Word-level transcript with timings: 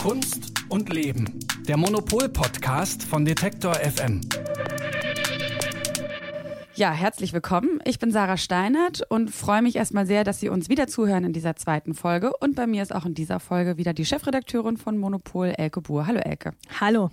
Kunst 0.00 0.52
und 0.68 0.92
Leben. 0.92 1.40
Der 1.66 1.76
Monopol-Podcast 1.76 3.02
von 3.02 3.24
Detektor 3.24 3.74
FM. 3.74 4.20
Ja, 6.76 6.92
herzlich 6.92 7.32
willkommen. 7.32 7.80
Ich 7.84 7.98
bin 7.98 8.12
Sarah 8.12 8.36
Steinert 8.36 9.02
und 9.10 9.32
freue 9.32 9.62
mich 9.62 9.74
erstmal 9.74 10.06
sehr, 10.06 10.22
dass 10.22 10.38
Sie 10.38 10.48
uns 10.48 10.68
wieder 10.68 10.86
zuhören 10.86 11.24
in 11.24 11.32
dieser 11.32 11.56
zweiten 11.56 11.94
Folge. 11.94 12.32
Und 12.38 12.54
bei 12.54 12.68
mir 12.68 12.84
ist 12.84 12.94
auch 12.94 13.04
in 13.04 13.14
dieser 13.14 13.40
Folge 13.40 13.76
wieder 13.76 13.92
die 13.92 14.04
Chefredakteurin 14.04 14.76
von 14.76 14.96
Monopol, 14.96 15.48
Elke 15.48 15.80
Buhr. 15.80 16.06
Hallo 16.06 16.20
Elke. 16.20 16.52
Hallo. 16.80 17.10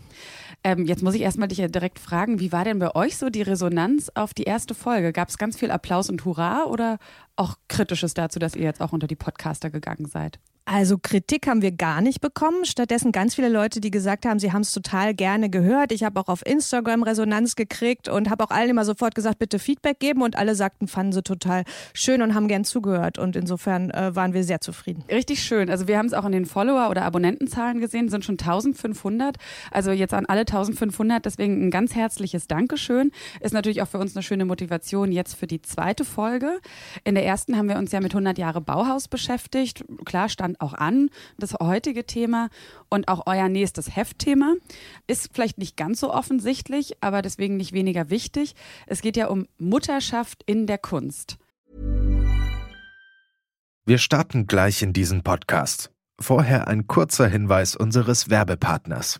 Ähm, 0.63 0.85
jetzt 0.85 1.01
muss 1.01 1.15
ich 1.15 1.21
erstmal 1.21 1.47
dich 1.47 1.57
ja 1.57 1.67
direkt 1.67 1.97
fragen, 1.97 2.39
wie 2.39 2.51
war 2.51 2.63
denn 2.63 2.77
bei 2.77 2.93
euch 2.93 3.17
so 3.17 3.31
die 3.31 3.41
Resonanz 3.41 4.11
auf 4.13 4.35
die 4.35 4.43
erste 4.43 4.75
Folge? 4.75 5.11
Gab 5.11 5.29
es 5.29 5.39
ganz 5.39 5.57
viel 5.57 5.71
Applaus 5.71 6.11
und 6.11 6.23
Hurra 6.23 6.65
oder 6.65 6.99
auch 7.35 7.57
Kritisches 7.67 8.13
dazu, 8.13 8.39
dass 8.39 8.55
ihr 8.55 8.63
jetzt 8.63 8.81
auch 8.81 8.91
unter 8.93 9.07
die 9.07 9.15
Podcaster 9.15 9.69
gegangen 9.69 10.07
seid? 10.07 10.39
Also 10.67 10.97
Kritik 10.97 11.45
haben 11.45 11.61
wir 11.61 11.71
gar 11.71 12.01
nicht 12.01 12.21
bekommen. 12.21 12.65
Stattdessen 12.65 13.11
ganz 13.11 13.35
viele 13.35 13.49
Leute, 13.49 13.79
die 13.79 13.91
gesagt 13.91 14.25
haben, 14.25 14.39
sie 14.39 14.51
haben 14.51 14.63
es 14.63 14.71
total 14.71 15.13
gerne 15.13 15.51
gehört. 15.51 15.91
Ich 15.91 16.03
habe 16.03 16.19
auch 16.19 16.27
auf 16.27 16.43
Instagram 16.43 17.03
Resonanz 17.03 17.55
gekriegt 17.55 18.09
und 18.09 18.31
habe 18.31 18.43
auch 18.43 18.49
allen 18.49 18.71
immer 18.71 18.83
sofort 18.83 19.13
gesagt, 19.13 19.37
bitte 19.37 19.59
Feedback 19.59 19.99
geben. 19.99 20.23
Und 20.23 20.35
alle 20.35 20.55
sagten, 20.55 20.87
fanden 20.87 21.13
sie 21.13 21.21
total 21.21 21.65
schön 21.93 22.23
und 22.23 22.33
haben 22.33 22.47
gern 22.47 22.63
zugehört. 22.63 23.19
Und 23.19 23.35
insofern 23.35 23.91
äh, 23.91 24.15
waren 24.15 24.33
wir 24.33 24.43
sehr 24.43 24.59
zufrieden. 24.59 25.03
Richtig 25.07 25.43
schön. 25.43 25.69
Also 25.69 25.87
wir 25.87 25.99
haben 25.99 26.07
es 26.07 26.13
auch 26.13 26.25
in 26.25 26.31
den 26.31 26.47
Follower- 26.47 26.89
oder 26.89 27.03
Abonnentenzahlen 27.03 27.79
gesehen, 27.79 28.09
sind 28.09 28.25
schon 28.25 28.39
1500. 28.39 29.37
Also 29.69 29.91
jetzt 29.91 30.15
an 30.15 30.25
alle 30.25 30.41
1500. 30.41 31.23
Deswegen 31.23 31.67
ein 31.67 31.69
ganz 31.69 31.93
herzliches 31.93 32.47
Dankeschön. 32.47 33.11
Ist 33.39 33.53
natürlich 33.53 33.83
auch 33.83 33.87
für 33.87 33.99
uns 33.99 34.15
eine 34.15 34.23
schöne 34.23 34.45
Motivation 34.45 35.11
jetzt 35.11 35.35
für 35.35 35.45
die 35.45 35.61
zweite 35.61 36.05
Folge. 36.05 36.59
In 37.03 37.13
der 37.13 37.23
ersten 37.25 37.57
haben 37.57 37.67
wir 37.67 37.77
uns 37.77 37.91
ja 37.91 37.99
mit 37.99 38.13
100 38.13 38.37
Jahre 38.37 38.61
Bauhaus 38.61 39.07
beschäftigt. 39.07 39.83
Klar 40.05 40.29
stand 40.29 40.61
auch 40.61 40.73
an, 40.73 41.09
das 41.37 41.53
heutige 41.53 42.05
Thema 42.05 42.49
und 42.89 43.07
auch 43.07 43.23
euer 43.25 43.49
nächstes 43.49 43.95
Heftthema. 43.95 44.53
Ist 45.07 45.29
vielleicht 45.33 45.57
nicht 45.57 45.75
ganz 45.75 45.99
so 45.99 46.13
offensichtlich, 46.13 46.97
aber 47.01 47.21
deswegen 47.21 47.57
nicht 47.57 47.73
weniger 47.73 48.09
wichtig. 48.09 48.55
Es 48.87 49.01
geht 49.01 49.17
ja 49.17 49.27
um 49.27 49.47
Mutterschaft 49.57 50.43
in 50.45 50.67
der 50.67 50.77
Kunst. 50.77 51.37
Wir 53.85 53.97
starten 53.97 54.47
gleich 54.47 54.81
in 54.81 54.93
diesen 54.93 55.21
Podcast. 55.21 55.91
Vorher 56.19 56.67
ein 56.67 56.87
kurzer 56.87 57.27
Hinweis 57.27 57.75
unseres 57.75 58.29
Werbepartners. 58.29 59.19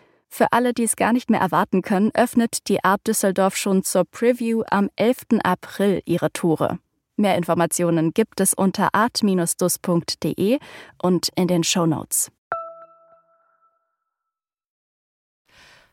Für 0.33 0.53
alle, 0.53 0.73
die 0.73 0.83
es 0.83 0.95
gar 0.95 1.11
nicht 1.11 1.29
mehr 1.29 1.41
erwarten 1.41 1.81
können, 1.81 2.09
öffnet 2.13 2.69
die 2.69 2.85
Art 2.85 3.05
Düsseldorf 3.05 3.57
schon 3.57 3.83
zur 3.83 4.05
Preview 4.05 4.63
am 4.71 4.89
11. 4.95 5.41
April 5.43 6.01
ihre 6.05 6.31
Tore. 6.31 6.79
Mehr 7.17 7.35
Informationen 7.35 8.13
gibt 8.13 8.39
es 8.39 8.53
unter 8.53 8.95
art-dus.de 8.95 10.59
und 11.03 11.29
in 11.35 11.47
den 11.49 11.65
Show 11.65 11.85
Notes. 11.85 12.31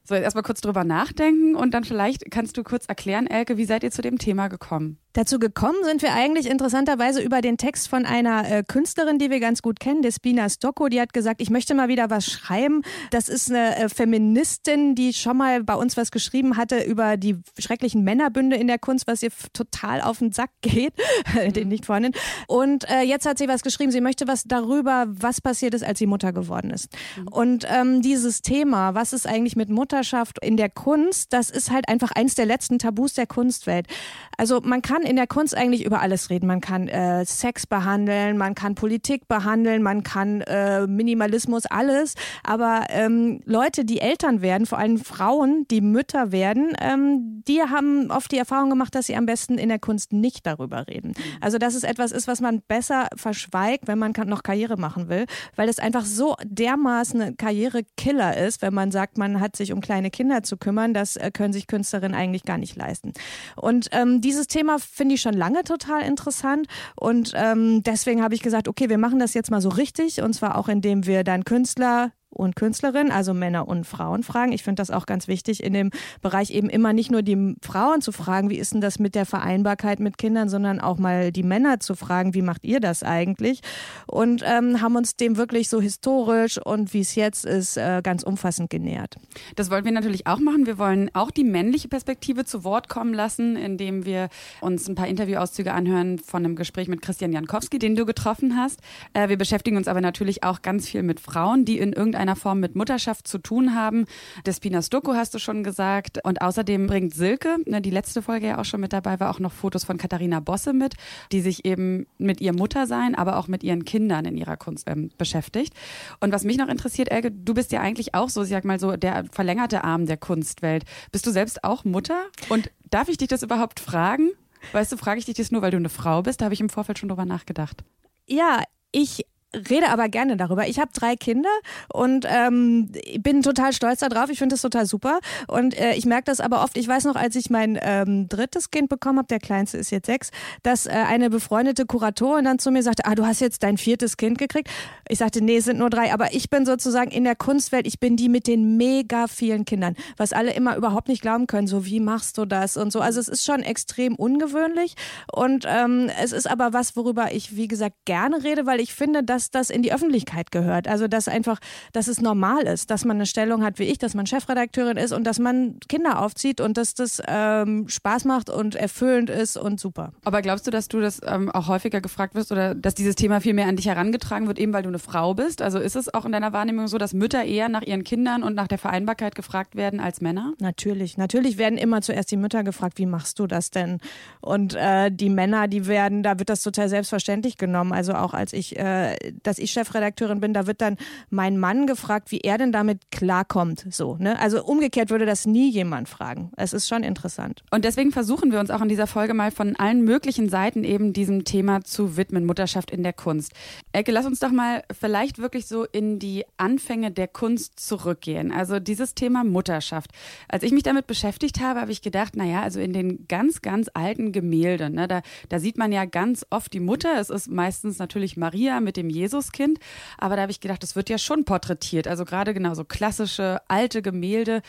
So, 0.04 0.14
jetzt 0.14 0.22
erstmal 0.22 0.44
kurz 0.44 0.60
drüber 0.60 0.84
nachdenken 0.84 1.56
und 1.56 1.74
dann 1.74 1.82
vielleicht 1.82 2.30
kannst 2.30 2.56
du 2.56 2.62
kurz 2.62 2.86
erklären, 2.86 3.26
Elke, 3.26 3.56
wie 3.56 3.64
seid 3.64 3.82
ihr 3.82 3.90
zu 3.90 4.02
dem 4.02 4.18
Thema 4.18 4.46
gekommen? 4.46 4.98
Dazu 5.18 5.40
gekommen 5.40 5.78
sind 5.82 6.00
wir 6.02 6.14
eigentlich 6.14 6.48
interessanterweise 6.48 7.20
über 7.20 7.40
den 7.40 7.56
Text 7.56 7.88
von 7.88 8.06
einer 8.06 8.48
äh, 8.48 8.62
Künstlerin, 8.62 9.18
die 9.18 9.30
wir 9.30 9.40
ganz 9.40 9.62
gut 9.62 9.80
kennen, 9.80 10.00
Despina 10.00 10.48
Stocco. 10.48 10.88
Die 10.88 11.00
hat 11.00 11.12
gesagt, 11.12 11.42
ich 11.42 11.50
möchte 11.50 11.74
mal 11.74 11.88
wieder 11.88 12.08
was 12.08 12.24
schreiben. 12.24 12.82
Das 13.10 13.28
ist 13.28 13.50
eine 13.50 13.74
äh, 13.74 13.88
Feministin, 13.88 14.94
die 14.94 15.12
schon 15.12 15.36
mal 15.36 15.64
bei 15.64 15.74
uns 15.74 15.96
was 15.96 16.12
geschrieben 16.12 16.56
hatte 16.56 16.84
über 16.84 17.16
die 17.16 17.36
schrecklichen 17.58 18.04
Männerbünde 18.04 18.54
in 18.54 18.68
der 18.68 18.78
Kunst, 18.78 19.08
was 19.08 19.24
ihr 19.24 19.30
total 19.52 20.02
auf 20.02 20.20
den 20.20 20.30
Sack 20.30 20.50
geht, 20.60 20.92
den 21.56 21.66
nicht 21.66 21.86
vorhanden. 21.86 22.12
Und 22.46 22.88
äh, 22.88 23.02
jetzt 23.02 23.26
hat 23.26 23.38
sie 23.38 23.48
was 23.48 23.62
geschrieben. 23.62 23.90
Sie 23.90 24.00
möchte 24.00 24.28
was 24.28 24.44
darüber, 24.44 25.06
was 25.08 25.40
passiert 25.40 25.74
ist, 25.74 25.82
als 25.82 25.98
sie 25.98 26.06
Mutter 26.06 26.32
geworden 26.32 26.70
ist. 26.70 26.92
Mhm. 27.16 27.26
Und 27.26 27.66
ähm, 27.68 28.02
dieses 28.02 28.40
Thema, 28.40 28.94
was 28.94 29.12
ist 29.12 29.26
eigentlich 29.26 29.56
mit 29.56 29.68
Mutterschaft 29.68 30.38
in 30.44 30.56
der 30.56 30.70
Kunst, 30.70 31.32
das 31.32 31.50
ist 31.50 31.72
halt 31.72 31.88
einfach 31.88 32.12
eins 32.12 32.36
der 32.36 32.46
letzten 32.46 32.78
Tabus 32.78 33.14
der 33.14 33.26
Kunstwelt. 33.26 33.88
Also 34.36 34.60
man 34.62 34.80
kann 34.80 35.07
in 35.08 35.16
der 35.16 35.26
Kunst 35.26 35.56
eigentlich 35.56 35.84
über 35.84 36.00
alles 36.00 36.30
reden. 36.30 36.46
Man 36.46 36.60
kann 36.60 36.86
äh, 36.88 37.24
Sex 37.24 37.66
behandeln, 37.66 38.36
man 38.36 38.54
kann 38.54 38.74
Politik 38.74 39.26
behandeln, 39.26 39.82
man 39.82 40.02
kann 40.02 40.42
äh, 40.42 40.86
Minimalismus, 40.86 41.66
alles. 41.66 42.14
Aber 42.44 42.86
ähm, 42.90 43.40
Leute, 43.44 43.84
die 43.84 44.00
Eltern 44.00 44.42
werden, 44.42 44.66
vor 44.66 44.78
allem 44.78 44.98
Frauen, 44.98 45.66
die 45.70 45.80
Mütter 45.80 46.30
werden, 46.30 46.74
ähm, 46.80 47.42
die 47.48 47.62
haben 47.62 48.10
oft 48.10 48.30
die 48.30 48.36
Erfahrung 48.36 48.68
gemacht, 48.68 48.94
dass 48.94 49.06
sie 49.06 49.16
am 49.16 49.24
besten 49.24 49.56
in 49.56 49.70
der 49.70 49.78
Kunst 49.78 50.12
nicht 50.12 50.46
darüber 50.46 50.86
reden. 50.86 51.08
Mhm. 51.08 51.22
Also 51.40 51.58
dass 51.58 51.74
es 51.74 51.84
etwas 51.84 52.12
ist, 52.12 52.28
was 52.28 52.40
man 52.40 52.60
besser 52.60 53.08
verschweigt, 53.16 53.88
wenn 53.88 53.98
man 53.98 54.12
noch 54.26 54.42
Karriere 54.42 54.76
machen 54.76 55.08
will, 55.08 55.24
weil 55.56 55.68
es 55.68 55.78
einfach 55.78 56.04
so 56.04 56.36
dermaßen 56.44 57.20
ein 57.22 57.36
Karrierekiller 57.36 58.36
ist, 58.36 58.60
wenn 58.60 58.74
man 58.74 58.90
sagt, 58.90 59.16
man 59.16 59.40
hat 59.40 59.56
sich 59.56 59.72
um 59.72 59.80
kleine 59.80 60.10
Kinder 60.10 60.42
zu 60.42 60.58
kümmern, 60.58 60.92
das 60.92 61.16
äh, 61.16 61.30
können 61.32 61.54
sich 61.54 61.66
Künstlerinnen 61.66 62.14
eigentlich 62.14 62.42
gar 62.42 62.58
nicht 62.58 62.76
leisten. 62.76 63.12
Und 63.56 63.88
ähm, 63.92 64.20
dieses 64.20 64.48
Thema 64.48 64.78
finde 64.98 65.14
ich 65.14 65.22
schon 65.22 65.32
lange 65.32 65.64
total 65.64 66.02
interessant. 66.02 66.66
Und 66.94 67.32
ähm, 67.34 67.82
deswegen 67.82 68.22
habe 68.22 68.34
ich 68.34 68.42
gesagt, 68.42 68.68
okay, 68.68 68.90
wir 68.90 68.98
machen 68.98 69.18
das 69.18 69.32
jetzt 69.32 69.50
mal 69.50 69.62
so 69.62 69.70
richtig. 69.70 70.20
Und 70.20 70.34
zwar 70.34 70.58
auch 70.58 70.68
indem 70.68 71.06
wir 71.06 71.24
dann 71.24 71.44
Künstler 71.44 72.12
und 72.30 72.56
Künstlerinnen, 72.56 73.10
also 73.10 73.34
Männer 73.34 73.68
und 73.68 73.84
Frauen 73.84 74.22
fragen. 74.22 74.52
Ich 74.52 74.62
finde 74.62 74.80
das 74.80 74.90
auch 74.90 75.06
ganz 75.06 75.28
wichtig, 75.28 75.62
in 75.62 75.72
dem 75.72 75.90
Bereich 76.22 76.50
eben 76.50 76.68
immer 76.68 76.92
nicht 76.92 77.10
nur 77.10 77.22
die 77.22 77.56
Frauen 77.62 78.00
zu 78.00 78.12
fragen, 78.12 78.50
wie 78.50 78.58
ist 78.58 78.74
denn 78.74 78.80
das 78.80 78.98
mit 78.98 79.14
der 79.14 79.26
Vereinbarkeit 79.26 79.98
mit 80.00 80.18
Kindern, 80.18 80.48
sondern 80.48 80.80
auch 80.80 80.98
mal 80.98 81.32
die 81.32 81.42
Männer 81.42 81.80
zu 81.80 81.94
fragen, 81.94 82.34
wie 82.34 82.42
macht 82.42 82.64
ihr 82.64 82.80
das 82.80 83.02
eigentlich? 83.02 83.60
Und 84.06 84.42
ähm, 84.44 84.80
haben 84.80 84.96
uns 84.96 85.16
dem 85.16 85.36
wirklich 85.36 85.68
so 85.68 85.80
historisch 85.80 86.58
und 86.58 86.92
wie 86.92 87.00
es 87.00 87.14
jetzt 87.14 87.44
ist, 87.44 87.76
äh, 87.76 88.02
ganz 88.02 88.22
umfassend 88.22 88.70
genähert. 88.70 89.16
Das 89.56 89.70
wollen 89.70 89.84
wir 89.84 89.92
natürlich 89.92 90.26
auch 90.26 90.38
machen. 90.38 90.66
Wir 90.66 90.78
wollen 90.78 91.10
auch 91.14 91.30
die 91.30 91.44
männliche 91.44 91.88
Perspektive 91.88 92.44
zu 92.44 92.62
Wort 92.62 92.88
kommen 92.88 93.14
lassen, 93.14 93.56
indem 93.56 94.04
wir 94.04 94.28
uns 94.60 94.88
ein 94.88 94.94
paar 94.94 95.08
Interviewauszüge 95.08 95.72
anhören 95.72 96.18
von 96.18 96.44
einem 96.44 96.56
Gespräch 96.56 96.88
mit 96.88 97.02
Christian 97.02 97.32
Jankowski, 97.32 97.78
den 97.78 97.96
du 97.96 98.04
getroffen 98.04 98.56
hast. 98.56 98.80
Äh, 99.14 99.28
wir 99.28 99.38
beschäftigen 99.38 99.76
uns 99.76 99.88
aber 99.88 100.00
natürlich 100.00 100.44
auch 100.44 100.62
ganz 100.62 100.88
viel 100.88 101.02
mit 101.02 101.20
Frauen, 101.20 101.64
die 101.64 101.78
in 101.78 101.92
irgendeiner 101.92 102.17
irgendeiner 102.18 102.36
Form 102.36 102.60
mit 102.60 102.74
Mutterschaft 102.74 103.28
zu 103.28 103.38
tun 103.38 103.74
haben. 103.74 104.04
Despina 104.44 104.82
Stocco 104.82 105.14
hast 105.14 105.34
du 105.34 105.38
schon 105.38 105.62
gesagt. 105.62 106.18
Und 106.24 106.42
außerdem 106.42 106.86
bringt 106.86 107.14
Silke, 107.14 107.58
ne, 107.66 107.80
die 107.80 107.90
letzte 107.90 108.22
Folge 108.22 108.48
ja 108.48 108.58
auch 108.58 108.64
schon 108.64 108.80
mit 108.80 108.92
dabei 108.92 109.20
war, 109.20 109.30
auch 109.30 109.38
noch 109.38 109.52
Fotos 109.52 109.84
von 109.84 109.98
Katharina 109.98 110.40
Bosse 110.40 110.72
mit, 110.72 110.94
die 111.30 111.40
sich 111.40 111.64
eben 111.64 112.06
mit 112.18 112.40
ihrem 112.40 112.56
Muttersein, 112.56 113.14
aber 113.14 113.36
auch 113.36 113.46
mit 113.46 113.62
ihren 113.62 113.84
Kindern 113.84 114.24
in 114.24 114.36
ihrer 114.36 114.56
Kunst 114.56 114.88
ähm, 114.88 115.10
beschäftigt. 115.16 115.74
Und 116.20 116.32
was 116.32 116.44
mich 116.44 116.58
noch 116.58 116.68
interessiert, 116.68 117.10
Elke, 117.10 117.30
du 117.30 117.54
bist 117.54 117.72
ja 117.72 117.80
eigentlich 117.80 118.14
auch 118.14 118.28
so, 118.28 118.42
ich 118.42 118.48
sag 118.48 118.64
mal 118.64 118.80
so, 118.80 118.96
der 118.96 119.24
verlängerte 119.30 119.84
Arm 119.84 120.06
der 120.06 120.16
Kunstwelt. 120.16 120.84
Bist 121.12 121.26
du 121.26 121.30
selbst 121.30 121.62
auch 121.62 121.84
Mutter? 121.84 122.26
Und 122.48 122.70
darf 122.90 123.08
ich 123.08 123.16
dich 123.16 123.28
das 123.28 123.42
überhaupt 123.42 123.80
fragen? 123.80 124.30
Weißt 124.72 124.90
du, 124.90 124.96
frage 124.96 125.20
ich 125.20 125.26
dich 125.26 125.36
das 125.36 125.52
nur, 125.52 125.62
weil 125.62 125.70
du 125.70 125.76
eine 125.76 125.88
Frau 125.88 126.22
bist? 126.22 126.40
Da 126.40 126.46
habe 126.46 126.54
ich 126.54 126.60
im 126.60 126.68
Vorfeld 126.68 126.98
schon 126.98 127.08
drüber 127.08 127.24
nachgedacht. 127.24 127.84
Ja, 128.26 128.62
ich 128.90 129.24
rede 129.54 129.88
aber 129.88 130.08
gerne 130.08 130.36
darüber. 130.36 130.68
Ich 130.68 130.78
habe 130.78 130.90
drei 130.92 131.16
Kinder 131.16 131.48
und 131.92 132.26
ähm, 132.28 132.90
bin 133.20 133.42
total 133.42 133.72
stolz 133.72 134.00
darauf. 134.00 134.30
Ich 134.30 134.38
finde 134.38 134.54
das 134.54 134.62
total 134.62 134.86
super. 134.86 135.20
Und 135.46 135.78
äh, 135.78 135.94
ich 135.94 136.04
merke 136.04 136.24
das 136.24 136.40
aber 136.40 136.62
oft, 136.62 136.76
ich 136.76 136.86
weiß 136.86 137.04
noch, 137.04 137.16
als 137.16 137.34
ich 137.34 137.48
mein 137.48 137.78
ähm, 137.80 138.28
drittes 138.28 138.70
Kind 138.70 138.88
bekommen 138.88 139.18
habe, 139.18 139.28
der 139.28 139.38
kleinste 139.38 139.78
ist 139.78 139.90
jetzt 139.90 140.06
sechs, 140.06 140.30
dass 140.62 140.86
äh, 140.86 140.90
eine 140.90 141.30
befreundete 141.30 141.86
Kuratorin 141.86 142.44
dann 142.44 142.58
zu 142.58 142.70
mir 142.70 142.82
sagte, 142.82 143.06
ah, 143.06 143.14
du 143.14 143.24
hast 143.24 143.40
jetzt 143.40 143.62
dein 143.62 143.78
viertes 143.78 144.16
Kind 144.16 144.38
gekriegt. 144.38 144.68
Ich 145.08 145.18
sagte, 145.18 145.42
nee, 145.42 145.56
es 145.56 145.64
sind 145.64 145.78
nur 145.78 145.90
drei. 145.90 146.12
Aber 146.12 146.34
ich 146.34 146.50
bin 146.50 146.66
sozusagen 146.66 147.10
in 147.10 147.24
der 147.24 147.36
Kunstwelt, 147.36 147.86
ich 147.86 148.00
bin 148.00 148.16
die 148.16 148.28
mit 148.28 148.46
den 148.46 148.76
mega 148.76 149.28
vielen 149.28 149.64
Kindern, 149.64 149.94
was 150.18 150.32
alle 150.32 150.52
immer 150.52 150.76
überhaupt 150.76 151.08
nicht 151.08 151.22
glauben 151.22 151.46
können. 151.46 151.66
So, 151.66 151.86
wie 151.86 152.00
machst 152.00 152.36
du 152.36 152.44
das 152.44 152.76
und 152.76 152.92
so. 152.92 153.00
Also 153.00 153.18
es 153.18 153.28
ist 153.28 153.44
schon 153.44 153.62
extrem 153.62 154.14
ungewöhnlich. 154.14 154.94
Und 155.32 155.64
ähm, 155.66 156.10
es 156.20 156.32
ist 156.32 156.50
aber 156.50 156.74
was, 156.74 156.96
worüber 156.96 157.32
ich, 157.32 157.56
wie 157.56 157.68
gesagt, 157.68 157.96
gerne 158.04 158.44
rede, 158.44 158.66
weil 158.66 158.80
ich 158.80 158.94
finde, 158.94 159.24
dass 159.24 159.37
dass 159.38 159.50
das 159.50 159.70
in 159.70 159.82
die 159.82 159.92
Öffentlichkeit 159.92 160.50
gehört. 160.50 160.88
Also 160.88 161.06
dass 161.06 161.28
einfach, 161.28 161.60
dass 161.92 162.08
es 162.08 162.20
normal 162.20 162.62
ist, 162.62 162.90
dass 162.90 163.04
man 163.04 163.18
eine 163.18 163.26
Stellung 163.26 163.62
hat 163.62 163.78
wie 163.78 163.84
ich, 163.84 163.98
dass 163.98 164.14
man 164.14 164.26
Chefredakteurin 164.26 164.96
ist 164.96 165.12
und 165.12 165.24
dass 165.24 165.38
man 165.38 165.78
Kinder 165.88 166.20
aufzieht 166.20 166.60
und 166.60 166.76
dass 166.76 166.94
das 166.94 167.22
ähm, 167.26 167.88
Spaß 167.88 168.24
macht 168.24 168.50
und 168.50 168.74
erfüllend 168.74 169.30
ist 169.30 169.56
und 169.56 169.78
super. 169.78 170.12
Aber 170.24 170.42
glaubst 170.42 170.66
du, 170.66 170.70
dass 170.72 170.88
du 170.88 171.00
das 171.00 171.20
ähm, 171.24 171.50
auch 171.50 171.68
häufiger 171.68 172.00
gefragt 172.00 172.34
wirst 172.34 172.50
oder 172.50 172.74
dass 172.74 172.94
dieses 172.94 173.14
Thema 173.14 173.40
viel 173.40 173.54
mehr 173.54 173.68
an 173.68 173.76
dich 173.76 173.86
herangetragen 173.86 174.48
wird, 174.48 174.58
eben 174.58 174.72
weil 174.72 174.82
du 174.82 174.88
eine 174.88 174.98
Frau 174.98 175.34
bist? 175.34 175.62
Also 175.62 175.78
ist 175.78 175.94
es 175.94 176.12
auch 176.12 176.24
in 176.24 176.32
deiner 176.32 176.52
Wahrnehmung 176.52 176.88
so, 176.88 176.98
dass 176.98 177.14
Mütter 177.14 177.44
eher 177.44 177.68
nach 177.68 177.82
ihren 177.82 178.02
Kindern 178.02 178.42
und 178.42 178.54
nach 178.54 178.66
der 178.66 178.78
Vereinbarkeit 178.78 179.36
gefragt 179.36 179.76
werden 179.76 180.00
als 180.00 180.20
Männer? 180.20 180.54
Natürlich. 180.58 181.16
Natürlich 181.16 181.58
werden 181.58 181.78
immer 181.78 182.00
zuerst 182.00 182.30
die 182.32 182.36
Mütter 182.36 182.64
gefragt, 182.64 182.98
wie 182.98 183.06
machst 183.06 183.38
du 183.38 183.46
das 183.46 183.70
denn? 183.70 184.00
Und 184.40 184.74
äh, 184.74 185.10
die 185.12 185.30
Männer, 185.30 185.68
die 185.68 185.86
werden, 185.86 186.22
da 186.22 186.38
wird 186.38 186.48
das 186.48 186.62
total 186.62 186.88
selbstverständlich 186.88 187.56
genommen. 187.56 187.92
Also 187.92 188.14
auch 188.14 188.34
als 188.34 188.52
ich 188.52 188.78
äh, 188.78 189.16
dass 189.42 189.58
ich 189.58 189.72
Chefredakteurin 189.72 190.40
bin, 190.40 190.52
da 190.52 190.66
wird 190.66 190.80
dann 190.80 190.96
mein 191.30 191.58
Mann 191.58 191.86
gefragt, 191.86 192.30
wie 192.30 192.40
er 192.40 192.58
denn 192.58 192.72
damit 192.72 193.10
klarkommt. 193.10 193.86
So, 193.90 194.16
ne? 194.16 194.38
Also 194.38 194.64
umgekehrt 194.64 195.10
würde 195.10 195.26
das 195.26 195.46
nie 195.46 195.70
jemand 195.70 196.08
fragen. 196.08 196.50
Es 196.56 196.72
ist 196.72 196.88
schon 196.88 197.02
interessant. 197.02 197.62
Und 197.70 197.84
deswegen 197.84 198.12
versuchen 198.12 198.52
wir 198.52 198.60
uns 198.60 198.70
auch 198.70 198.80
in 198.80 198.88
dieser 198.88 199.06
Folge 199.06 199.34
mal 199.34 199.50
von 199.50 199.76
allen 199.76 200.02
möglichen 200.02 200.48
Seiten 200.48 200.84
eben 200.84 201.12
diesem 201.12 201.44
Thema 201.44 201.82
zu 201.82 202.16
widmen, 202.16 202.44
Mutterschaft 202.44 202.90
in 202.90 203.02
der 203.02 203.12
Kunst. 203.12 203.52
Ecke, 203.92 204.12
lass 204.12 204.26
uns 204.26 204.40
doch 204.40 204.50
mal 204.50 204.82
vielleicht 204.98 205.38
wirklich 205.38 205.66
so 205.66 205.84
in 205.84 206.18
die 206.18 206.44
Anfänge 206.56 207.10
der 207.10 207.28
Kunst 207.28 207.80
zurückgehen. 207.80 208.52
Also 208.52 208.80
dieses 208.80 209.14
Thema 209.14 209.44
Mutterschaft. 209.44 210.10
Als 210.48 210.62
ich 210.62 210.72
mich 210.72 210.82
damit 210.82 211.06
beschäftigt 211.06 211.60
habe, 211.60 211.80
habe 211.80 211.92
ich 211.92 212.02
gedacht, 212.02 212.36
naja, 212.36 212.62
also 212.62 212.80
in 212.80 212.92
den 212.92 213.26
ganz, 213.28 213.62
ganz 213.62 213.90
alten 213.94 214.32
Gemälden, 214.32 214.94
ne, 214.94 215.08
da, 215.08 215.22
da 215.48 215.58
sieht 215.58 215.78
man 215.78 215.92
ja 215.92 216.04
ganz 216.04 216.46
oft 216.50 216.72
die 216.72 216.80
Mutter. 216.80 217.18
Es 217.18 217.30
ist 217.30 217.48
meistens 217.48 217.98
natürlich 217.98 218.36
Maria 218.36 218.80
mit 218.80 218.96
dem 218.96 219.10
Jesuskind. 219.18 219.78
Aber 220.16 220.36
da 220.36 220.42
habe 220.42 220.52
ich 220.52 220.60
gedacht, 220.60 220.82
das 220.82 220.96
wird 220.96 221.10
ja 221.10 221.18
schon 221.18 221.44
porträtiert. 221.44 222.06
Also 222.08 222.24
gerade 222.24 222.54
genau 222.54 222.74
so 222.74 222.84
klassische 222.84 223.60
alte 223.68 224.02
Gemälde. 224.02 224.62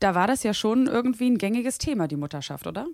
Da 0.00 0.14
war 0.14 0.26
das 0.26 0.42
ja 0.42 0.52
schon 0.54 0.86
irgendwie 0.86 1.30
ein 1.30 1.38
gängiges 1.38 1.78
Thema, 1.78 2.08
die 2.08 2.16
Mutterschaft, 2.16 2.66
oder? 2.66 2.86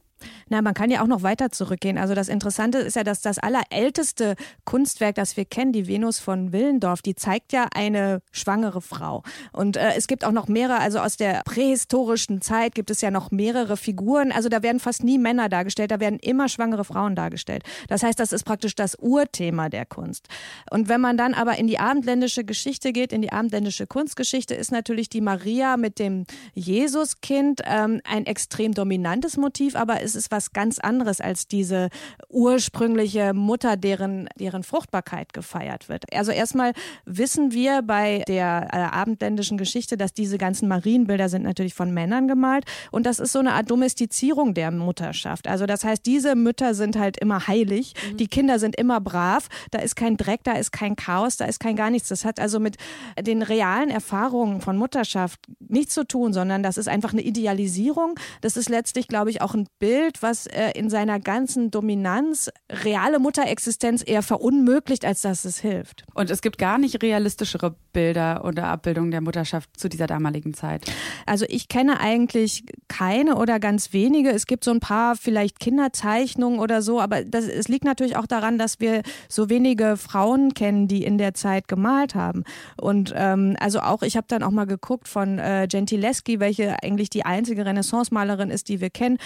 Na, 0.48 0.62
man 0.62 0.74
kann 0.74 0.90
ja 0.90 1.02
auch 1.02 1.06
noch 1.06 1.22
weiter 1.22 1.50
zurückgehen. 1.50 1.98
Also 1.98 2.14
das 2.14 2.28
Interessante 2.28 2.78
ist 2.78 2.96
ja, 2.96 3.04
dass 3.04 3.20
das 3.20 3.38
allerälteste 3.38 4.34
Kunstwerk, 4.64 5.14
das 5.14 5.36
wir 5.36 5.44
kennen, 5.44 5.72
die 5.72 5.86
Venus 5.86 6.18
von 6.18 6.52
Willendorf, 6.52 7.02
die 7.02 7.14
zeigt 7.14 7.52
ja 7.52 7.68
eine 7.74 8.22
schwangere 8.32 8.80
Frau. 8.80 9.22
Und 9.52 9.76
äh, 9.76 9.92
es 9.96 10.06
gibt 10.06 10.24
auch 10.24 10.32
noch 10.32 10.48
mehrere, 10.48 10.78
also 10.80 10.98
aus 10.98 11.16
der 11.16 11.42
prähistorischen 11.44 12.40
Zeit 12.40 12.74
gibt 12.74 12.90
es 12.90 13.00
ja 13.00 13.10
noch 13.10 13.30
mehrere 13.30 13.76
Figuren. 13.76 14.32
Also 14.32 14.48
da 14.48 14.62
werden 14.62 14.80
fast 14.80 15.04
nie 15.04 15.18
Männer 15.18 15.48
dargestellt, 15.48 15.90
da 15.90 16.00
werden 16.00 16.18
immer 16.18 16.48
schwangere 16.48 16.84
Frauen 16.84 17.14
dargestellt. 17.14 17.62
Das 17.88 18.02
heißt, 18.02 18.18
das 18.18 18.32
ist 18.32 18.44
praktisch 18.44 18.74
das 18.74 18.96
Urthema 18.98 19.68
der 19.68 19.86
Kunst. 19.86 20.28
Und 20.70 20.88
wenn 20.88 21.00
man 21.00 21.16
dann 21.16 21.34
aber 21.34 21.58
in 21.58 21.66
die 21.66 21.78
abendländische 21.78 22.44
Geschichte 22.44 22.92
geht, 22.92 23.12
in 23.12 23.22
die 23.22 23.32
abendländische 23.32 23.86
Kunstgeschichte, 23.86 24.54
ist 24.54 24.72
natürlich 24.72 25.08
die 25.08 25.20
Maria 25.20 25.76
mit 25.76 25.98
dem 25.98 26.24
Jesuskind 26.54 27.62
ähm, 27.64 28.00
ein 28.04 28.26
extrem 28.26 28.72
dominantes 28.72 29.36
Motiv, 29.36 29.76
aber 29.76 30.00
es 30.10 30.16
ist 30.16 30.30
was 30.30 30.52
ganz 30.52 30.78
anderes 30.78 31.20
als 31.20 31.46
diese 31.46 31.88
ursprüngliche 32.28 33.34
Mutter, 33.34 33.76
deren, 33.76 34.28
deren 34.38 34.62
Fruchtbarkeit 34.62 35.32
gefeiert 35.32 35.88
wird. 35.88 36.04
Also 36.14 36.32
erstmal 36.32 36.72
wissen 37.04 37.52
wir 37.52 37.82
bei 37.82 38.24
der 38.28 38.68
äh, 38.72 38.76
abendländischen 38.76 39.58
Geschichte, 39.58 39.96
dass 39.96 40.12
diese 40.12 40.38
ganzen 40.38 40.68
Marienbilder 40.68 41.28
sind 41.28 41.42
natürlich 41.42 41.74
von 41.74 41.92
Männern 41.92 42.28
gemalt 42.28 42.64
und 42.90 43.06
das 43.06 43.18
ist 43.18 43.32
so 43.32 43.38
eine 43.38 43.52
Art 43.52 43.70
Domestizierung 43.70 44.54
der 44.54 44.70
Mutterschaft. 44.70 45.48
Also 45.48 45.66
das 45.66 45.84
heißt, 45.84 46.04
diese 46.06 46.34
Mütter 46.34 46.74
sind 46.74 46.96
halt 46.96 47.18
immer 47.18 47.46
heilig, 47.46 47.94
mhm. 48.12 48.16
die 48.16 48.26
Kinder 48.26 48.58
sind 48.58 48.76
immer 48.76 49.00
brav, 49.00 49.48
da 49.70 49.78
ist 49.78 49.96
kein 49.96 50.16
Dreck, 50.16 50.40
da 50.44 50.52
ist 50.52 50.72
kein 50.72 50.96
Chaos, 50.96 51.36
da 51.36 51.44
ist 51.44 51.60
kein 51.60 51.76
gar 51.76 51.90
nichts. 51.90 52.08
Das 52.08 52.24
hat 52.24 52.40
also 52.40 52.60
mit 52.60 52.76
den 53.20 53.42
realen 53.42 53.90
Erfahrungen 53.90 54.60
von 54.60 54.76
Mutterschaft 54.76 55.40
nichts 55.60 55.94
zu 55.94 56.04
tun, 56.04 56.32
sondern 56.32 56.62
das 56.62 56.76
ist 56.76 56.88
einfach 56.88 57.12
eine 57.12 57.22
Idealisierung. 57.22 58.18
Das 58.40 58.56
ist 58.56 58.68
letztlich, 58.68 59.08
glaube 59.08 59.30
ich, 59.30 59.42
auch 59.42 59.54
ein 59.54 59.68
Bild 59.78 59.99
Bild, 60.00 60.22
was 60.22 60.46
äh, 60.46 60.70
in 60.74 60.88
seiner 60.88 61.20
ganzen 61.20 61.70
Dominanz 61.70 62.50
reale 62.70 63.18
Mutterexistenz 63.18 64.02
eher 64.06 64.22
verunmöglicht, 64.22 65.04
als 65.04 65.20
dass 65.20 65.44
es 65.44 65.58
hilft. 65.58 66.04
Und 66.14 66.30
es 66.30 66.40
gibt 66.40 66.56
gar 66.56 66.78
nicht 66.78 67.02
realistischere 67.02 67.74
Bilder 67.92 68.44
oder 68.44 68.68
Abbildungen 68.68 69.10
der 69.10 69.20
Mutterschaft 69.20 69.68
zu 69.76 69.88
dieser 69.88 70.06
damaligen 70.06 70.54
Zeit. 70.54 70.90
Also 71.26 71.44
ich 71.48 71.68
kenne 71.68 72.00
eigentlich 72.00 72.64
keine 72.88 73.36
oder 73.36 73.60
ganz 73.60 73.92
wenige. 73.92 74.30
Es 74.30 74.46
gibt 74.46 74.64
so 74.64 74.70
ein 74.70 74.80
paar 74.80 75.16
vielleicht 75.16 75.60
Kinderzeichnungen 75.60 76.60
oder 76.60 76.80
so, 76.80 77.00
aber 77.00 77.24
das, 77.24 77.46
es 77.46 77.68
liegt 77.68 77.84
natürlich 77.84 78.16
auch 78.16 78.26
daran, 78.26 78.56
dass 78.56 78.80
wir 78.80 79.02
so 79.28 79.50
wenige 79.50 79.96
Frauen 79.96 80.54
kennen, 80.54 80.88
die 80.88 81.04
in 81.04 81.18
der 81.18 81.34
Zeit 81.34 81.68
gemalt 81.68 82.14
haben. 82.14 82.44
Und 82.80 83.12
ähm, 83.14 83.56
also 83.60 83.80
auch, 83.80 84.02
ich 84.02 84.16
habe 84.16 84.26
dann 84.28 84.42
auch 84.42 84.50
mal 84.50 84.66
geguckt 84.66 85.08
von 85.08 85.38
äh, 85.38 85.66
Gentileschi, 85.68 86.40
welche 86.40 86.82
eigentlich 86.82 87.10
die 87.10 87.26
einzige 87.26 87.66
Renaissance-Malerin 87.66 88.50
ist, 88.50 88.68
die 88.68 88.80
wir 88.80 88.90
kennen. 88.90 89.18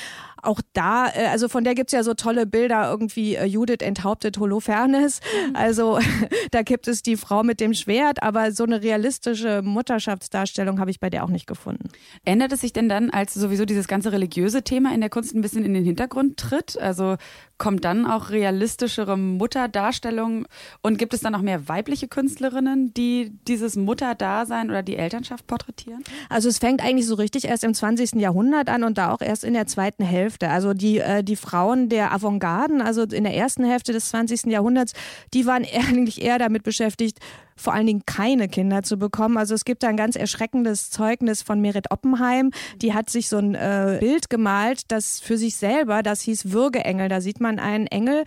Auch 0.42 0.60
da, 0.72 1.08
äh, 1.08 1.26
also 1.26 1.48
von 1.48 1.64
der 1.64 1.74
gibt's 1.74 1.92
ja 1.92 2.02
so 2.02 2.14
tolle 2.14 2.46
Bilder, 2.46 2.90
irgendwie 2.90 3.36
äh, 3.36 3.44
Judith 3.44 3.80
enthauptet 3.80 4.38
Holofernes. 4.38 5.20
Mhm. 5.20 5.56
Also 5.56 5.98
da 6.50 6.62
gibt 6.62 6.88
es 6.88 7.02
die 7.02 7.16
Frau 7.16 7.42
mit 7.42 7.60
dem 7.60 7.74
Schwert, 7.74 8.22
aber 8.22 8.52
so 8.52 8.64
eine 8.64 8.82
realistische 8.82 9.62
Mutterschaftsdarstellung 9.62 10.80
habe 10.80 10.90
ich 10.90 11.00
bei 11.00 11.10
der 11.10 11.24
auch 11.24 11.30
nicht 11.30 11.46
gefunden. 11.46 11.88
Ändert 12.24 12.52
es 12.52 12.60
sich 12.60 12.72
denn 12.72 12.88
dann, 12.88 13.10
als 13.10 13.34
sowieso 13.34 13.64
dieses 13.64 13.88
ganze 13.88 14.12
religiöse 14.12 14.62
Thema 14.62 14.94
in 14.94 15.00
der 15.00 15.10
Kunst 15.10 15.34
ein 15.34 15.40
bisschen 15.40 15.64
in 15.64 15.74
den 15.74 15.84
Hintergrund 15.84 16.36
tritt? 16.36 16.78
Also 16.78 17.16
kommt 17.64 17.86
dann 17.86 18.04
auch 18.04 18.28
realistischere 18.28 19.16
Mutterdarstellungen 19.16 20.44
und 20.82 20.98
gibt 20.98 21.14
es 21.14 21.20
dann 21.20 21.34
auch 21.34 21.40
mehr 21.40 21.66
weibliche 21.66 22.08
Künstlerinnen, 22.08 22.92
die 22.92 23.32
dieses 23.48 23.74
Mutterdasein 23.74 24.68
oder 24.68 24.82
die 24.82 24.96
Elternschaft 24.96 25.46
porträtieren? 25.46 26.04
Also 26.28 26.50
es 26.50 26.58
fängt 26.58 26.84
eigentlich 26.84 27.06
so 27.06 27.14
richtig 27.14 27.46
erst 27.46 27.64
im 27.64 27.72
20. 27.72 28.16
Jahrhundert 28.16 28.68
an 28.68 28.84
und 28.84 28.98
da 28.98 29.10
auch 29.10 29.22
erst 29.22 29.44
in 29.44 29.54
der 29.54 29.66
zweiten 29.66 30.04
Hälfte. 30.04 30.50
Also 30.50 30.74
die, 30.74 30.98
äh, 30.98 31.24
die 31.24 31.36
Frauen 31.36 31.88
der 31.88 32.12
Avantgarden, 32.12 32.82
also 32.82 33.04
in 33.04 33.24
der 33.24 33.34
ersten 33.34 33.64
Hälfte 33.64 33.94
des 33.94 34.10
20. 34.10 34.52
Jahrhunderts, 34.52 34.92
die 35.32 35.46
waren 35.46 35.64
eigentlich 35.88 36.20
eher 36.20 36.38
damit 36.38 36.64
beschäftigt, 36.64 37.18
vor 37.56 37.74
allen 37.74 37.86
Dingen 37.86 38.02
keine 38.06 38.48
Kinder 38.48 38.82
zu 38.82 38.98
bekommen. 38.98 39.36
Also 39.36 39.54
es 39.54 39.64
gibt 39.64 39.82
da 39.82 39.88
ein 39.88 39.96
ganz 39.96 40.16
erschreckendes 40.16 40.90
Zeugnis 40.90 41.42
von 41.42 41.60
Merit 41.60 41.90
Oppenheim. 41.90 42.50
Die 42.82 42.94
hat 42.94 43.10
sich 43.10 43.28
so 43.28 43.38
ein 43.38 43.54
äh, 43.54 43.98
Bild 44.00 44.30
gemalt, 44.30 44.82
das 44.88 45.20
für 45.20 45.36
sich 45.36 45.56
selber, 45.56 46.02
das 46.02 46.22
hieß 46.22 46.52
Würgeengel. 46.52 47.08
Da 47.08 47.20
sieht 47.20 47.40
man 47.40 47.58
einen 47.58 47.86
Engel 47.86 48.24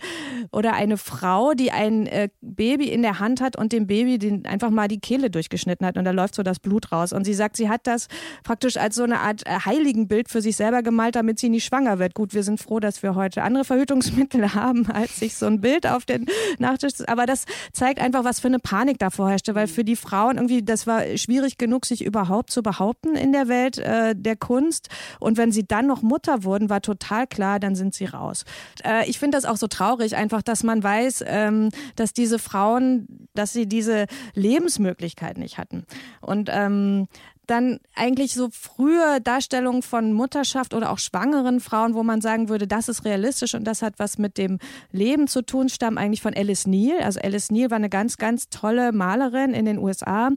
oder 0.52 0.74
eine 0.74 0.96
Frau, 0.96 1.54
die 1.54 1.70
ein 1.72 2.06
äh, 2.06 2.28
Baby 2.40 2.88
in 2.88 3.02
der 3.02 3.18
Hand 3.18 3.40
hat 3.40 3.56
und 3.56 3.72
dem 3.72 3.86
Baby 3.86 4.18
den 4.18 4.46
einfach 4.46 4.70
mal 4.70 4.88
die 4.88 5.00
Kehle 5.00 5.30
durchgeschnitten 5.30 5.86
hat 5.86 5.96
und 5.96 6.04
da 6.04 6.10
läuft 6.10 6.34
so 6.34 6.42
das 6.42 6.58
Blut 6.58 6.92
raus. 6.92 7.12
Und 7.12 7.24
sie 7.24 7.34
sagt, 7.34 7.56
sie 7.56 7.68
hat 7.68 7.86
das 7.86 8.08
praktisch 8.44 8.76
als 8.76 8.96
so 8.96 9.02
eine 9.02 9.20
Art 9.20 9.46
äh, 9.46 9.60
Heiligenbild 9.64 10.28
für 10.28 10.42
sich 10.42 10.56
selber 10.56 10.82
gemalt, 10.82 11.16
damit 11.16 11.38
sie 11.38 11.48
nicht 11.48 11.64
schwanger 11.64 11.98
wird. 11.98 12.14
Gut, 12.14 12.34
wir 12.34 12.42
sind 12.42 12.60
froh, 12.60 12.80
dass 12.80 13.02
wir 13.02 13.14
heute 13.14 13.42
andere 13.42 13.64
Verhütungsmittel 13.64 14.54
haben, 14.54 14.90
als 14.90 15.18
sich 15.18 15.36
so 15.36 15.46
ein 15.46 15.60
Bild 15.60 15.86
auf 15.86 16.04
den 16.04 16.26
Nachtisch. 16.58 16.94
Aber 17.06 17.26
das 17.26 17.44
zeigt 17.72 18.00
einfach, 18.00 18.24
was 18.24 18.40
für 18.40 18.48
eine 18.48 18.58
Panik 18.58 18.98
da 18.98 19.10
vorherrschte, 19.18 19.56
weil 19.56 19.66
für 19.66 19.82
die 19.82 19.96
Frauen 19.96 20.36
irgendwie, 20.36 20.62
das 20.62 20.86
war 20.86 21.02
schwierig 21.16 21.58
genug, 21.58 21.86
sich 21.86 22.04
überhaupt 22.04 22.50
zu 22.50 22.62
behaupten 22.62 23.16
in 23.16 23.32
der 23.32 23.48
Welt 23.48 23.78
äh, 23.78 24.14
der 24.14 24.36
Kunst. 24.36 24.88
Und 25.18 25.36
wenn 25.36 25.50
sie 25.50 25.66
dann 25.66 25.88
noch 25.88 26.02
Mutter 26.02 26.44
wurden, 26.44 26.70
war 26.70 26.80
total 26.80 27.26
klar, 27.26 27.58
dann 27.58 27.74
sind 27.74 27.94
sie 27.94 28.04
raus. 28.04 28.44
Äh, 28.84 29.10
ich 29.10 29.18
finde 29.18 29.36
das 29.36 29.44
auch 29.44 29.56
so 29.56 29.66
traurig, 29.66 30.14
einfach, 30.14 30.42
dass 30.42 30.62
man 30.62 30.84
weiß, 30.84 31.24
ähm, 31.26 31.70
dass 31.96 32.12
diese 32.12 32.38
Frauen, 32.38 33.28
dass 33.34 33.52
sie 33.52 33.66
diese 33.66 34.06
Lebensmöglichkeit 34.34 35.36
nicht 35.36 35.58
hatten. 35.58 35.84
Und 36.20 36.48
ähm, 36.52 37.08
dann 37.50 37.80
eigentlich 37.94 38.34
so 38.34 38.48
frühe 38.50 39.20
Darstellungen 39.20 39.82
von 39.82 40.12
Mutterschaft 40.12 40.74
oder 40.74 40.90
auch 40.90 40.98
schwangeren 40.98 41.60
Frauen, 41.60 41.94
wo 41.94 42.02
man 42.02 42.20
sagen 42.20 42.48
würde, 42.48 42.66
das 42.66 42.88
ist 42.88 43.04
realistisch 43.04 43.54
und 43.54 43.64
das 43.64 43.82
hat 43.82 43.94
was 43.98 44.18
mit 44.18 44.38
dem 44.38 44.58
Leben 44.92 45.26
zu 45.26 45.42
tun, 45.42 45.68
stammen 45.68 45.98
eigentlich 45.98 46.22
von 46.22 46.34
Alice 46.34 46.66
Neal. 46.66 47.00
Also 47.00 47.20
Alice 47.20 47.50
Neal 47.50 47.70
war 47.70 47.76
eine 47.76 47.88
ganz, 47.88 48.16
ganz 48.16 48.48
tolle 48.50 48.92
Malerin 48.92 49.54
in 49.54 49.64
den 49.64 49.78
USA 49.78 50.30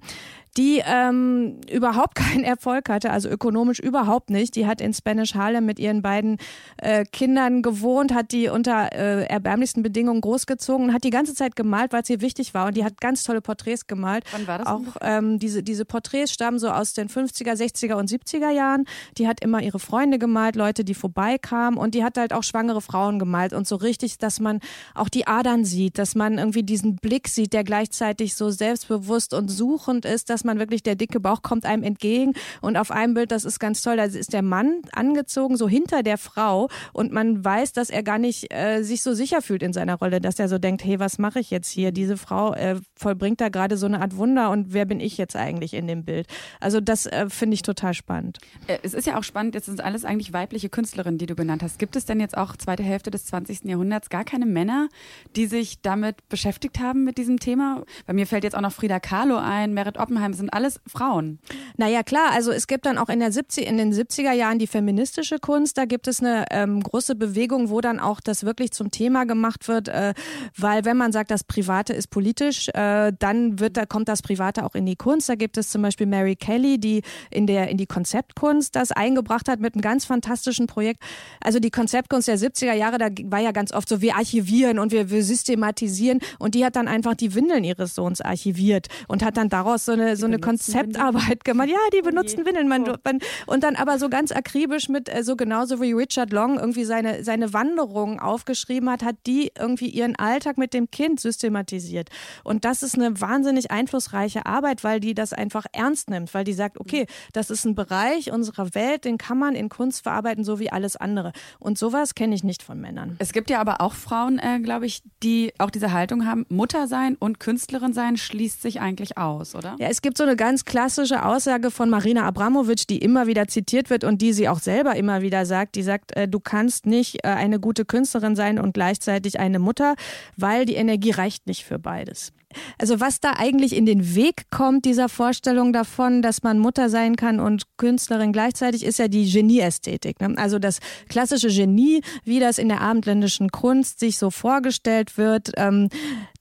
die 0.58 0.82
ähm, 0.86 1.62
überhaupt 1.72 2.16
keinen 2.22 2.44
Erfolg 2.44 2.90
hatte, 2.90 3.12
also 3.12 3.30
ökonomisch 3.30 3.80
überhaupt 3.80 4.30
nicht. 4.30 4.56
Die 4.56 4.68
hat 4.68 4.82
in 4.82 4.94
Spanish 4.94 5.36
Harlem 5.36 5.66
mit 5.66 5.80
ihren 5.80 6.02
beiden 6.02 6.38
äh, 6.78 7.06
Kindern 7.06 7.62
gewohnt, 7.62 8.14
hat 8.14 8.32
die 8.32 8.50
unter 8.50 8.92
äh, 8.92 9.26
erbärmlichsten 9.26 9.84
Bedingungen 9.84 10.22
großgezogen 10.22 10.88
und 10.88 10.94
hat 10.94 11.04
die 11.04 11.10
ganze 11.10 11.34
Zeit 11.34 11.56
gemalt, 11.56 11.94
weil 11.94 12.04
es 12.04 12.10
ihr 12.10 12.22
wichtig 12.22 12.54
war. 12.54 12.68
Und 12.68 12.78
die 12.78 12.84
hat 12.84 13.00
ganz 13.00 13.24
tolle 13.24 13.42
Porträts 13.42 13.88
gemalt. 13.88 14.26
Wann 14.32 14.48
war 14.48 14.58
das? 14.60 14.68
Auch 14.68 14.98
ähm, 15.02 15.40
diese, 15.40 15.64
diese 15.64 15.86
Porträts 15.86 16.34
stammen 16.34 16.60
so 16.60 16.70
aus 16.70 16.94
den 16.94 17.08
50er, 17.08 17.54
60er 17.54 17.94
und 17.94 18.10
70er 18.10 18.50
Jahren. 18.50 18.86
Die 19.18 19.28
hat 19.28 19.42
immer 19.42 19.62
ihre 19.62 19.80
Freunde 19.80 20.20
gemalt, 20.20 20.56
Leute, 20.56 20.84
die 20.84 20.94
vorbeikamen. 20.94 21.80
Und 21.80 21.96
die 21.96 22.04
hat 22.04 22.18
halt 22.18 22.34
auch 22.34 22.44
schwangere 22.44 22.82
Frauen 22.82 23.20
gemalt. 23.20 23.54
Und 23.54 23.68
so 23.68 23.76
richtig, 23.76 24.18
dass 24.18 24.40
man 24.40 24.60
auch 24.96 25.10
die 25.10 25.28
Adern 25.28 25.66
sieht, 25.66 25.98
dass 25.98 26.16
man 26.16 26.38
irgendwie 26.38 26.64
diesen 26.64 26.98
Blick 26.98 27.28
sieht, 27.28 27.54
der 27.54 27.64
gleichzeitig 27.64 28.36
so 28.36 28.50
selbstbewusst 28.50 29.34
und 29.34 29.50
suchend 29.50 30.06
ist, 30.06 30.30
dass 30.30 30.41
man 30.44 30.60
wirklich, 30.60 30.84
der 30.84 30.96
dicke 30.96 31.20
Bauch 31.20 31.42
kommt 31.42 31.66
einem 31.66 31.84
entgegen. 31.84 32.34
Und 32.62 32.78
auf 32.78 32.92
einem 32.92 33.14
Bild, 33.14 33.32
das 33.32 33.46
ist 33.46 33.60
ganz 33.60 33.82
toll, 33.82 33.98
da 33.98 34.04
ist 34.04 34.34
der 34.34 34.42
Mann 34.42 34.82
angezogen, 34.94 35.58
so 35.58 35.68
hinter 35.68 36.04
der 36.04 36.18
Frau. 36.18 36.70
Und 36.94 37.12
man 37.12 37.44
weiß, 37.44 37.74
dass 37.74 37.90
er 37.90 38.04
gar 38.04 38.18
nicht 38.18 38.54
äh, 38.54 38.84
sich 38.84 39.04
so 39.04 39.14
sicher 39.14 39.42
fühlt 39.42 39.64
in 39.64 39.74
seiner 39.74 39.96
Rolle, 39.96 40.22
dass 40.22 40.40
er 40.40 40.48
so 40.48 40.58
denkt, 40.58 40.84
hey, 40.84 41.00
was 41.00 41.18
mache 41.18 41.40
ich 41.40 41.52
jetzt 41.52 41.70
hier? 41.70 41.92
Diese 41.92 42.18
Frau 42.18 42.54
äh, 42.54 42.76
vollbringt 43.02 43.42
da 43.42 43.50
gerade 43.50 43.78
so 43.78 43.88
eine 43.88 44.02
Art 44.02 44.16
Wunder 44.16 44.52
und 44.52 44.74
wer 44.74 44.86
bin 44.86 45.00
ich 45.00 45.18
jetzt 45.18 45.36
eigentlich 45.36 45.74
in 45.74 45.88
dem 45.88 46.06
Bild? 46.06 46.28
Also 46.60 46.80
das 46.80 47.06
äh, 47.08 47.30
finde 47.30 47.56
ich 47.56 47.64
total 47.64 47.94
spannend. 47.94 48.38
Äh, 48.68 48.78
es 48.84 48.94
ist 48.94 49.08
ja 49.08 49.18
auch 49.18 49.24
spannend, 49.24 49.56
jetzt 49.56 49.66
sind 49.66 49.82
alles 49.82 50.06
eigentlich 50.06 50.34
weibliche 50.34 50.70
Künstlerinnen, 50.70 51.18
die 51.18 51.26
du 51.26 51.36
genannt 51.36 51.64
hast. 51.64 51.80
Gibt 51.80 51.96
es 51.96 52.06
denn 52.06 52.20
jetzt 52.20 52.38
auch 52.38 52.56
zweite 52.56 52.84
Hälfte 52.84 53.12
des 53.12 53.26
20. 53.26 53.66
Jahrhunderts 53.66 54.10
gar 54.10 54.24
keine 54.24 54.46
Männer, 54.46 54.88
die 55.36 55.48
sich 55.48 55.82
damit 55.82 56.28
beschäftigt 56.30 56.80
haben 56.80 57.04
mit 57.04 57.18
diesem 57.18 57.40
Thema? 57.40 57.84
Bei 58.06 58.14
mir 58.14 58.28
fällt 58.28 58.44
jetzt 58.44 58.56
auch 58.56 58.62
noch 58.62 58.72
Frida 58.72 59.00
Kahlo 59.00 59.38
ein, 59.38 59.74
Merit 59.74 59.98
Oppenheim, 59.98 60.34
sind 60.34 60.54
alles 60.54 60.80
Frauen. 60.88 61.40
Naja, 61.78 62.04
klar, 62.04 62.32
also 62.32 62.52
es 62.52 62.68
gibt 62.68 62.86
dann 62.86 62.98
auch 62.98 63.10
in, 63.10 63.20
der 63.20 63.32
70, 63.32 63.68
in 63.68 63.78
den 63.78 63.94
70er 63.94 64.32
Jahren 64.32 64.60
die 64.60 64.68
feministische 64.68 65.40
Kunst. 65.40 65.78
Da 65.78 65.86
gibt 65.86 66.08
es 66.08 66.20
eine 66.20 66.46
ähm, 66.52 66.84
große 66.84 67.16
Bewegung, 67.16 67.70
wo 67.70 67.82
dann 67.82 68.00
auch 68.00 68.20
das 68.20 68.44
wirklich 68.44 68.72
zum 68.72 68.92
Thema 68.92 69.26
gemacht 69.26 69.68
wird, 69.68 69.88
äh, 69.88 70.14
weil 70.56 70.86
wenn 70.86 70.98
man 70.98 71.12
sagt, 71.12 71.32
das 71.32 71.44
Private 71.44 71.94
ist 71.94 72.08
politisch, 72.08 72.70
äh, 72.70 72.91
dann 73.18 73.60
wird, 73.60 73.78
da 73.78 73.86
kommt 73.86 74.08
das 74.08 74.22
Private 74.22 74.66
auch 74.66 74.76
in 74.76 74.86
die 74.86 74.96
Kunst. 74.96 75.30
Da 75.30 75.36
gibt 75.36 75.58
es 75.58 75.70
zum 75.70 75.82
Beispiel 75.82 76.08
Mary 76.08 76.36
Kelly, 76.36 76.78
die 76.80 77.02
in 77.30 77.48
der 77.48 77.70
in 77.70 77.78
die 77.78 77.88
Konzeptkunst 77.88 78.76
das 78.76 78.92
eingebracht 78.92 79.48
hat 79.48 79.60
mit 79.60 79.74
einem 79.74 79.82
ganz 79.82 80.06
fantastischen 80.06 80.68
Projekt. 80.68 81.02
Also 81.42 81.60
die 81.60 81.72
Konzeptkunst 81.72 82.28
der 82.28 82.38
70er 82.38 82.74
Jahre, 82.74 82.98
da 82.98 83.10
war 83.26 83.40
ja 83.40 83.52
ganz 83.52 83.74
oft 83.74 83.90
so, 83.90 84.02
wir 84.02 84.16
archivieren 84.16 84.80
und 84.80 84.92
wir, 84.92 85.10
wir 85.10 85.24
systematisieren 85.24 86.20
und 86.40 86.56
die 86.56 86.66
hat 86.66 86.76
dann 86.76 86.88
einfach 86.88 87.16
die 87.16 87.34
Windeln 87.36 87.64
ihres 87.64 87.96
Sohns 87.96 88.22
archiviert 88.22 88.88
und 89.08 89.24
hat 89.24 89.38
dann 89.38 89.50
daraus 89.50 89.86
so 89.86 89.94
eine, 89.94 90.16
so 90.18 90.26
eine 90.26 90.40
Konzeptarbeit 90.40 91.44
gemacht. 91.44 91.70
Ja, 91.70 91.78
die 91.94 92.02
benutzen 92.02 92.46
Windeln. 92.46 92.68
Man, 92.68 92.84
man, 93.04 93.20
und 93.48 93.64
dann 93.64 93.76
aber 93.76 94.00
so 94.00 94.10
ganz 94.10 94.32
akribisch 94.32 94.90
mit, 94.90 95.10
äh, 95.10 95.24
so 95.24 95.36
genauso 95.36 95.82
wie 95.82 95.94
Richard 95.94 96.32
Long 96.32 96.60
irgendwie 96.60 96.86
seine, 96.86 97.24
seine 97.24 97.54
Wanderung 97.54 98.20
aufgeschrieben 98.20 98.90
hat, 98.90 99.04
hat 99.04 99.16
die 99.28 99.52
irgendwie 99.58 99.90
ihren 99.90 100.16
Alltag 100.16 100.58
mit 100.58 100.74
dem 100.74 100.92
Kind 100.92 101.20
systematisiert. 101.20 102.10
Und 102.44 102.66
das 102.66 102.81
ist 102.84 102.96
eine 102.96 103.20
wahnsinnig 103.22 103.72
einflussreiche 103.72 104.46
Arbeit, 104.46 104.84
weil 104.84 105.00
die 105.00 105.14
das 105.14 105.34
einfach 105.34 105.66
ernst 105.72 106.10
nimmt, 106.10 106.34
weil 106.34 106.44
die 106.44 106.54
sagt, 106.54 106.80
okay, 106.80 107.06
das 107.34 107.50
ist 107.50 107.66
ein 107.66 107.76
Bereich 107.76 108.32
unserer 108.32 108.74
Welt, 108.76 109.06
den 109.06 109.18
kann 109.18 109.38
man 109.38 109.56
in 109.56 109.70
Kunst 109.70 110.04
verarbeiten, 110.04 110.44
so 110.44 110.60
wie 110.60 110.72
alles 110.72 110.96
andere. 110.96 111.32
Und 111.60 111.78
sowas 111.78 112.16
kenne 112.16 112.36
ich 112.36 112.44
nicht 112.44 112.64
von 112.64 112.80
Männern. 112.80 113.16
Es 113.20 113.34
gibt 113.34 113.50
ja 113.50 113.60
aber 113.60 113.82
auch 113.82 113.94
Frauen, 113.94 114.40
äh, 114.40 114.60
glaube 114.60 114.86
ich, 114.86 115.02
die 115.24 115.54
auch 115.58 115.70
diese 115.70 115.92
Haltung 115.92 116.26
haben, 116.26 116.46
Mutter 116.50 116.88
sein 116.88 117.16
und 117.16 117.40
Künstlerin 117.40 117.94
sein 117.94 118.18
schließt 118.18 118.62
sich 118.62 118.82
eigentlich 118.82 119.18
aus, 119.18 119.56
oder? 119.56 119.76
Ja, 119.80 119.88
es 119.88 120.02
gibt 120.02 120.18
so 120.18 120.24
eine 120.24 120.36
ganz 120.36 120.66
klassische 120.66 121.26
Aussage 121.26 121.72
von 121.72 121.90
Marina 121.90 122.24
Abramovic, 122.24 122.88
die 122.88 123.00
immer 123.00 123.28
wieder 123.28 123.48
zitiert 123.48 123.90
wird 123.90 124.04
und 124.04 124.22
die 124.22 124.34
sie 124.34 124.50
auch 124.50 124.60
selber 124.60 124.96
immer 124.96 125.22
wieder 125.22 125.46
sagt. 125.46 125.76
Die 125.76 125.84
sagt, 125.84 126.16
äh, 126.16 126.28
du 126.28 126.40
kannst 126.40 126.86
nicht 126.86 127.24
äh, 127.24 127.30
eine 127.30 127.60
gute 127.60 127.86
Künstlerin 127.86 128.36
sein 128.36 128.60
und 128.60 128.74
gleichzeitig 128.74 129.40
eine 129.40 129.60
Mutter, 129.60 129.96
weil 130.38 130.66
die 130.66 130.76
Energie 130.76 131.12
reicht 131.12 131.48
nicht 131.48 131.66
für 131.66 131.80
beides. 131.80 132.34
Also 132.78 133.00
was 133.00 133.20
da 133.20 133.34
eigentlich 133.38 133.76
in 133.76 133.86
den 133.86 134.16
Weg 134.16 134.50
kommt, 134.50 134.86
dieser 134.86 135.10
Vorstellung 135.10 135.74
davon, 135.74 136.22
dass 136.22 136.44
man 136.44 136.60
Mutter 136.60 136.90
sein 136.90 137.16
kann 137.16 137.40
und 137.40 137.64
Künstlerin 137.78 138.34
gleichzeitig, 138.34 138.86
ist 138.86 139.00
ja 139.00 139.08
die 139.08 139.30
Genieästhetik. 139.30 140.20
Ne? 140.22 140.34
Also 140.38 140.60
das 140.60 140.80
klassische 141.10 141.50
Genie, 141.50 142.02
wie 142.24 142.40
das 142.40 142.58
in 142.58 142.70
der 142.70 142.82
abendländischen 142.82 143.50
Kunst 143.50 144.00
sich 144.00 144.18
so 144.18 144.30
vorgestellt 144.30 145.18
wird, 145.18 145.52
ähm, 145.58 145.90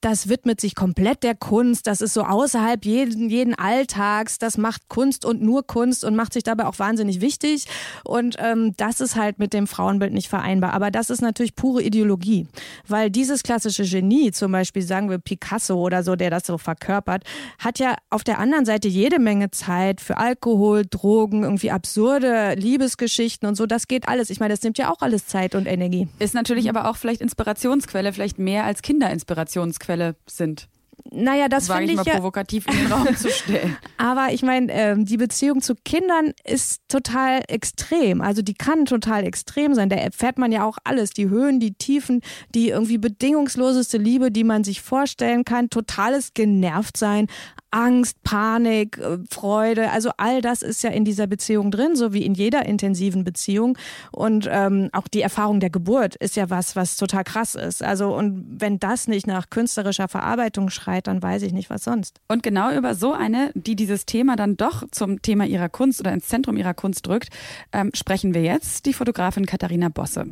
das 0.01 0.29
widmet 0.29 0.61
sich 0.61 0.75
komplett 0.75 1.23
der 1.23 1.35
Kunst, 1.35 1.87
das 1.87 2.01
ist 2.01 2.15
so 2.15 2.23
außerhalb 2.23 2.85
jeden, 2.85 3.29
jeden 3.29 3.55
Alltags, 3.55 4.39
das 4.39 4.57
macht 4.57 4.89
Kunst 4.89 5.25
und 5.25 5.43
nur 5.43 5.67
Kunst 5.67 6.05
und 6.05 6.17
macht 6.17 6.33
sich 6.33 6.43
dabei 6.43 6.67
auch 6.67 6.79
wahnsinnig 6.79 7.21
wichtig. 7.21 7.67
Und 8.05 8.37
ähm, 8.39 8.73
das 8.77 9.01
ist 9.01 9.17
halt 9.17 9.39
mit 9.39 9.53
dem 9.53 9.67
Frauenbild 9.67 10.13
nicht 10.13 10.29
vereinbar. 10.29 10.73
Aber 10.73 10.91
das 10.91 11.11
ist 11.11 11.21
natürlich 11.21 11.55
pure 11.55 11.83
Ideologie, 11.83 12.47
weil 12.89 13.11
dieses 13.11 13.43
klassische 13.43 13.85
Genie, 13.85 14.33
zum 14.33 14.53
Beispiel 14.53 14.83
sagen 14.83 15.11
wir 15.11 15.19
Picasso 15.19 15.75
oder 15.77 16.03
so, 16.03 16.17
der 16.17 16.31
das 16.31 16.47
so 16.47 16.57
verkörpert, 16.57 17.25
hat 17.59 17.79
ja 17.79 17.97
auf 18.09 18.25
der 18.25 18.39
anderen 18.39 18.65
Seite 18.65 18.89
jede 18.89 19.19
Menge 19.19 19.51
Zeit 19.51 20.01
für 20.01 20.17
Alkohol, 20.17 20.85
Drogen, 20.89 21.43
irgendwie 21.43 21.71
absurde 21.71 22.55
Liebesgeschichten 22.55 23.47
und 23.47 23.55
so. 23.55 23.67
Das 23.67 23.87
geht 23.87 24.09
alles. 24.09 24.31
Ich 24.31 24.41
meine, 24.41 24.55
das 24.55 24.63
nimmt 24.63 24.79
ja 24.79 24.91
auch 24.91 25.03
alles 25.03 25.27
Zeit 25.27 25.55
und 25.55 25.67
Energie. 25.67 26.09
Ist 26.19 26.35
natürlich 26.35 26.71
aber 26.71 26.89
auch 26.89 26.97
vielleicht 26.97 27.21
Inspirationsquelle, 27.21 28.13
vielleicht 28.13 28.39
mehr 28.39 28.65
als 28.65 28.81
Kinderinspirationsquelle 28.81 29.90
sind. 30.27 30.69
Naja, 31.13 31.49
das 31.49 31.67
finde 31.67 31.85
ich, 31.85 31.91
ich 31.91 31.97
mal 31.97 32.07
ja, 32.07 32.15
provokativ 32.15 32.67
in 32.69 32.77
den 32.77 32.93
Raum 32.93 33.17
zu 33.17 33.31
stellen. 33.31 33.77
Aber 33.97 34.33
ich 34.33 34.43
meine, 34.43 34.73
ähm, 34.73 35.05
die 35.05 35.17
Beziehung 35.17 35.61
zu 35.61 35.75
Kindern 35.75 36.33
ist 36.45 36.83
total 36.89 37.43
extrem. 37.49 38.21
Also 38.21 38.43
die 38.43 38.55
kann 38.55 38.85
total 38.85 39.25
extrem 39.25 39.75
sein. 39.75 39.89
Da 39.89 39.97
erfährt 39.97 40.39
man 40.39 40.53
ja 40.53 40.65
auch 40.65 40.79
alles. 40.85 41.11
Die 41.11 41.29
Höhen, 41.29 41.59
die 41.59 41.75
Tiefen, 41.75 42.21
die 42.55 42.69
irgendwie 42.69 42.99
bedingungsloseste 42.99 43.99
Liebe, 43.99 44.31
die 44.31 44.45
man 44.45 44.63
sich 44.63 44.83
vorstellen 44.83 45.45
kann. 45.45 45.71
Totales 45.71 46.35
genervt 46.35 46.97
sein, 46.97 47.27
Angst, 47.71 48.23
Panik, 48.23 48.99
äh, 48.99 49.19
Freude, 49.31 49.91
also 49.91 50.11
all 50.17 50.41
das 50.41 50.63
ist 50.63 50.83
ja 50.83 50.91
in 50.91 51.05
dieser 51.05 51.27
Beziehung 51.27 51.71
drin, 51.71 51.97
so 51.97 52.13
wie 52.13 52.25
in 52.25 52.35
jeder 52.35 52.67
intensiven 52.67 53.25
Beziehung. 53.25 53.77
Und 54.13 54.49
ähm, 54.51 54.91
auch 54.93 55.09
die 55.09 55.23
Erfahrung 55.23 55.61
der 55.61 55.71
Geburt 55.71 56.17
ist 56.17 56.37
ja 56.37 56.51
was, 56.51 56.77
was 56.77 56.97
total 56.97 57.25
krass 57.25 57.55
ist. 57.55 57.83
Also 57.83 58.15
und 58.15 58.45
wenn 58.61 58.79
das 58.79 59.09
nicht 59.09 59.27
nach 59.27 59.51
künstlerischer 59.51 60.09
Verarbeitung 60.09 60.71
schreit, 60.71 61.07
dann 61.07 61.23
weiß 61.23 61.43
ich 61.43 61.53
nicht, 61.53 61.71
was 61.71 61.85
sonst. 61.85 62.21
Und 62.29 62.43
genau 62.43 62.73
über 62.73 62.95
so 62.95 63.13
eine, 63.13 63.53
die 63.55 63.77
dieses 63.77 64.07
Thema 64.07 64.37
dann 64.37 64.57
doch 64.57 64.85
zum 64.91 65.23
Thema 65.23 65.47
ihrer 65.47 65.69
Kunst 65.69 66.01
oder 66.01 66.13
ins 66.13 66.29
Zentrum 66.29 66.57
ihrer 66.57 66.75
Kunst 66.75 67.07
drückt, 67.07 67.29
ähm, 67.73 67.91
sprechen 67.95 68.35
wir 68.35 68.43
jetzt, 68.43 68.87
die 68.87 68.93
Fotografin 68.93 69.47
Katharina 69.47 69.89
Bosse. 69.89 70.27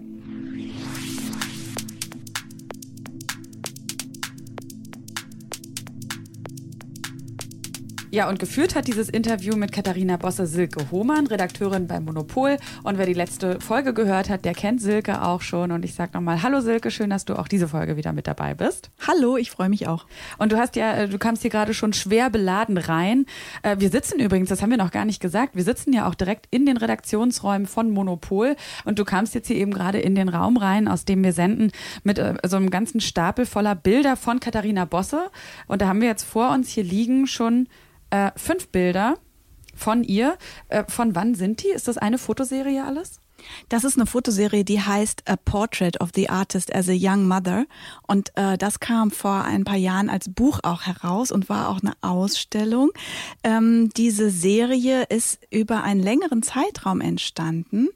Ja, 8.10 8.26
und 8.30 8.38
geführt 8.38 8.74
hat 8.74 8.86
dieses 8.86 9.10
Interview 9.10 9.54
mit 9.54 9.70
Katharina 9.70 10.16
Bosse 10.16 10.46
Silke 10.46 10.90
Hohmann, 10.90 11.26
Redakteurin 11.26 11.86
bei 11.86 12.00
Monopol. 12.00 12.56
Und 12.82 12.96
wer 12.96 13.04
die 13.04 13.12
letzte 13.12 13.60
Folge 13.60 13.92
gehört 13.92 14.30
hat, 14.30 14.46
der 14.46 14.54
kennt 14.54 14.80
Silke 14.80 15.22
auch 15.22 15.42
schon. 15.42 15.72
Und 15.72 15.84
ich 15.84 15.92
sage 15.92 16.12
nochmal, 16.14 16.42
hallo 16.42 16.62
Silke, 16.62 16.90
schön, 16.90 17.10
dass 17.10 17.26
du 17.26 17.38
auch 17.38 17.48
diese 17.48 17.68
Folge 17.68 17.98
wieder 17.98 18.14
mit 18.14 18.26
dabei 18.26 18.54
bist. 18.54 18.90
Hallo, 19.06 19.36
ich 19.36 19.50
freue 19.50 19.68
mich 19.68 19.88
auch. 19.88 20.06
Und 20.38 20.52
du 20.52 20.56
hast 20.56 20.74
ja, 20.76 20.94
äh, 20.94 21.08
du 21.08 21.18
kamst 21.18 21.42
hier 21.42 21.50
gerade 21.50 21.74
schon 21.74 21.92
schwer 21.92 22.30
beladen 22.30 22.78
rein. 22.78 23.26
Äh, 23.62 23.76
wir 23.78 23.90
sitzen 23.90 24.20
übrigens, 24.20 24.48
das 24.48 24.62
haben 24.62 24.70
wir 24.70 24.78
noch 24.78 24.90
gar 24.90 25.04
nicht 25.04 25.20
gesagt, 25.20 25.54
wir 25.54 25.64
sitzen 25.64 25.92
ja 25.92 26.08
auch 26.08 26.14
direkt 26.14 26.46
in 26.50 26.64
den 26.64 26.78
Redaktionsräumen 26.78 27.66
von 27.66 27.90
Monopol. 27.90 28.56
Und 28.86 28.98
du 28.98 29.04
kamst 29.04 29.34
jetzt 29.34 29.48
hier 29.48 29.56
eben 29.56 29.74
gerade 29.74 30.00
in 30.00 30.14
den 30.14 30.30
Raum 30.30 30.56
rein, 30.56 30.88
aus 30.88 31.04
dem 31.04 31.22
wir 31.22 31.34
senden, 31.34 31.72
mit 32.04 32.18
äh, 32.18 32.36
so 32.46 32.56
einem 32.56 32.70
ganzen 32.70 33.02
Stapel 33.02 33.44
voller 33.44 33.74
Bilder 33.74 34.16
von 34.16 34.40
Katharina 34.40 34.86
Bosse. 34.86 35.30
Und 35.66 35.82
da 35.82 35.88
haben 35.88 36.00
wir 36.00 36.08
jetzt 36.08 36.24
vor 36.24 36.52
uns 36.52 36.70
hier 36.70 36.84
liegen 36.84 37.26
schon 37.26 37.68
äh, 38.10 38.30
fünf 38.36 38.68
Bilder 38.68 39.16
von 39.74 40.04
ihr. 40.04 40.36
Äh, 40.68 40.84
von 40.88 41.14
wann 41.14 41.34
sind 41.34 41.62
die? 41.62 41.68
Ist 41.68 41.88
das 41.88 41.98
eine 41.98 42.18
Fotoserie 42.18 42.84
alles? 42.84 43.20
Das 43.68 43.84
ist 43.84 43.96
eine 43.96 44.06
Fotoserie, 44.06 44.64
die 44.64 44.80
heißt 44.80 45.28
A 45.28 45.36
Portrait 45.36 46.00
of 46.00 46.10
the 46.14 46.28
Artist 46.28 46.74
as 46.74 46.88
a 46.88 46.94
Young 46.94 47.26
Mother. 47.26 47.66
Und 48.06 48.32
äh, 48.36 48.58
das 48.58 48.80
kam 48.80 49.10
vor 49.10 49.44
ein 49.44 49.64
paar 49.64 49.76
Jahren 49.76 50.10
als 50.10 50.28
Buch 50.28 50.60
auch 50.62 50.82
heraus 50.82 51.30
und 51.30 51.48
war 51.48 51.68
auch 51.68 51.80
eine 51.80 51.92
Ausstellung. 52.00 52.90
Ähm, 53.44 53.90
diese 53.96 54.30
Serie 54.30 55.04
ist 55.04 55.38
über 55.50 55.82
einen 55.82 56.02
längeren 56.02 56.42
Zeitraum 56.42 57.00
entstanden 57.00 57.88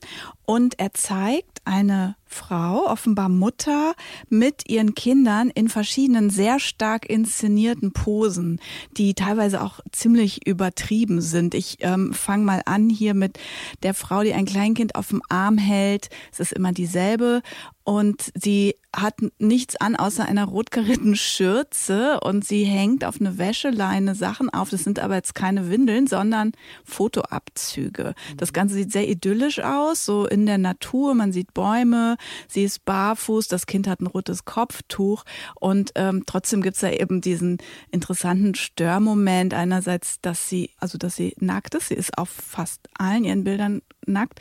und 0.44 0.78
er 0.78 0.94
zeigt 0.94 1.60
eine 1.64 2.16
Frau, 2.32 2.86
offenbar 2.86 3.28
Mutter, 3.28 3.94
mit 4.28 4.68
ihren 4.68 4.94
Kindern 4.94 5.50
in 5.50 5.68
verschiedenen 5.68 6.30
sehr 6.30 6.58
stark 6.58 7.08
inszenierten 7.08 7.92
Posen, 7.92 8.60
die 8.96 9.14
teilweise 9.14 9.62
auch 9.62 9.80
ziemlich 9.92 10.46
übertrieben 10.46 11.20
sind. 11.20 11.54
Ich 11.54 11.78
ähm, 11.80 12.12
fange 12.12 12.44
mal 12.44 12.62
an 12.64 12.88
hier 12.88 13.14
mit 13.14 13.38
der 13.82 13.94
Frau, 13.94 14.22
die 14.22 14.32
ein 14.32 14.46
Kleinkind 14.46 14.94
auf 14.94 15.08
dem 15.08 15.22
Arm 15.28 15.58
hält. 15.58 16.08
Es 16.32 16.40
ist 16.40 16.52
immer 16.52 16.72
dieselbe 16.72 17.42
und 17.84 18.30
sie 18.34 18.76
hat 18.94 19.14
nichts 19.38 19.76
an 19.76 19.96
außer 19.96 20.24
einer 20.24 20.44
rotkarierten 20.44 21.16
Schürze 21.16 22.20
und 22.20 22.44
sie 22.44 22.64
hängt 22.64 23.04
auf 23.04 23.20
eine 23.20 23.38
Wäscheleine 23.38 24.14
Sachen 24.14 24.50
auf. 24.50 24.70
Das 24.70 24.84
sind 24.84 25.00
aber 25.00 25.16
jetzt 25.16 25.34
keine 25.34 25.68
Windeln, 25.70 26.06
sondern 26.06 26.52
Fotoabzüge. 26.84 28.14
Das 28.36 28.52
Ganze 28.52 28.74
sieht 28.76 28.92
sehr 28.92 29.08
idyllisch 29.08 29.60
aus, 29.60 30.04
so 30.04 30.26
in 30.26 30.46
der 30.46 30.58
Natur. 30.58 31.14
Man 31.14 31.32
sieht 31.32 31.54
Bäume, 31.54 32.16
sie 32.48 32.64
ist 32.64 32.84
barfuß, 32.84 33.48
das 33.48 33.66
Kind 33.66 33.86
hat 33.86 34.00
ein 34.00 34.06
rotes 34.06 34.44
Kopftuch 34.44 35.24
und 35.54 35.92
ähm, 35.94 36.24
trotzdem 36.26 36.62
gibt's 36.62 36.80
da 36.80 36.90
eben 36.90 37.20
diesen 37.20 37.58
interessanten 37.90 38.54
Störmoment. 38.54 39.54
Einerseits, 39.54 40.20
dass 40.20 40.48
sie, 40.48 40.70
also 40.78 40.98
dass 40.98 41.16
sie 41.16 41.34
nackt 41.38 41.74
ist, 41.74 41.88
sie 41.88 41.94
ist 41.94 42.18
auf 42.18 42.28
fast 42.28 42.88
allen 42.94 43.24
ihren 43.24 43.44
Bildern 43.44 43.82
nackt 44.06 44.40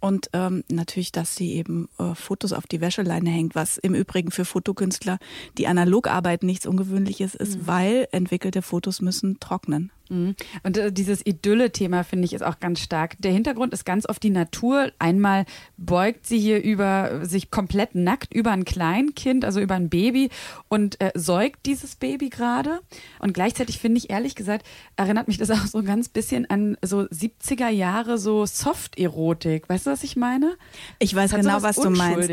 und 0.00 0.30
ähm, 0.32 0.64
natürlich, 0.68 1.12
dass 1.12 1.34
sie 1.34 1.54
eben 1.54 1.88
äh, 1.98 2.14
Fotos 2.14 2.52
auf 2.52 2.66
die 2.66 2.80
Wäscheleine 2.80 3.30
hängt, 3.30 3.54
was 3.54 3.78
im 3.78 3.94
Übrigen 3.94 4.30
für 4.30 4.44
Fotokünstler, 4.44 5.18
die 5.58 5.66
analog 5.66 6.06
arbeiten, 6.06 6.46
nichts 6.46 6.66
Ungewöhnliches 6.66 7.34
ist, 7.34 7.58
mhm. 7.58 7.66
weil 7.66 8.08
entwickelte 8.12 8.62
Fotos 8.62 9.00
müssen 9.00 9.40
trocknen. 9.40 9.90
Mhm. 10.08 10.36
Und 10.62 10.76
äh, 10.76 10.92
dieses 10.92 11.24
Idylle-Thema 11.24 12.04
finde 12.04 12.24
ich 12.24 12.32
ist 12.32 12.42
auch 12.42 12.60
ganz 12.60 12.80
stark. 12.80 13.16
Der 13.18 13.32
Hintergrund 13.32 13.72
ist 13.72 13.84
ganz 13.84 14.08
oft 14.08 14.22
die 14.22 14.30
Natur. 14.30 14.92
Einmal 14.98 15.44
beugt 15.76 16.26
sie 16.26 16.38
hier 16.38 16.62
über 16.62 17.24
sich 17.24 17.50
komplett 17.50 17.94
nackt 17.94 18.34
über 18.34 18.52
ein 18.52 18.64
Kleinkind, 18.64 19.44
also 19.44 19.60
über 19.60 19.74
ein 19.74 19.88
Baby 19.88 20.30
und 20.68 21.00
äh, 21.00 21.12
säugt 21.14 21.66
dieses 21.66 21.96
Baby 21.96 22.28
gerade. 22.28 22.80
Und 23.18 23.32
gleichzeitig 23.32 23.78
finde 23.78 23.98
ich 23.98 24.10
ehrlich 24.10 24.34
gesagt, 24.34 24.66
erinnert 24.96 25.28
mich 25.28 25.38
das 25.38 25.50
auch 25.50 25.66
so 25.66 25.78
ein 25.78 25.86
ganz 25.86 26.08
bisschen 26.08 26.48
an 26.50 26.76
so 26.82 27.00
70er 27.00 27.68
Jahre 27.68 28.18
so 28.18 28.46
Soft-Erotik. 28.46 29.68
Weißt 29.68 29.86
du, 29.86 29.90
was 29.90 30.02
ich 30.02 30.16
meine? 30.16 30.56
Ich 30.98 31.14
weiß 31.14 31.32
genau, 31.32 31.62
was, 31.62 31.62
was 31.62 31.76
du 31.76 31.90
meinst. 31.90 32.30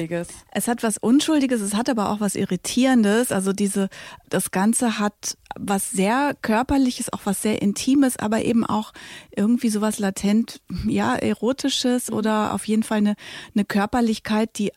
Es 0.51 0.67
hat 0.67 0.83
was 0.83 0.97
Unschuldiges, 0.97 1.61
es 1.61 1.73
hat 1.73 1.89
aber 1.89 2.09
auch 2.09 2.19
was 2.19 2.35
Irritierendes. 2.35 3.31
Also 3.31 3.53
diese, 3.53 3.89
das 4.29 4.51
Ganze 4.51 4.99
hat 4.99 5.37
was 5.55 5.91
sehr 5.91 6.35
körperliches, 6.41 7.11
auch 7.13 7.21
was 7.25 7.41
sehr 7.41 7.61
intimes, 7.63 8.17
aber 8.17 8.43
eben 8.43 8.65
auch 8.65 8.93
irgendwie 9.35 9.69
sowas 9.69 9.97
latent, 9.97 10.61
ja, 10.85 11.15
erotisches 11.15 12.11
oder 12.11 12.53
auf 12.53 12.67
jeden 12.67 12.83
Fall 12.83 12.99
eine, 12.99 13.15
eine 13.55 13.65
Körperlichkeit, 13.65 14.57
die 14.59 14.71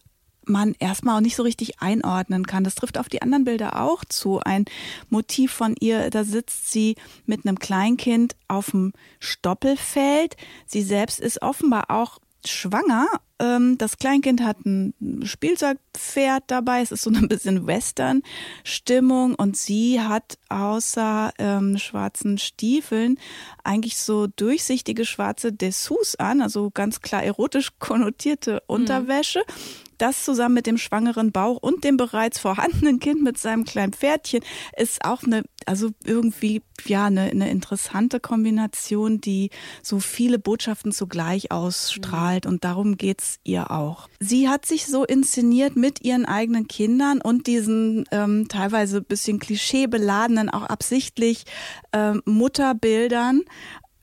man 0.48 0.74
erstmal 0.78 1.16
auch 1.16 1.20
nicht 1.20 1.36
so 1.36 1.42
richtig 1.42 1.80
einordnen 1.80 2.46
kann. 2.46 2.64
Das 2.64 2.76
trifft 2.76 2.98
auf 2.98 3.08
die 3.08 3.20
anderen 3.20 3.44
Bilder 3.44 3.82
auch 3.82 4.04
zu. 4.04 4.38
Ein 4.38 4.64
Motiv 5.10 5.52
von 5.52 5.74
ihr, 5.80 6.10
da 6.10 6.24
sitzt 6.24 6.70
sie 6.70 6.96
mit 7.26 7.44
einem 7.44 7.58
Kleinkind 7.58 8.36
auf 8.48 8.70
dem 8.70 8.92
Stoppelfeld. 9.18 10.36
Sie 10.64 10.82
selbst 10.82 11.20
ist 11.20 11.42
offenbar 11.42 11.90
auch 11.90 12.18
schwanger. 12.46 13.08
Ähm, 13.38 13.76
das 13.78 13.98
Kleinkind 13.98 14.42
hat 14.42 14.64
ein 14.64 14.94
Spielzeugpferd 15.24 16.44
dabei. 16.46 16.80
Es 16.80 16.92
ist 16.92 17.02
so 17.02 17.10
ein 17.10 17.28
bisschen 17.28 17.66
Western-Stimmung 17.66 19.34
und 19.34 19.56
sie 19.56 20.00
hat 20.00 20.38
außer 20.48 21.32
ähm, 21.38 21.78
schwarzen 21.78 22.38
Stiefeln 22.38 23.18
eigentlich 23.64 23.98
so 23.98 24.26
durchsichtige 24.26 25.04
schwarze 25.04 25.52
Dessous 25.52 26.16
an, 26.16 26.40
also 26.40 26.70
ganz 26.70 27.00
klar 27.00 27.22
erotisch 27.22 27.72
konnotierte. 27.78 28.62
Unterwäsche. 28.66 29.40
Mhm 29.40 29.86
das 29.98 30.24
zusammen 30.24 30.54
mit 30.54 30.66
dem 30.66 30.78
schwangeren 30.78 31.32
Bauch 31.32 31.56
und 31.56 31.84
dem 31.84 31.96
bereits 31.96 32.38
vorhandenen 32.38 33.00
Kind 33.00 33.22
mit 33.22 33.38
seinem 33.38 33.64
kleinen 33.64 33.92
Pferdchen 33.92 34.42
ist 34.76 35.04
auch 35.04 35.22
eine, 35.22 35.42
also 35.64 35.90
irgendwie, 36.04 36.62
ja, 36.84 37.06
eine, 37.06 37.22
eine 37.22 37.50
interessante 37.50 38.20
Kombination, 38.20 39.20
die 39.20 39.50
so 39.82 40.00
viele 40.00 40.38
Botschaften 40.38 40.92
zugleich 40.92 41.50
ausstrahlt. 41.50 42.44
Mhm. 42.44 42.50
Und 42.50 42.64
darum 42.64 42.96
geht's 42.96 43.25
ihr 43.44 43.70
auch. 43.70 44.08
Sie 44.20 44.48
hat 44.48 44.66
sich 44.66 44.86
so 44.86 45.04
inszeniert 45.04 45.76
mit 45.76 46.02
ihren 46.02 46.24
eigenen 46.26 46.68
Kindern 46.68 47.20
und 47.20 47.46
diesen 47.46 48.04
ähm, 48.10 48.48
teilweise 48.48 49.00
bisschen 49.00 49.38
klischeebeladenen, 49.38 50.50
auch 50.50 50.64
absichtlich 50.64 51.44
ähm, 51.92 52.22
Mutterbildern 52.24 53.42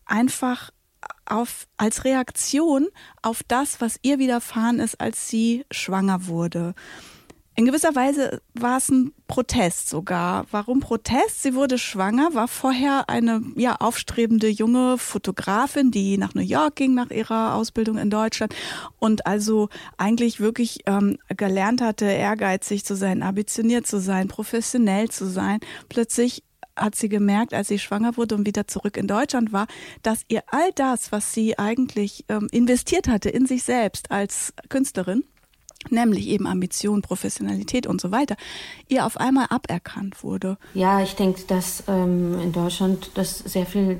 einfach 0.05 0.71
auf, 1.25 1.67
als 1.77 2.05
Reaktion 2.05 2.87
auf 3.21 3.41
das, 3.47 3.81
was 3.81 3.99
ihr 4.01 4.19
widerfahren 4.19 4.79
ist, 4.79 4.99
als 4.99 5.29
sie 5.29 5.65
schwanger 5.71 6.27
wurde. 6.27 6.75
In 7.55 7.65
gewisser 7.65 7.93
Weise 7.95 8.41
war 8.55 8.77
es 8.77 8.89
ein 8.89 9.13
Protest 9.27 9.87
sogar. 9.87 10.47
Warum 10.49 10.79
Protest? 10.79 11.43
Sie 11.43 11.53
wurde 11.53 11.77
schwanger, 11.77 12.33
war 12.33 12.47
vorher 12.47 13.09
eine 13.09 13.43
ja, 13.55 13.75
aufstrebende 13.75 14.47
junge 14.47 14.97
Fotografin, 14.97 15.91
die 15.91 16.17
nach 16.17 16.33
New 16.33 16.41
York 16.41 16.75
ging 16.75 16.95
nach 16.95 17.11
ihrer 17.11 17.53
Ausbildung 17.53 17.99
in 17.99 18.09
Deutschland 18.09 18.55
und 18.97 19.27
also 19.27 19.69
eigentlich 19.97 20.39
wirklich 20.39 20.79
ähm, 20.87 21.19
gelernt 21.27 21.81
hatte, 21.81 22.05
ehrgeizig 22.05 22.85
zu 22.85 22.95
sein, 22.95 23.21
ambitioniert 23.21 23.85
zu 23.85 23.99
sein, 23.99 24.27
professionell 24.29 25.09
zu 25.09 25.27
sein. 25.27 25.59
Plötzlich 25.89 26.43
hat 26.75 26.95
sie 26.95 27.09
gemerkt, 27.09 27.53
als 27.53 27.67
sie 27.67 27.77
schwanger 27.77 28.17
wurde 28.17 28.33
und 28.33 28.47
wieder 28.47 28.67
zurück 28.67 28.97
in 28.97 29.07
Deutschland 29.07 29.53
war, 29.53 29.67
dass 30.01 30.21
ihr 30.27 30.41
all 30.47 30.71
das, 30.73 31.11
was 31.11 31.33
sie 31.33 31.59
eigentlich 31.59 32.25
ähm, 32.29 32.47
investiert 32.51 33.07
hatte 33.07 33.29
in 33.29 33.45
sich 33.45 33.61
selbst 33.61 34.09
als 34.09 34.53
Künstlerin, 34.69 35.23
nämlich 35.89 36.27
eben 36.27 36.47
Ambition, 36.47 37.01
Professionalität 37.01 37.87
und 37.87 38.01
so 38.01 38.11
weiter, 38.11 38.35
ihr 38.87 39.05
auf 39.05 39.17
einmal 39.17 39.47
aberkannt 39.49 40.23
wurde. 40.23 40.57
Ja, 40.73 41.01
ich 41.01 41.15
denke, 41.15 41.41
dass 41.47 41.83
ähm, 41.87 42.39
in 42.41 42.51
Deutschland 42.51 43.11
das 43.15 43.39
sehr 43.39 43.65
viel 43.65 43.99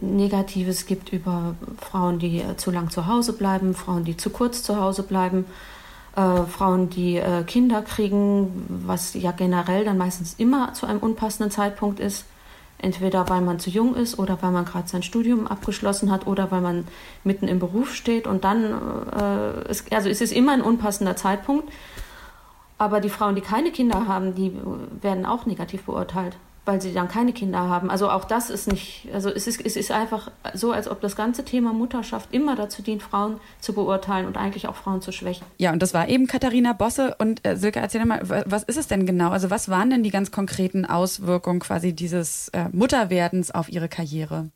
Negatives 0.00 0.86
gibt 0.86 1.12
über 1.12 1.54
Frauen, 1.78 2.18
die 2.18 2.40
äh, 2.40 2.56
zu 2.56 2.70
lang 2.70 2.90
zu 2.90 3.06
Hause 3.06 3.32
bleiben, 3.32 3.74
Frauen, 3.74 4.04
die 4.04 4.16
zu 4.16 4.30
kurz 4.30 4.62
zu 4.62 4.80
Hause 4.80 5.02
bleiben 5.02 5.44
äh, 6.16 6.44
Frauen, 6.44 6.90
die 6.90 7.16
äh, 7.16 7.42
Kinder 7.44 7.82
kriegen, 7.82 8.66
was 8.68 9.14
ja 9.14 9.32
generell 9.32 9.84
dann 9.84 9.98
meistens 9.98 10.34
immer 10.38 10.72
zu 10.74 10.86
einem 10.86 11.00
unpassenden 11.00 11.50
Zeitpunkt 11.50 12.00
ist. 12.00 12.24
Entweder 12.84 13.30
weil 13.30 13.40
man 13.40 13.58
zu 13.58 13.70
jung 13.70 13.94
ist 13.94 14.18
oder 14.18 14.36
weil 14.42 14.50
man 14.50 14.66
gerade 14.66 14.86
sein 14.86 15.02
Studium 15.02 15.46
abgeschlossen 15.46 16.10
hat 16.10 16.26
oder 16.26 16.50
weil 16.50 16.60
man 16.60 16.86
mitten 17.24 17.48
im 17.48 17.58
Beruf 17.58 17.94
steht 17.94 18.26
und 18.26 18.44
dann, 18.44 18.62
äh, 19.18 19.70
ist, 19.70 19.90
also 19.90 20.10
es 20.10 20.20
ist 20.20 20.32
immer 20.32 20.52
ein 20.52 20.60
unpassender 20.60 21.16
Zeitpunkt. 21.16 21.72
Aber 22.76 23.00
die 23.00 23.08
Frauen, 23.08 23.36
die 23.36 23.40
keine 23.40 23.70
Kinder 23.70 24.06
haben, 24.06 24.34
die 24.34 24.52
werden 25.00 25.24
auch 25.24 25.46
negativ 25.46 25.84
beurteilt 25.84 26.36
weil 26.64 26.80
sie 26.80 26.92
dann 26.92 27.08
keine 27.08 27.32
Kinder 27.32 27.68
haben. 27.68 27.90
Also 27.90 28.10
auch 28.10 28.24
das 28.24 28.50
ist 28.50 28.68
nicht, 28.68 29.08
also 29.12 29.28
es 29.28 29.46
ist, 29.46 29.60
es 29.64 29.76
ist 29.76 29.90
einfach 29.90 30.30
so, 30.54 30.72
als 30.72 30.88
ob 30.88 31.00
das 31.00 31.16
ganze 31.16 31.44
Thema 31.44 31.72
Mutterschaft 31.72 32.32
immer 32.32 32.56
dazu 32.56 32.82
dient, 32.82 33.02
Frauen 33.02 33.38
zu 33.60 33.74
beurteilen 33.74 34.26
und 34.26 34.36
eigentlich 34.36 34.68
auch 34.68 34.76
Frauen 34.76 35.02
zu 35.02 35.12
schwächen. 35.12 35.46
Ja, 35.58 35.72
und 35.72 35.82
das 35.82 35.92
war 35.94 36.08
eben 36.08 36.26
Katharina 36.26 36.72
Bosse. 36.72 37.16
Und 37.18 37.46
äh, 37.46 37.56
Silke, 37.56 37.80
erzähl 37.80 38.04
mal, 38.04 38.22
was 38.46 38.62
ist 38.62 38.78
es 38.78 38.86
denn 38.86 39.06
genau? 39.06 39.30
Also 39.30 39.50
was 39.50 39.68
waren 39.68 39.90
denn 39.90 40.02
die 40.02 40.10
ganz 40.10 40.30
konkreten 40.30 40.84
Auswirkungen 40.84 41.60
quasi 41.60 41.92
dieses 41.92 42.48
äh, 42.48 42.68
Mutterwerdens 42.72 43.50
auf 43.50 43.68
ihre 43.68 43.88
Karriere? 43.88 44.50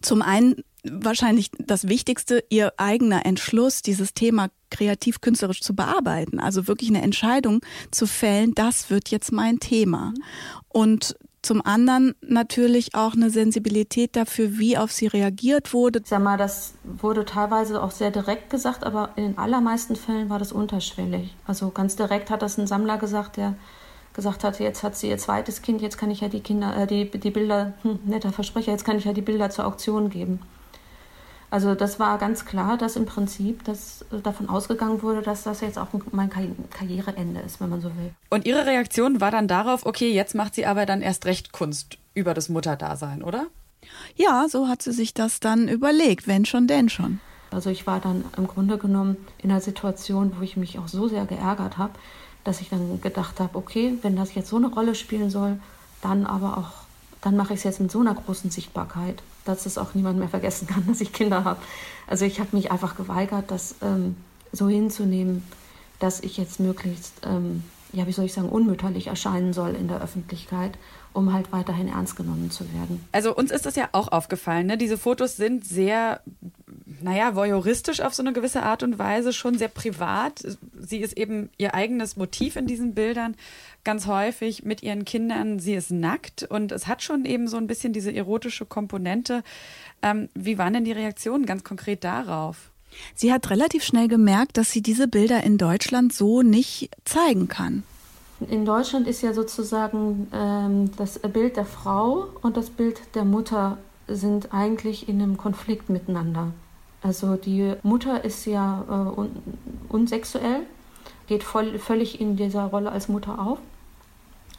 Zum 0.00 0.22
einen 0.22 0.62
wahrscheinlich 0.84 1.50
das 1.58 1.88
Wichtigste, 1.88 2.44
ihr 2.48 2.72
eigener 2.76 3.26
Entschluss, 3.26 3.82
dieses 3.82 4.14
Thema 4.14 4.48
kreativ-künstlerisch 4.70 5.60
zu 5.60 5.74
bearbeiten. 5.74 6.38
Also 6.38 6.66
wirklich 6.68 6.90
eine 6.90 7.02
Entscheidung 7.02 7.60
zu 7.90 8.06
fällen, 8.06 8.54
das 8.54 8.90
wird 8.90 9.08
jetzt 9.10 9.32
mein 9.32 9.58
Thema. 9.58 10.14
Und 10.68 11.16
zum 11.46 11.64
anderen 11.64 12.14
natürlich 12.20 12.94
auch 12.94 13.14
eine 13.14 13.30
Sensibilität 13.30 14.16
dafür, 14.16 14.58
wie 14.58 14.76
auf 14.76 14.90
sie 14.90 15.06
reagiert 15.06 15.72
wurde. 15.72 16.02
Sag 16.04 16.22
mal, 16.22 16.36
das 16.36 16.74
wurde 16.82 17.24
teilweise 17.24 17.80
auch 17.82 17.92
sehr 17.92 18.10
direkt 18.10 18.50
gesagt, 18.50 18.84
aber 18.84 19.10
in 19.14 19.22
den 19.22 19.38
allermeisten 19.38 19.94
Fällen 19.94 20.28
war 20.28 20.40
das 20.40 20.50
unterschwellig. 20.50 21.34
Also 21.46 21.70
ganz 21.70 21.94
direkt 21.94 22.30
hat 22.30 22.42
das 22.42 22.58
ein 22.58 22.66
Sammler 22.66 22.98
gesagt, 22.98 23.36
der 23.36 23.54
gesagt 24.12 24.42
hatte, 24.42 24.64
jetzt 24.64 24.82
hat 24.82 24.96
sie 24.96 25.08
ihr 25.08 25.18
zweites 25.18 25.62
Kind, 25.62 25.80
jetzt 25.82 25.98
kann 25.98 26.10
ich 26.10 26.22
ja 26.22 26.28
die 26.28 26.40
Kinder, 26.40 26.76
äh, 26.76 26.86
die, 26.86 27.10
die 27.10 27.30
Bilder, 27.30 27.74
hm, 27.82 28.00
netter 28.04 28.32
Versprecher, 28.32 28.72
jetzt 28.72 28.84
kann 28.84 28.98
ich 28.98 29.04
ja 29.04 29.12
die 29.12 29.22
Bilder 29.22 29.50
zur 29.50 29.66
Auktion 29.66 30.10
geben. 30.10 30.40
Also 31.50 31.74
das 31.74 32.00
war 32.00 32.18
ganz 32.18 32.44
klar, 32.44 32.76
dass 32.76 32.96
im 32.96 33.06
Prinzip 33.06 33.64
das 33.64 34.04
äh, 34.12 34.20
davon 34.20 34.48
ausgegangen 34.48 35.02
wurde, 35.02 35.22
dass 35.22 35.44
das 35.44 35.60
jetzt 35.60 35.78
auch 35.78 35.88
mein 36.12 36.30
Karriereende 36.30 37.40
ist, 37.40 37.60
wenn 37.60 37.70
man 37.70 37.80
so 37.80 37.88
will. 37.96 38.12
Und 38.30 38.46
Ihre 38.46 38.66
Reaktion 38.66 39.20
war 39.20 39.30
dann 39.30 39.48
darauf, 39.48 39.86
okay, 39.86 40.12
jetzt 40.12 40.34
macht 40.34 40.54
sie 40.54 40.66
aber 40.66 40.86
dann 40.86 41.02
erst 41.02 41.24
recht 41.26 41.52
Kunst 41.52 41.98
über 42.14 42.34
das 42.34 42.48
Mutterdasein, 42.48 43.22
oder? 43.22 43.46
Ja, 44.16 44.46
so 44.48 44.68
hat 44.68 44.82
sie 44.82 44.92
sich 44.92 45.14
das 45.14 45.38
dann 45.38 45.68
überlegt, 45.68 46.26
wenn 46.26 46.44
schon, 46.44 46.66
denn 46.66 46.88
schon. 46.88 47.20
Also 47.52 47.70
ich 47.70 47.86
war 47.86 48.00
dann 48.00 48.24
im 48.36 48.48
Grunde 48.48 48.76
genommen 48.76 49.16
in 49.38 49.50
einer 49.50 49.60
Situation, 49.60 50.32
wo 50.36 50.42
ich 50.42 50.56
mich 50.56 50.78
auch 50.78 50.88
so 50.88 51.06
sehr 51.06 51.26
geärgert 51.26 51.78
habe, 51.78 51.92
dass 52.42 52.60
ich 52.60 52.70
dann 52.70 53.00
gedacht 53.00 53.38
habe, 53.38 53.56
okay, 53.56 53.98
wenn 54.02 54.16
das 54.16 54.34
jetzt 54.34 54.48
so 54.48 54.56
eine 54.56 54.68
Rolle 54.68 54.94
spielen 54.94 55.30
soll, 55.30 55.60
dann 56.02 56.26
aber 56.26 56.58
auch, 56.58 56.72
dann 57.20 57.36
mache 57.36 57.54
ich 57.54 57.58
es 57.58 57.64
jetzt 57.64 57.80
mit 57.80 57.90
so 57.90 58.00
einer 58.00 58.14
großen 58.14 58.50
Sichtbarkeit 58.50 59.22
dass 59.48 59.66
es 59.66 59.78
auch 59.78 59.94
niemand 59.94 60.18
mehr 60.18 60.28
vergessen 60.28 60.66
kann, 60.66 60.84
dass 60.88 61.00
ich 61.00 61.12
Kinder 61.12 61.44
habe. 61.44 61.60
Also 62.06 62.24
ich 62.24 62.40
habe 62.40 62.54
mich 62.54 62.70
einfach 62.70 62.96
geweigert, 62.96 63.50
das 63.50 63.76
ähm, 63.82 64.16
so 64.52 64.68
hinzunehmen, 64.68 65.42
dass 65.98 66.20
ich 66.20 66.36
jetzt 66.36 66.60
möglichst, 66.60 67.14
ähm, 67.24 67.62
ja, 67.92 68.06
wie 68.06 68.12
soll 68.12 68.26
ich 68.26 68.32
sagen, 68.32 68.48
unmütterlich 68.48 69.06
erscheinen 69.06 69.52
soll 69.52 69.74
in 69.74 69.88
der 69.88 70.02
Öffentlichkeit, 70.02 70.72
um 71.12 71.32
halt 71.32 71.52
weiterhin 71.52 71.88
ernst 71.88 72.16
genommen 72.16 72.50
zu 72.50 72.64
werden. 72.74 73.02
Also 73.12 73.34
uns 73.34 73.50
ist 73.50 73.64
das 73.64 73.76
ja 73.76 73.88
auch 73.92 74.08
aufgefallen, 74.08 74.66
ne? 74.66 74.76
Diese 74.76 74.98
Fotos 74.98 75.36
sind 75.36 75.64
sehr 75.64 76.20
naja, 77.00 77.34
voyeuristisch 77.34 78.00
auf 78.00 78.14
so 78.14 78.22
eine 78.22 78.32
gewisse 78.32 78.62
Art 78.62 78.82
und 78.82 78.98
Weise, 78.98 79.32
schon 79.32 79.58
sehr 79.58 79.68
privat. 79.68 80.42
Sie 80.78 80.98
ist 80.98 81.16
eben 81.16 81.50
ihr 81.58 81.74
eigenes 81.74 82.16
Motiv 82.16 82.56
in 82.56 82.66
diesen 82.66 82.94
Bildern 82.94 83.36
ganz 83.86 84.06
häufig 84.06 84.64
mit 84.64 84.82
ihren 84.82 85.06
Kindern. 85.06 85.58
Sie 85.58 85.74
ist 85.74 85.90
nackt 85.90 86.42
und 86.42 86.72
es 86.72 86.86
hat 86.86 87.02
schon 87.02 87.24
eben 87.24 87.48
so 87.48 87.56
ein 87.56 87.66
bisschen 87.66 87.94
diese 87.94 88.12
erotische 88.12 88.66
Komponente. 88.66 89.42
Ähm, 90.02 90.28
wie 90.34 90.58
waren 90.58 90.74
denn 90.74 90.84
die 90.84 90.92
Reaktionen 90.92 91.46
ganz 91.46 91.64
konkret 91.64 92.04
darauf? 92.04 92.70
Sie 93.14 93.32
hat 93.32 93.48
relativ 93.48 93.84
schnell 93.84 94.08
gemerkt, 94.08 94.58
dass 94.58 94.70
sie 94.70 94.82
diese 94.82 95.08
Bilder 95.08 95.42
in 95.44 95.56
Deutschland 95.56 96.12
so 96.12 96.42
nicht 96.42 96.90
zeigen 97.04 97.48
kann. 97.48 97.84
In 98.50 98.66
Deutschland 98.66 99.08
ist 99.08 99.22
ja 99.22 99.32
sozusagen 99.32 100.28
ähm, 100.32 100.90
das 100.96 101.18
Bild 101.20 101.56
der 101.56 101.64
Frau 101.64 102.26
und 102.42 102.56
das 102.56 102.68
Bild 102.68 103.00
der 103.14 103.24
Mutter 103.24 103.78
sind 104.08 104.52
eigentlich 104.52 105.08
in 105.08 105.22
einem 105.22 105.36
Konflikt 105.36 105.88
miteinander. 105.88 106.52
Also 107.02 107.36
die 107.36 107.74
Mutter 107.82 108.24
ist 108.24 108.46
ja 108.46 108.84
äh, 108.88 109.20
un 109.20 109.30
unsexuell, 109.88 110.62
geht 111.28 111.44
voll, 111.44 111.78
völlig 111.78 112.20
in 112.20 112.36
dieser 112.36 112.64
Rolle 112.64 112.90
als 112.90 113.08
Mutter 113.08 113.38
auf. 113.38 113.58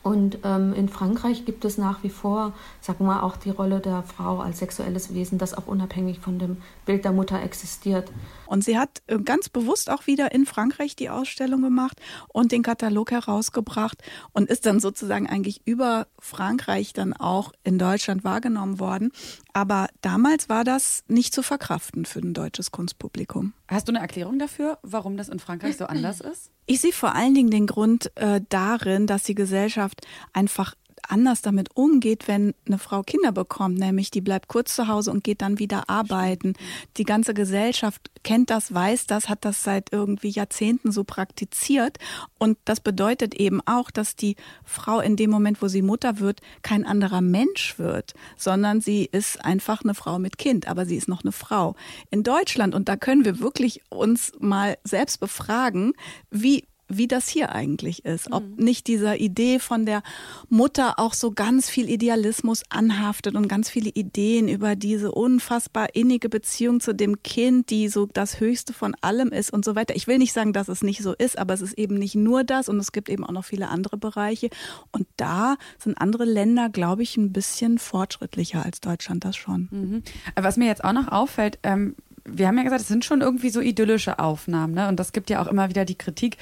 Und 0.03 0.39
ähm, 0.43 0.73
in 0.73 0.87
Frankreich 0.89 1.45
gibt 1.45 1.65
es 1.65 1.77
nach 1.77 2.01
wie 2.03 2.09
vor, 2.09 2.53
sagen 2.81 2.99
wir 2.99 3.07
mal, 3.13 3.21
auch 3.21 3.35
die 3.35 3.49
Rolle 3.49 3.79
der 3.79 4.03
Frau 4.03 4.39
als 4.39 4.59
sexuelles 4.59 5.13
Wesen, 5.13 5.37
das 5.37 5.53
auch 5.53 5.67
unabhängig 5.67 6.19
von 6.19 6.39
dem 6.39 6.57
Bild 6.85 7.03
der 7.03 7.11
Mutter 7.11 7.41
existiert. 7.41 8.11
Und 8.45 8.63
sie 8.63 8.77
hat 8.77 9.01
äh, 9.07 9.19
ganz 9.19 9.49
bewusst 9.49 9.89
auch 9.89 10.07
wieder 10.07 10.31
in 10.31 10.45
Frankreich 10.45 10.95
die 10.95 11.09
Ausstellung 11.09 11.61
gemacht 11.61 11.99
und 12.29 12.51
den 12.51 12.63
Katalog 12.63 13.11
herausgebracht 13.11 14.01
und 14.31 14.49
ist 14.49 14.65
dann 14.65 14.79
sozusagen 14.79 15.27
eigentlich 15.27 15.61
über 15.65 16.07
Frankreich 16.19 16.93
dann 16.93 17.13
auch 17.13 17.51
in 17.63 17.77
Deutschland 17.77 18.23
wahrgenommen 18.23 18.79
worden. 18.79 19.11
Aber 19.57 19.87
damals 20.01 20.49
war 20.49 20.63
das 20.63 21.03
nicht 21.07 21.33
zu 21.33 21.41
verkraften 21.41 22.05
für 22.05 22.19
ein 22.19 22.35
deutsches 22.35 22.69
Kunstpublikum. 22.69 23.53
Hast 23.67 23.87
du 23.87 23.91
eine 23.91 23.97
Erklärung 23.97 24.37
dafür, 24.37 24.77
warum 24.83 25.17
das 25.17 25.29
in 25.29 25.39
Frankreich 25.39 25.77
so 25.77 25.85
anders 25.87 26.21
ist? 26.21 26.51
Ich 26.67 26.79
sehe 26.79 26.91
vor 26.93 27.15
allen 27.15 27.33
Dingen 27.33 27.49
den 27.49 27.65
Grund 27.65 28.11
äh, 28.17 28.39
darin, 28.49 29.07
dass 29.07 29.23
die 29.23 29.33
Gesellschaft 29.33 30.05
einfach 30.31 30.75
anders 31.07 31.41
damit 31.41 31.75
umgeht, 31.75 32.27
wenn 32.27 32.53
eine 32.65 32.77
Frau 32.77 33.03
Kinder 33.03 33.31
bekommt, 33.31 33.77
nämlich 33.79 34.11
die 34.11 34.21
bleibt 34.21 34.47
kurz 34.47 34.75
zu 34.75 34.87
Hause 34.87 35.11
und 35.11 35.23
geht 35.23 35.41
dann 35.41 35.59
wieder 35.59 35.89
arbeiten. 35.89 36.53
Die 36.97 37.03
ganze 37.03 37.33
Gesellschaft 37.33 38.11
kennt 38.23 38.49
das, 38.49 38.73
weiß 38.73 39.07
das, 39.07 39.29
hat 39.29 39.45
das 39.45 39.63
seit 39.63 39.91
irgendwie 39.91 40.29
Jahrzehnten 40.29 40.91
so 40.91 41.03
praktiziert 41.03 41.97
und 42.37 42.57
das 42.65 42.79
bedeutet 42.79 43.35
eben 43.35 43.61
auch, 43.65 43.91
dass 43.91 44.15
die 44.15 44.35
Frau 44.63 44.99
in 44.99 45.15
dem 45.15 45.29
Moment, 45.29 45.61
wo 45.61 45.67
sie 45.67 45.81
Mutter 45.81 46.19
wird, 46.19 46.41
kein 46.61 46.85
anderer 46.85 47.21
Mensch 47.21 47.79
wird, 47.79 48.13
sondern 48.35 48.81
sie 48.81 49.05
ist 49.11 49.43
einfach 49.43 49.83
eine 49.83 49.93
Frau 49.93 50.19
mit 50.19 50.37
Kind, 50.37 50.67
aber 50.67 50.85
sie 50.85 50.97
ist 50.97 51.07
noch 51.07 51.23
eine 51.23 51.31
Frau. 51.31 51.75
In 52.11 52.23
Deutschland 52.23 52.75
und 52.75 52.89
da 52.89 52.95
können 52.95 53.25
wir 53.25 53.39
wirklich 53.39 53.81
uns 53.89 54.33
mal 54.39 54.77
selbst 54.83 55.19
befragen, 55.19 55.93
wie 56.29 56.65
wie 56.89 57.07
das 57.07 57.27
hier 57.27 57.51
eigentlich 57.53 58.05
ist. 58.05 58.31
Ob 58.31 58.43
mhm. 58.43 58.63
nicht 58.63 58.87
dieser 58.87 59.19
Idee 59.19 59.59
von 59.59 59.85
der 59.85 60.03
Mutter 60.49 60.99
auch 60.99 61.13
so 61.13 61.31
ganz 61.31 61.69
viel 61.69 61.89
Idealismus 61.89 62.63
anhaftet 62.69 63.35
und 63.35 63.47
ganz 63.47 63.69
viele 63.69 63.89
Ideen 63.89 64.47
über 64.47 64.75
diese 64.75 65.11
unfassbar 65.11 65.95
innige 65.95 66.29
Beziehung 66.29 66.79
zu 66.79 66.93
dem 66.93 67.23
Kind, 67.23 67.69
die 67.69 67.89
so 67.89 68.05
das 68.05 68.39
Höchste 68.39 68.73
von 68.73 68.95
allem 69.01 69.29
ist 69.29 69.51
und 69.51 69.65
so 69.65 69.75
weiter. 69.75 69.95
Ich 69.95 70.07
will 70.07 70.17
nicht 70.17 70.33
sagen, 70.33 70.53
dass 70.53 70.67
es 70.67 70.81
nicht 70.81 71.01
so 71.01 71.13
ist, 71.13 71.37
aber 71.37 71.53
es 71.53 71.61
ist 71.61 71.77
eben 71.77 71.95
nicht 71.95 72.15
nur 72.15 72.43
das 72.43 72.69
und 72.69 72.79
es 72.79 72.91
gibt 72.91 73.09
eben 73.09 73.23
auch 73.23 73.31
noch 73.31 73.45
viele 73.45 73.69
andere 73.69 73.97
Bereiche. 73.97 74.49
Und 74.91 75.07
da 75.17 75.57
sind 75.77 75.99
andere 75.99 76.25
Länder, 76.25 76.69
glaube 76.69 77.03
ich, 77.03 77.17
ein 77.17 77.33
bisschen 77.33 77.77
fortschrittlicher 77.79 78.63
als 78.63 78.81
Deutschland 78.81 79.25
das 79.25 79.35
schon. 79.35 79.67
Mhm. 79.71 80.03
Was 80.35 80.57
mir 80.57 80.67
jetzt 80.67 80.83
auch 80.83 80.93
noch 80.93 81.07
auffällt, 81.09 81.59
ähm, 81.63 81.95
wir 82.27 82.47
haben 82.47 82.57
ja 82.57 82.63
gesagt, 82.63 82.81
es 82.81 82.87
sind 82.87 83.05
schon 83.05 83.21
irgendwie 83.21 83.49
so 83.49 83.61
idyllische 83.61 84.19
Aufnahmen, 84.19 84.73
ne? 84.73 84.87
Und 84.87 84.99
das 84.99 85.11
gibt 85.11 85.29
ja 85.29 85.41
auch 85.41 85.47
immer 85.47 85.69
wieder 85.69 85.85
die 85.85 85.97
Kritik, 85.97 86.37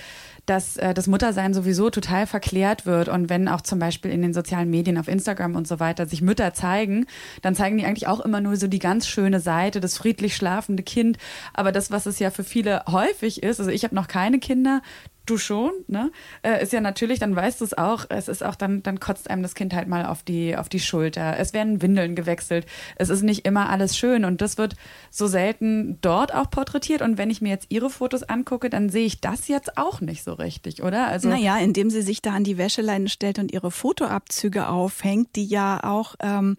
dass 0.45 0.77
äh, 0.77 0.93
das 0.93 1.07
Muttersein 1.07 1.53
sowieso 1.53 1.89
total 1.89 2.27
verklärt 2.27 2.85
wird. 2.85 3.09
Und 3.09 3.29
wenn 3.29 3.47
auch 3.47 3.61
zum 3.61 3.79
Beispiel 3.79 4.11
in 4.11 4.21
den 4.21 4.33
sozialen 4.33 4.69
Medien, 4.69 4.97
auf 4.97 5.07
Instagram 5.07 5.55
und 5.55 5.67
so 5.67 5.79
weiter, 5.79 6.05
sich 6.05 6.21
Mütter 6.21 6.53
zeigen, 6.53 7.05
dann 7.41 7.55
zeigen 7.55 7.77
die 7.77 7.85
eigentlich 7.85 8.07
auch 8.07 8.19
immer 8.19 8.41
nur 8.41 8.55
so 8.55 8.67
die 8.67 8.79
ganz 8.79 9.07
schöne 9.07 9.39
Seite, 9.39 9.79
das 9.79 9.97
friedlich 9.97 10.35
schlafende 10.35 10.83
Kind. 10.83 11.17
Aber 11.53 11.71
das, 11.71 11.91
was 11.91 12.05
es 12.05 12.19
ja 12.19 12.31
für 12.31 12.43
viele 12.43 12.83
häufig 12.87 13.43
ist, 13.43 13.59
also 13.59 13.71
ich 13.71 13.83
habe 13.83 13.95
noch 13.95 14.07
keine 14.07 14.39
Kinder, 14.39 14.81
du 15.25 15.37
schon, 15.37 15.71
ne? 15.87 16.11
Äh, 16.41 16.61
ist 16.63 16.73
ja 16.73 16.81
natürlich, 16.81 17.19
dann 17.19 17.35
weißt 17.35 17.61
du 17.61 17.65
es 17.65 17.77
auch, 17.77 18.05
es 18.09 18.27
ist 18.27 18.43
auch, 18.43 18.55
dann, 18.55 18.83
dann 18.83 18.99
kotzt 18.99 19.29
einem 19.29 19.43
das 19.43 19.55
Kind 19.55 19.73
halt 19.73 19.87
mal 19.87 20.05
auf 20.05 20.23
die, 20.23 20.55
auf 20.55 20.69
die 20.69 20.79
Schulter. 20.79 21.37
Es 21.37 21.53
werden 21.53 21.81
Windeln 21.81 22.15
gewechselt. 22.15 22.65
Es 22.95 23.09
ist 23.09 23.23
nicht 23.23 23.45
immer 23.45 23.69
alles 23.69 23.97
schön 23.97 24.25
und 24.25 24.41
das 24.41 24.57
wird 24.57 24.75
so 25.09 25.27
selten 25.27 25.99
dort 26.01 26.33
auch 26.33 26.49
porträtiert. 26.49 27.01
Und 27.01 27.17
wenn 27.17 27.29
ich 27.29 27.41
mir 27.41 27.49
jetzt 27.49 27.67
ihre 27.69 27.89
Fotos 27.89 28.23
angucke, 28.23 28.69
dann 28.69 28.89
sehe 28.89 29.05
ich 29.05 29.21
das 29.21 29.47
jetzt 29.47 29.77
auch 29.77 30.01
nicht 30.01 30.23
so 30.23 30.33
richtig, 30.33 30.83
oder? 30.83 31.07
Also 31.07 31.29
naja, 31.29 31.57
indem 31.57 31.89
sie 31.89 32.01
sich 32.01 32.21
da 32.21 32.31
an 32.31 32.43
die 32.43 32.57
Wäscheleine 32.57 33.09
stellt 33.09 33.39
und 33.39 33.51
ihre 33.51 33.71
Fotoabzüge 33.71 34.67
aufhängt, 34.67 35.35
die 35.35 35.45
ja 35.45 35.83
auch, 35.83 36.15
ähm, 36.19 36.57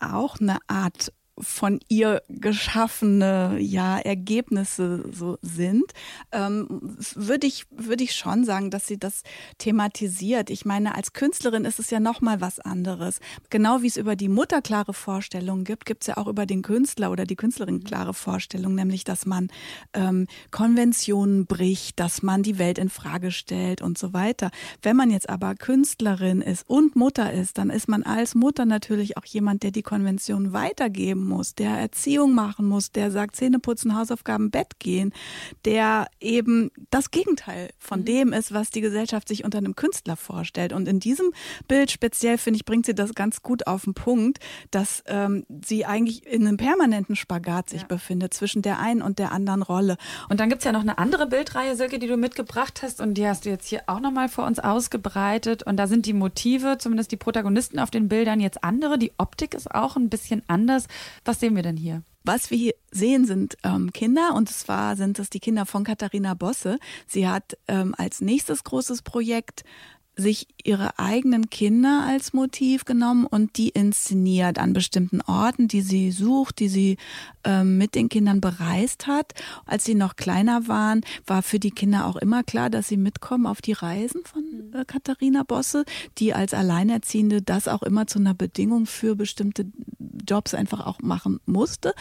auch 0.00 0.40
eine 0.40 0.58
Art 0.66 1.12
von 1.38 1.80
ihr 1.88 2.22
geschaffene 2.28 3.56
ja 3.58 3.98
Ergebnisse 3.98 5.04
so 5.12 5.38
sind, 5.40 5.92
ähm, 6.30 6.66
würde 7.14 7.46
ich 7.46 7.64
würde 7.70 8.04
ich 8.04 8.14
schon 8.14 8.44
sagen, 8.44 8.70
dass 8.70 8.86
sie 8.86 8.98
das 8.98 9.22
thematisiert. 9.58 10.50
Ich 10.50 10.64
meine, 10.64 10.94
als 10.94 11.14
Künstlerin 11.14 11.64
ist 11.64 11.78
es 11.78 11.90
ja 11.90 12.00
noch 12.00 12.20
mal 12.20 12.40
was 12.40 12.60
anderes. 12.60 13.20
Genau 13.48 13.82
wie 13.82 13.86
es 13.86 13.96
über 13.96 14.14
die 14.14 14.28
Mutter 14.28 14.60
klare 14.60 14.92
Vorstellungen 14.92 15.64
gibt, 15.64 15.86
gibt 15.86 16.02
es 16.02 16.08
ja 16.08 16.18
auch 16.18 16.26
über 16.26 16.44
den 16.44 16.62
Künstler 16.62 17.10
oder 17.10 17.24
die 17.24 17.36
Künstlerin 17.36 17.76
mhm. 17.76 17.84
klare 17.84 18.12
Vorstellungen, 18.12 18.74
nämlich 18.74 19.04
dass 19.04 19.24
man 19.24 19.48
ähm, 19.94 20.26
Konventionen 20.50 21.46
bricht, 21.46 21.98
dass 21.98 22.22
man 22.22 22.42
die 22.42 22.58
Welt 22.58 22.78
in 22.78 22.90
Frage 22.90 23.30
stellt 23.30 23.80
und 23.80 23.96
so 23.96 24.12
weiter. 24.12 24.50
Wenn 24.82 24.96
man 24.96 25.10
jetzt 25.10 25.30
aber 25.30 25.54
Künstlerin 25.54 26.42
ist 26.42 26.68
und 26.68 26.94
Mutter 26.94 27.32
ist, 27.32 27.56
dann 27.56 27.70
ist 27.70 27.88
man 27.88 28.02
als 28.02 28.34
Mutter 28.34 28.66
natürlich 28.66 29.16
auch 29.16 29.24
jemand, 29.24 29.62
der 29.62 29.70
die 29.70 29.82
Konvention 29.82 30.52
weitergeben 30.52 31.21
geben 31.22 31.28
muss, 31.28 31.54
der 31.54 31.78
Erziehung 31.78 32.34
machen 32.34 32.66
muss, 32.66 32.92
der 32.92 33.10
sagt 33.10 33.36
Zähne 33.36 33.58
putzen, 33.58 33.96
Hausaufgaben, 33.96 34.50
Bett 34.50 34.78
gehen, 34.78 35.12
der 35.64 36.08
eben 36.20 36.70
das 36.90 37.10
Gegenteil 37.10 37.70
von 37.78 38.00
mhm. 38.00 38.04
dem 38.04 38.32
ist, 38.32 38.52
was 38.52 38.70
die 38.70 38.80
Gesellschaft 38.80 39.28
sich 39.28 39.44
unter 39.44 39.58
einem 39.58 39.76
Künstler 39.76 40.16
vorstellt. 40.16 40.72
Und 40.72 40.88
in 40.88 41.00
diesem 41.00 41.32
Bild 41.68 41.90
speziell, 41.90 42.38
finde 42.38 42.56
ich, 42.56 42.64
bringt 42.64 42.86
sie 42.86 42.94
das 42.94 43.14
ganz 43.14 43.42
gut 43.42 43.66
auf 43.66 43.84
den 43.84 43.94
Punkt, 43.94 44.38
dass 44.70 45.02
ähm, 45.06 45.44
sie 45.64 45.84
eigentlich 45.84 46.26
in 46.26 46.46
einem 46.46 46.56
permanenten 46.56 47.16
Spagat 47.16 47.70
sich 47.70 47.82
ja. 47.82 47.86
befindet 47.86 48.34
zwischen 48.34 48.62
der 48.62 48.78
einen 48.78 49.02
und 49.02 49.18
der 49.18 49.32
anderen 49.32 49.62
Rolle. 49.62 49.96
Und 50.28 50.40
dann 50.40 50.48
gibt 50.48 50.60
es 50.60 50.64
ja 50.64 50.72
noch 50.72 50.80
eine 50.80 50.98
andere 50.98 51.26
Bildreihe, 51.26 51.76
Silke, 51.76 51.98
die 51.98 52.06
du 52.06 52.16
mitgebracht 52.16 52.82
hast 52.82 53.00
und 53.00 53.14
die 53.14 53.26
hast 53.26 53.44
du 53.44 53.50
jetzt 53.50 53.68
hier 53.68 53.82
auch 53.86 54.00
nochmal 54.00 54.28
vor 54.28 54.46
uns 54.46 54.58
ausgebreitet. 54.58 55.62
Und 55.62 55.76
da 55.76 55.86
sind 55.86 56.06
die 56.06 56.12
Motive, 56.12 56.78
zumindest 56.78 57.12
die 57.12 57.16
Protagonisten 57.16 57.78
auf 57.78 57.90
den 57.90 58.08
Bildern 58.08 58.40
jetzt 58.40 58.64
andere. 58.64 58.98
Die 58.98 59.12
Optik 59.18 59.54
ist 59.54 59.72
auch 59.72 59.96
ein 59.96 60.08
bisschen 60.08 60.42
anders. 60.48 60.86
Was 61.24 61.40
sehen 61.40 61.56
wir 61.56 61.62
denn 61.62 61.76
hier? 61.76 62.02
Was 62.24 62.50
wir 62.50 62.58
hier 62.58 62.74
sehen, 62.90 63.26
sind 63.26 63.56
ähm, 63.64 63.92
Kinder 63.92 64.34
und 64.34 64.48
zwar 64.48 64.96
sind 64.96 65.18
es 65.18 65.28
die 65.28 65.40
Kinder 65.40 65.66
von 65.66 65.82
Katharina 65.82 66.34
Bosse. 66.34 66.78
Sie 67.06 67.26
hat 67.26 67.58
ähm, 67.66 67.94
als 67.98 68.20
nächstes 68.20 68.62
großes 68.62 69.02
Projekt 69.02 69.64
sich 70.14 70.46
ihre 70.62 70.98
eigenen 70.98 71.48
Kinder 71.48 72.04
als 72.06 72.34
Motiv 72.34 72.84
genommen 72.84 73.26
und 73.26 73.56
die 73.56 73.70
inszeniert 73.70 74.58
an 74.58 74.74
bestimmten 74.74 75.22
Orten, 75.22 75.68
die 75.68 75.80
sie 75.80 76.10
sucht, 76.10 76.58
die 76.58 76.68
sie 76.68 76.98
ähm, 77.44 77.78
mit 77.78 77.94
den 77.94 78.10
Kindern 78.10 78.40
bereist 78.40 79.06
hat. 79.06 79.32
Als 79.64 79.84
sie 79.84 79.94
noch 79.94 80.16
kleiner 80.16 80.68
waren, 80.68 81.00
war 81.26 81.42
für 81.42 81.58
die 81.58 81.70
Kinder 81.70 82.06
auch 82.06 82.16
immer 82.16 82.42
klar, 82.42 82.68
dass 82.68 82.88
sie 82.88 82.98
mitkommen 82.98 83.46
auf 83.46 83.62
die 83.62 83.72
Reisen 83.72 84.22
von 84.24 84.42
mhm. 84.42 84.80
äh, 84.80 84.84
Katharina 84.84 85.44
Bosse, 85.44 85.84
die 86.18 86.34
als 86.34 86.52
Alleinerziehende 86.52 87.40
das 87.40 87.66
auch 87.66 87.82
immer 87.82 88.06
zu 88.06 88.18
einer 88.18 88.34
Bedingung 88.34 88.84
für 88.84 89.16
bestimmte 89.16 89.66
Jobs 90.28 90.52
einfach 90.52 90.86
auch 90.86 91.00
machen 91.00 91.40
musste. 91.46 91.94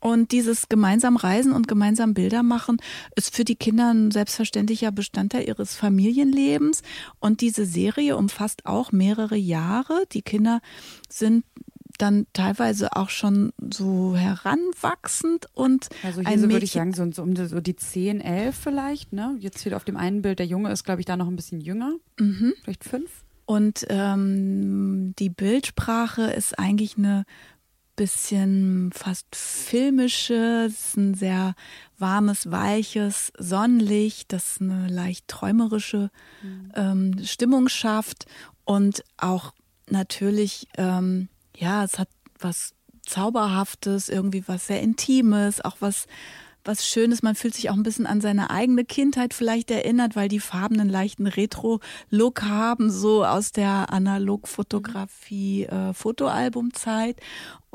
Und 0.00 0.32
dieses 0.32 0.68
gemeinsam 0.68 1.16
Reisen 1.16 1.52
und 1.52 1.68
gemeinsam 1.68 2.14
Bilder 2.14 2.42
machen 2.42 2.76
ist 3.14 3.34
für 3.34 3.44
die 3.44 3.56
Kinder 3.56 3.92
ein 3.92 4.10
selbstverständlicher 4.10 4.92
Bestandteil 4.92 5.46
ihres 5.48 5.74
Familienlebens. 5.74 6.82
Und 7.18 7.40
diese 7.40 7.66
Serie 7.66 8.16
umfasst 8.16 8.66
auch 8.66 8.92
mehrere 8.92 9.36
Jahre. 9.36 10.04
Die 10.12 10.22
Kinder 10.22 10.60
sind 11.08 11.44
dann 11.98 12.26
teilweise 12.32 12.94
auch 12.94 13.10
schon 13.10 13.52
so 13.72 14.16
heranwachsend 14.16 15.46
und 15.54 15.88
also 16.02 16.20
hier 16.20 16.38
so 16.38 16.50
würde 16.50 16.64
ich 16.64 16.72
sagen 16.72 16.92
so, 16.92 17.10
so 17.10 17.22
um 17.22 17.34
die, 17.34 17.46
so 17.46 17.60
die 17.60 17.76
10, 17.76 18.20
11 18.20 18.54
vielleicht, 18.54 19.12
ne? 19.12 19.36
Jetzt 19.40 19.62
hier 19.62 19.76
auf 19.76 19.84
dem 19.84 19.96
einen 19.96 20.22
Bild 20.22 20.38
der 20.38 20.46
Junge 20.46 20.70
ist 20.70 20.84
glaube 20.84 21.00
ich 21.00 21.06
da 21.06 21.16
noch 21.16 21.28
ein 21.28 21.36
bisschen 21.36 21.60
jünger, 21.60 21.94
mhm. 22.18 22.54
vielleicht 22.62 22.84
fünf. 22.84 23.10
Und 23.46 23.86
ähm, 23.90 25.14
die 25.18 25.30
Bildsprache 25.30 26.32
ist 26.32 26.58
eigentlich 26.58 26.98
eine 26.98 27.24
bisschen 27.96 28.92
fast 28.94 29.34
filmisches, 29.34 30.96
ein 30.96 31.14
sehr 31.14 31.54
warmes, 31.98 32.50
weiches 32.50 33.32
Sonnenlicht, 33.38 34.32
das 34.32 34.58
eine 34.60 34.88
leicht 34.88 35.28
träumerische 35.28 36.10
mhm. 36.42 36.72
ähm, 36.74 37.24
Stimmung 37.24 37.68
schafft 37.68 38.26
und 38.64 39.02
auch 39.16 39.52
natürlich, 39.88 40.68
ähm, 40.76 41.28
ja, 41.56 41.84
es 41.84 41.98
hat 41.98 42.08
was 42.38 42.74
Zauberhaftes, 43.02 44.08
irgendwie 44.08 44.44
was 44.46 44.66
sehr 44.66 44.82
Intimes, 44.82 45.64
auch 45.64 45.76
was 45.80 46.06
was 46.66 46.86
Schönes. 46.86 47.22
Man 47.22 47.34
fühlt 47.34 47.54
sich 47.54 47.70
auch 47.70 47.74
ein 47.74 47.82
bisschen 47.82 48.06
an 48.06 48.20
seine 48.20 48.50
eigene 48.50 48.84
Kindheit 48.84 49.34
vielleicht 49.34 49.70
erinnert, 49.70 50.16
weil 50.16 50.28
die 50.28 50.40
Farben 50.40 50.80
einen 50.80 50.90
leichten 50.90 51.26
Retro-Look 51.26 52.42
haben, 52.42 52.90
so 52.90 53.24
aus 53.24 53.52
der 53.52 53.92
Analogfotografie, 53.92 55.64
äh, 55.64 55.94
Fotoalbumzeit. 55.94 57.20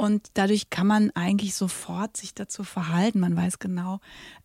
Und 0.02 0.32
dadurch 0.34 0.72
kann 0.72 0.88
man 0.88 1.12
eigentlich 1.12 1.54
sofort 1.54 2.18
sich 2.18 2.34
dazu 2.34 2.64
verhalten. 2.64 3.20
Man 3.20 3.36
weiß 3.36 3.60
genau, 3.60 4.00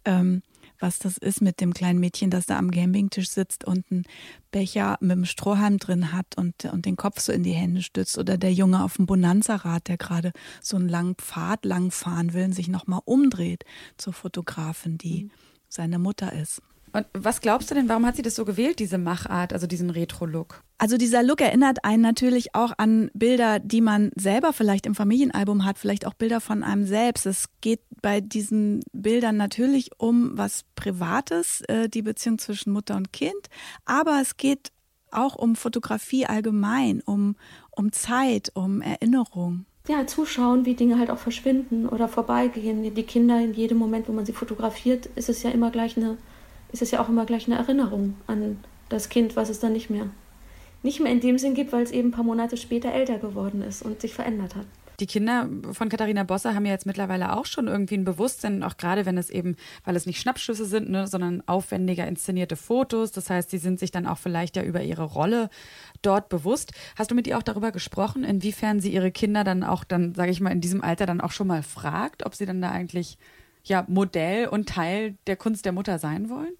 ähm, 0.05 0.43
was 0.79 0.99
das 0.99 1.17
ist 1.17 1.41
mit 1.41 1.63
dem 1.63 1.73
kleinen 1.73 1.99
Mädchen, 1.99 2.29
das 2.29 2.45
da 2.45 2.59
am 2.59 2.71
Campingtisch 2.71 3.31
sitzt 3.31 3.65
und 3.65 3.91
einen 3.91 4.05
Becher 4.51 4.99
mit 5.01 5.13
einem 5.13 5.25
Strohhalm 5.25 5.79
drin 5.79 6.13
hat 6.13 6.37
und, 6.37 6.67
und 6.67 6.85
den 6.85 6.97
Kopf 6.97 7.21
so 7.21 7.33
in 7.33 7.43
die 7.43 7.55
Hände 7.55 7.81
stützt. 7.81 8.19
Oder 8.19 8.37
der 8.37 8.53
Junge 8.53 8.85
auf 8.85 8.97
dem 8.97 9.07
Bonanza-Rad, 9.07 9.89
der 9.89 9.97
gerade 9.97 10.33
so 10.61 10.77
einen 10.77 10.91
langen 10.91 11.15
Pfad 11.15 11.65
lang 11.65 11.91
fahren 11.91 12.35
will 12.35 12.45
und 12.45 12.53
sich 12.53 12.69
nochmal 12.69 13.01
umdreht 13.07 13.65
zur 13.97 14.13
Fotografin, 14.13 14.99
die 14.99 15.25
mhm. 15.25 15.31
seine 15.71 15.99
Mutter 15.99 16.35
ist. 16.35 16.61
Und 16.97 17.07
was 17.13 17.43
glaubst 17.43 17.71
du 17.71 17.75
denn, 17.75 17.91
warum 17.91 18.07
hat 18.07 18.17
sie 18.17 18.23
das 18.23 18.35
so 18.35 18.47
gewählt, 18.47 18.79
diese 18.79 18.97
Machart, 18.97 19.53
also 19.53 19.67
diesen 19.67 19.91
Retro-Look? 19.91 20.63
Also 20.79 20.97
dieser 20.97 21.23
Look 21.23 21.43
erinnert 21.43 21.85
einen 21.85 22.01
natürlich 22.01 22.55
auch 22.55 22.73
an 22.79 23.11
Bilder, 23.13 23.59
die 23.59 23.83
man 23.83 24.13
selber 24.17 24.55
vielleicht 24.55 24.87
im 24.87 24.95
Familienalbum 24.95 25.67
hat, 25.67 25.77
vielleicht 25.77 26.07
auch 26.07 26.15
Bilder 26.15 26.41
von 26.41 26.63
einem 26.63 26.87
selbst. 26.87 27.27
Es 27.27 27.49
geht 27.61 27.81
bei 28.01 28.23
diesen 28.23 28.81
Bildern 28.95 29.37
natürlich 29.37 29.91
um 29.99 30.39
was 30.39 30.65
Privates, 30.75 31.61
äh, 31.69 31.91
die 31.91 32.01
Beziehung 32.01 32.39
zwischen 32.39 32.73
Mutter 32.73 32.97
und 32.97 33.13
Kind, 33.13 33.51
aber 33.85 34.19
es 34.23 34.39
geht 34.39 34.73
auch 35.11 35.37
um 35.37 35.55
Fotografie 35.55 36.25
allgemein, 36.25 37.03
um, 37.05 37.37
um 37.73 37.93
Zeit, 37.93 38.53
um 38.55 38.81
Erinnerung 38.81 39.67
ja, 39.89 40.07
zuschauen, 40.07 40.65
wie 40.65 40.75
Dinge 40.75 40.99
halt 40.99 41.11
auch 41.11 41.19
verschwinden 41.19 41.89
oder 41.89 42.09
vorbeigehen. 42.09 42.95
Die 42.95 43.03
Kinder 43.03 43.41
in 43.41 43.55
jedem 43.55 43.79
Moment, 43.79 44.09
wo 44.09 44.13
man 44.13 44.27
sie 44.27 44.33
fotografiert, 44.33 45.07
ist 45.15 45.29
es 45.29 45.43
ja 45.43 45.51
immer 45.51 45.71
gleich 45.71 45.97
eine 45.97 46.17
ist 46.73 46.83
es 46.83 46.91
ja 46.91 47.03
auch 47.03 47.09
immer 47.09 47.27
gleich 47.27 47.47
eine 47.47 47.57
Erinnerung 47.57 48.15
an 48.27 48.59
das 48.89 49.09
Kind, 49.09 49.37
was 49.37 49.49
es 49.49 49.61
dann 49.61 49.73
nicht 49.73 49.91
mehr, 49.91 50.09
nicht 50.83 51.01
mehr 51.01 51.13
in 51.13 51.21
dem 51.21 51.39
Sinn 51.39 51.55
gibt, 51.55 51.73
weil 51.73 51.83
es 51.83 51.91
eben 51.91 52.09
ein 52.09 52.13
paar 52.13 52.25
Monate 52.25 52.57
später 52.57 52.93
älter 52.93 53.19
geworden 53.19 53.63
ist 53.63 53.83
und 53.83 54.01
sich 54.01 54.15
verändert 54.15 54.55
hat. 54.55 54.67
Die 54.99 55.07
Kinder 55.07 55.47
von 55.73 55.91
Katharina 55.91 56.23
Bosse 56.23 56.55
haben 56.55 56.65
ja 56.65 56.73
jetzt 56.73 56.87
mittlerweile 56.87 57.37
auch 57.37 57.45
schon 57.45 57.67
irgendwie 57.67 57.99
ein 57.99 58.05
Bewusstsein, 58.05 58.63
auch 58.63 58.79
gerade 58.79 59.05
wenn 59.05 59.19
es 59.19 59.29
eben, 59.29 59.57
weil 59.85 59.95
es 59.95 60.07
nicht 60.07 60.21
Schnappschüsse 60.21 60.65
sind, 60.65 60.89
ne, 60.89 61.07
sondern 61.07 61.43
aufwendiger 61.47 62.07
inszenierte 62.07 62.57
Fotos. 62.57 63.13
Das 63.13 63.29
heißt, 63.29 63.51
sie 63.51 63.59
sind 63.59 63.79
sich 63.79 63.91
dann 63.91 64.07
auch 64.07 64.17
vielleicht 64.17 64.57
ja 64.57 64.63
über 64.63 64.83
ihre 64.83 65.05
Rolle 65.05 65.51
dort 66.01 66.31
bewusst. 66.31 66.73
Hast 66.97 67.11
du 67.11 67.15
mit 67.15 67.27
ihr 67.27 67.37
auch 67.37 67.43
darüber 67.43 67.73
gesprochen, 67.73 68.25
inwiefern 68.25 68.81
sie 68.81 68.91
ihre 68.91 69.11
Kinder 69.11 69.45
dann 69.45 69.65
auch 69.65 69.85
dann, 69.85 70.15
sage 70.15 70.31
ich 70.31 70.41
mal, 70.41 70.51
in 70.51 70.63
diesem 70.63 70.83
Alter 70.83 71.05
dann 71.05 71.21
auch 71.21 71.33
schon 71.33 71.47
mal 71.47 71.63
fragt, 71.63 72.25
ob 72.25 72.35
sie 72.35 72.47
dann 72.47 72.63
da 72.63 72.71
eigentlich 72.71 73.19
ja 73.69 73.85
Modell 73.89 74.49
und 74.49 74.69
Teil 74.69 75.17
der 75.27 75.37
Kunst 75.37 75.65
der 75.65 75.73
Mutter 75.73 75.99
sein 75.99 76.29
wollen? 76.29 76.57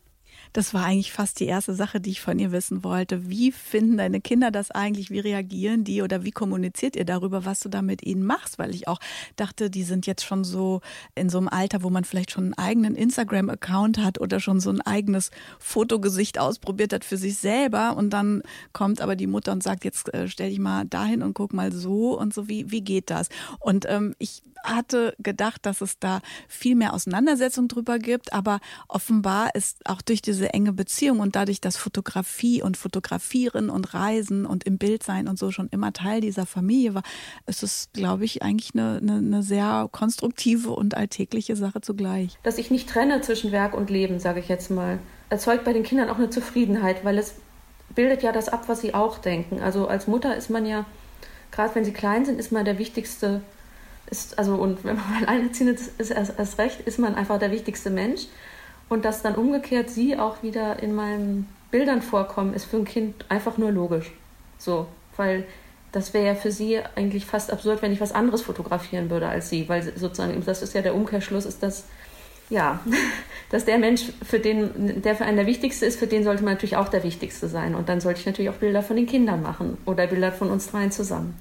Das 0.53 0.75
war 0.75 0.85
eigentlich 0.85 1.13
fast 1.13 1.41
die 1.41 1.47
erste 1.47 1.75
Sache, 1.75 2.01
die 2.01 2.11
ich 2.11 2.21
von 2.21 2.39
ihr 2.39 2.53
wissen 2.53 2.83
wollte. 2.85 3.29
Wie 3.29 3.53
finden 3.53 3.99
deine 3.99 4.21
Kinder 4.21 4.51
das 4.51 4.71
eigentlich? 4.71 5.11
Wie 5.11 5.19
reagieren 5.19 5.85
die 5.85 6.03
oder 6.03 6.25
wie 6.25 6.31
kommuniziert 6.31 6.97
ihr 6.97 7.05
darüber, 7.05 7.45
was 7.45 7.61
du 7.61 7.69
da 7.69 7.83
mit 7.83 8.05
ihnen 8.05 8.25
machst? 8.25 8.59
Weil 8.59 8.75
ich 8.75 8.89
auch 8.89 8.99
dachte, 9.37 9.71
die 9.71 9.83
sind 9.83 10.07
jetzt 10.07 10.25
schon 10.25 10.45
so 10.45 10.81
in 11.15 11.29
so 11.29 11.39
einem 11.39 11.49
Alter, 11.49 11.83
wo 11.83 11.91
man 11.91 12.05
vielleicht 12.05 12.31
schon 12.31 12.45
einen 12.45 12.55
eigenen 12.55 12.95
Instagram-Account 12.95 13.99
hat 13.99 14.21
oder 14.21 14.41
schon 14.41 14.61
so 14.61 14.71
ein 14.71 14.81
eigenes 14.81 15.31
Fotogesicht 15.59 16.39
ausprobiert 16.39 16.93
hat 16.93 17.05
für 17.05 17.17
sich 17.17 17.37
selber. 17.37 17.97
Und 17.97 18.11
dann 18.11 18.43
kommt 18.73 19.01
aber 19.01 19.17
die 19.17 19.27
Mutter 19.27 19.53
und 19.53 19.63
sagt, 19.63 19.85
jetzt 19.85 20.13
äh, 20.15 20.29
stell 20.29 20.51
dich 20.51 20.59
mal 20.59 20.85
dahin 20.87 21.23
und 21.23 21.35
guck 21.35 21.53
mal 21.53 21.73
so 21.73 22.19
und 22.19 22.33
so. 22.33 22.49
Wie, 22.49 22.71
wie 22.71 22.83
geht 22.83 23.11
das? 23.11 23.29
Und 23.61 23.87
ähm, 23.89 24.15
ich 24.19 24.43
hatte 24.67 25.15
gedacht, 25.19 25.65
dass 25.67 25.81
es 25.81 25.99
da 25.99 26.21
viel 26.49 26.75
mehr 26.75 26.93
Auseinandersetzung 26.93 27.69
drüber 27.69 27.99
gibt, 27.99 28.33
aber 28.33 28.61
offenbar 28.89 29.55
ist 29.55 29.79
auch 29.89 30.03
durch 30.03 30.23
diese 30.27 30.53
enge 30.53 30.73
Beziehung 30.73 31.21
und 31.21 31.37
dadurch, 31.37 31.61
dass 31.61 31.77
Fotografie 31.77 32.63
und 32.63 32.77
Fotografieren 32.77 33.71
und 33.71 33.95
Reisen 33.95 34.47
und 34.47 34.65
im 34.65 34.79
Bild 34.79 35.03
sein 35.03 35.29
und 35.29 35.39
so 35.39 35.51
schon 35.51 35.69
immer 35.71 35.93
Teil 35.93 36.21
dieser 36.21 36.47
Familie 36.47 36.95
war, 36.95 37.03
ist 37.47 37.63
es, 37.63 37.89
glaube 37.93 38.25
ich, 38.25 38.43
eigentlich 38.43 38.75
eine, 38.75 38.99
eine, 39.01 39.17
eine 39.19 39.43
sehr 39.43 39.89
konstruktive 39.93 40.71
und 40.71 40.97
alltägliche 40.97 41.57
Sache 41.57 41.81
zugleich. 41.81 42.39
Dass 42.43 42.59
ich 42.59 42.71
nicht 42.71 42.89
trenne 42.89 43.21
zwischen 43.21 43.53
Werk 43.53 43.75
und 43.75 43.91
Leben, 43.91 44.19
sage 44.19 44.41
ich 44.41 44.49
jetzt 44.49 44.71
mal, 44.71 44.99
erzeugt 45.31 45.65
bei 45.65 45.73
den 45.73 45.83
Kindern 45.83 46.09
auch 46.09 46.19
eine 46.19 46.31
Zufriedenheit, 46.31 47.05
weil 47.05 47.19
es 47.19 47.35
bildet 47.95 48.23
ja 48.23 48.33
das 48.33 48.49
ab, 48.49 48.65
was 48.69 48.81
sie 48.81 48.95
auch 48.95 49.19
denken. 49.19 49.61
Also 49.61 49.89
als 49.89 50.07
Mutter 50.07 50.37
ist 50.37 50.51
man 50.51 50.67
ja, 50.67 50.85
gerade 51.51 51.75
wenn 51.75 51.85
sie 51.85 51.93
klein 51.93 52.25
sind, 52.25 52.39
ist 52.39 52.53
man 52.53 52.65
der 52.65 52.79
wichtigste 52.79 53.43
ist, 54.11 54.39
also 54.39 54.55
und 54.55 54.85
wenn 54.85 54.97
man 54.97 55.15
alleinerziehend 55.27 55.79
ist, 55.79 56.01
ist 56.01 56.11
erst, 56.11 56.39
erst 56.39 56.59
recht, 56.59 56.81
ist 56.81 56.99
man 56.99 57.15
einfach 57.15 57.39
der 57.39 57.51
wichtigste 57.51 57.91
Mensch. 57.91 58.27
Und 58.89 59.05
dass 59.05 59.23
dann 59.23 59.35
umgekehrt 59.35 59.91
sie 59.91 60.19
auch 60.19 60.43
wieder 60.43 60.83
in 60.83 60.95
meinen 60.95 61.49
Bildern 61.71 62.03
vorkommen, 62.03 62.55
ist 62.55 62.67
für 62.67 62.77
ein 62.77 62.85
Kind 62.85 63.25
einfach 63.29 63.59
nur 63.59 63.73
logisch. 63.73 64.13
So, 64.59 64.87
weil 65.17 65.45
das 65.93 66.15
wäre 66.15 66.27
ja 66.27 66.35
für 66.35 66.51
sie 66.51 66.81
eigentlich 66.95 67.27
fast 67.27 67.53
absurd, 67.53 67.83
wenn 67.83 67.93
ich 67.93 68.01
was 68.01 68.13
anderes 68.13 68.43
fotografieren 68.43 69.11
würde 69.11 69.29
als 69.29 69.49
sie, 69.49 69.69
weil 69.69 69.83
sozusagen, 69.83 70.43
das 70.45 70.63
ist 70.63 70.75
ja 70.75 70.83
der 70.83 70.95
Umkehrschluss, 70.95 71.47
ist 71.47 71.63
das, 71.63 71.85
ja, 72.51 72.81
dass 73.51 73.65
der 73.65 73.79
Mensch, 73.79 74.13
für 74.25 74.39
den, 74.39 75.03
der 75.03 75.17
für 75.17 75.25
einen 75.25 75.37
der 75.37 75.47
Wichtigste 75.47 75.87
ist, 75.87 75.99
für 75.99 76.07
den 76.07 76.23
sollte 76.23 76.45
man 76.45 76.55
natürlich 76.55 76.77
auch 76.77 76.89
der 76.89 77.03
Wichtigste 77.03 77.49
sein. 77.49 77.75
Und 77.75 77.89
dann 77.89 78.01
sollte 78.01 78.21
ich 78.21 78.27
natürlich 78.27 78.51
auch 78.51 78.57
Bilder 78.57 78.83
von 78.83 78.97
den 78.97 79.07
Kindern 79.07 79.43
machen 79.43 79.79
oder 79.87 80.07
Bilder 80.07 80.33
von 80.33 80.51
uns 80.51 80.71
dreien 80.71 80.93
zusammen. 80.93 81.35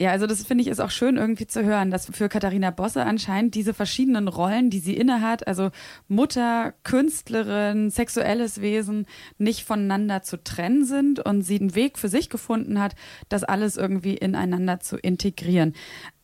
Ja, 0.00 0.12
also 0.12 0.28
das 0.28 0.44
finde 0.44 0.62
ich 0.62 0.68
ist 0.68 0.78
auch 0.78 0.90
schön 0.90 1.16
irgendwie 1.16 1.48
zu 1.48 1.64
hören, 1.64 1.90
dass 1.90 2.06
für 2.06 2.28
Katharina 2.28 2.70
Bosse 2.70 3.04
anscheinend 3.04 3.56
diese 3.56 3.74
verschiedenen 3.74 4.28
Rollen, 4.28 4.70
die 4.70 4.78
sie 4.78 4.96
innehat, 4.96 5.48
also 5.48 5.70
Mutter, 6.06 6.72
Künstlerin, 6.84 7.90
sexuelles 7.90 8.60
Wesen, 8.60 9.06
nicht 9.38 9.64
voneinander 9.64 10.22
zu 10.22 10.40
trennen 10.42 10.84
sind 10.84 11.18
und 11.18 11.42
sie 11.42 11.58
einen 11.58 11.74
Weg 11.74 11.98
für 11.98 12.08
sich 12.08 12.30
gefunden 12.30 12.78
hat, 12.78 12.94
das 13.28 13.42
alles 13.42 13.76
irgendwie 13.76 14.14
ineinander 14.14 14.78
zu 14.78 14.96
integrieren 14.98 15.74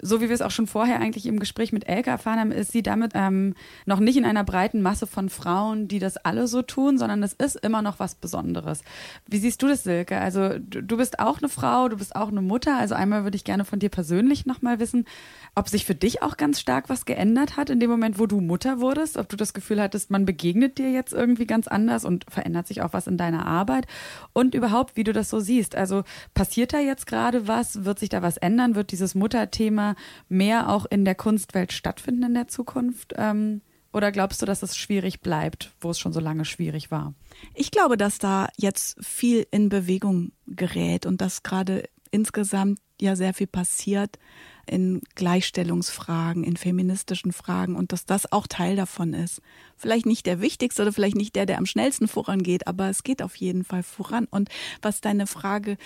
so 0.05 0.21
wie 0.21 0.29
wir 0.29 0.35
es 0.35 0.43
auch 0.43 0.51
schon 0.51 0.67
vorher 0.67 1.01
eigentlich 1.01 1.25
im 1.25 1.41
Gespräch 1.41 1.73
mit 1.73 1.89
Elke 1.89 2.11
erfahren 2.11 2.39
haben, 2.39 2.53
ist 2.53 2.73
sie 2.73 2.83
damit 2.83 3.13
ähm, 3.15 3.55
noch 3.87 4.01
nicht 4.01 4.19
in 4.19 4.27
einer 4.27 4.45
breiten 4.45 4.83
Masse 4.83 5.07
von 5.07 5.31
Frauen, 5.31 5.89
die 5.89 5.99
das 5.99 6.19
alle 6.19 6.47
so 6.47 6.61
tun, 6.61 6.99
sondern 6.99 7.23
es 7.23 7.33
ist 7.33 7.57
immer 7.57 7.81
noch 7.81 7.99
was 7.99 8.15
Besonderes. 8.15 8.83
Wie 9.27 9.39
siehst 9.39 9.63
du 9.63 9.69
das, 9.69 9.83
Silke? 9.83 10.21
Also 10.21 10.59
du, 10.59 10.97
bist 10.99 11.21
auch 11.21 11.39
eine 11.39 11.49
Frau, 11.49 11.89
du 11.89 11.97
bist 11.97 12.17
auch 12.17 12.29
eine 12.29 12.43
Mutter. 12.43 12.77
Also 12.77 12.95
einmal 12.95 13.25
würde 13.25 13.37
ich 13.37 13.45
gerne 13.45 13.65
von 13.65 13.79
dir 13.79 13.89
persönlich 13.89 14.45
nochmal 14.45 14.79
wissen, 14.79 15.07
ob 15.55 15.71
sich 15.71 15.87
für 15.87 15.95
dich 15.95 16.23
auch 16.23 16.37
ganz 16.37 16.61
stark 16.61 16.91
was 16.91 17.07
geändert 17.07 17.57
hat 17.57 17.71
in 17.71 17.81
dem 17.81 17.91
Moment, 17.91 18.19
wo 18.19 18.27
du 18.27 18.43
Mutter 18.43 18.81
wurdest, 18.81 19.17
ob 19.17 19.31
du 19.31 19.37
das 19.37 19.55
Gefühl 19.55 19.81
hattest, 19.81 20.11
man 20.11 20.27
begegnet 20.27 20.77
dir 20.77 20.91
jetzt 20.91 21.15
irgendwie 21.15 21.47
ganz 21.47 21.67
anders 21.67 22.05
und 22.05 22.27
verändert 22.29 22.67
sich 22.67 22.83
auch 22.83 22.93
was 22.93 23.07
in 23.07 23.17
deiner 23.17 23.47
Arbeit 23.47 23.87
und 24.35 24.55
überhaupt, 24.55 24.97
wie 24.97 25.05
du 25.05 25.15
das 25.15 25.31
so 25.31 25.41
siehst. 25.41 25.77
Also 25.77 26.05
passiert 26.35 26.75
da 26.75 26.79
jetzt 26.79 27.07
gerade 27.07 27.49
was? 27.49 27.87
Wird 27.87 27.99
sich 27.99 28.11
da 28.11 28.21
was 28.21 28.37
ändern? 28.37 28.75
Wird 28.75 28.93
dieses 28.93 29.15
Mutterthema 29.15 29.94
mehr 30.29 30.69
auch 30.69 30.87
in 30.87 31.05
der 31.05 31.15
Kunstwelt 31.15 31.73
stattfinden 31.73 32.25
in 32.25 32.35
der 32.35 32.49
Zukunft? 32.49 33.15
Ähm, 33.17 33.61
oder 33.93 34.11
glaubst 34.11 34.43
du, 34.43 34.47
dass 34.47 34.65
es 34.65 34.77
schwierig 34.77 35.21
bleibt, 35.21 35.71
wo 35.81 35.91
es 35.91 36.01
schon 36.01 36.13
so 36.13 36.19
lange 36.19 36.45
schwierig 36.45 36.91
war? 36.91 37.15
Ich 37.55 37.71
glaube, 37.71 37.97
dass 37.97 38.19
da 38.19 38.49
jetzt 38.57 38.97
viel 39.05 39.47
in 39.53 39.69
Bewegung 39.69 40.33
gerät 40.49 41.07
und 41.07 41.21
dass 41.21 41.45
gerade 41.45 41.85
insgesamt 42.11 42.81
ja 43.01 43.17
sehr 43.17 43.35
viel 43.35 43.47
passiert 43.47 44.19
in 44.67 45.01
Gleichstellungsfragen, 45.15 46.43
in 46.43 46.57
feministischen 46.57 47.33
Fragen 47.33 47.77
und 47.77 47.93
dass 47.93 48.07
das 48.07 48.33
auch 48.33 48.47
Teil 48.47 48.77
davon 48.77 49.13
ist. 49.13 49.43
Vielleicht 49.77 50.07
nicht 50.07 50.27
der 50.27 50.41
wichtigste 50.41 50.83
oder 50.83 50.93
vielleicht 50.93 51.17
nicht 51.17 51.37
der, 51.37 51.47
der 51.47 51.59
am 51.59 51.67
schnellsten 51.67 52.09
vorangeht, 52.09 52.67
aber 52.67 52.89
es 52.89 53.03
geht 53.03 53.23
auf 53.23 53.37
jeden 53.37 53.65
Fall 53.65 53.83
voran. 53.83 54.27
Und 54.31 54.49
was 54.81 55.01
deine 55.01 55.27
Frage 55.27 55.77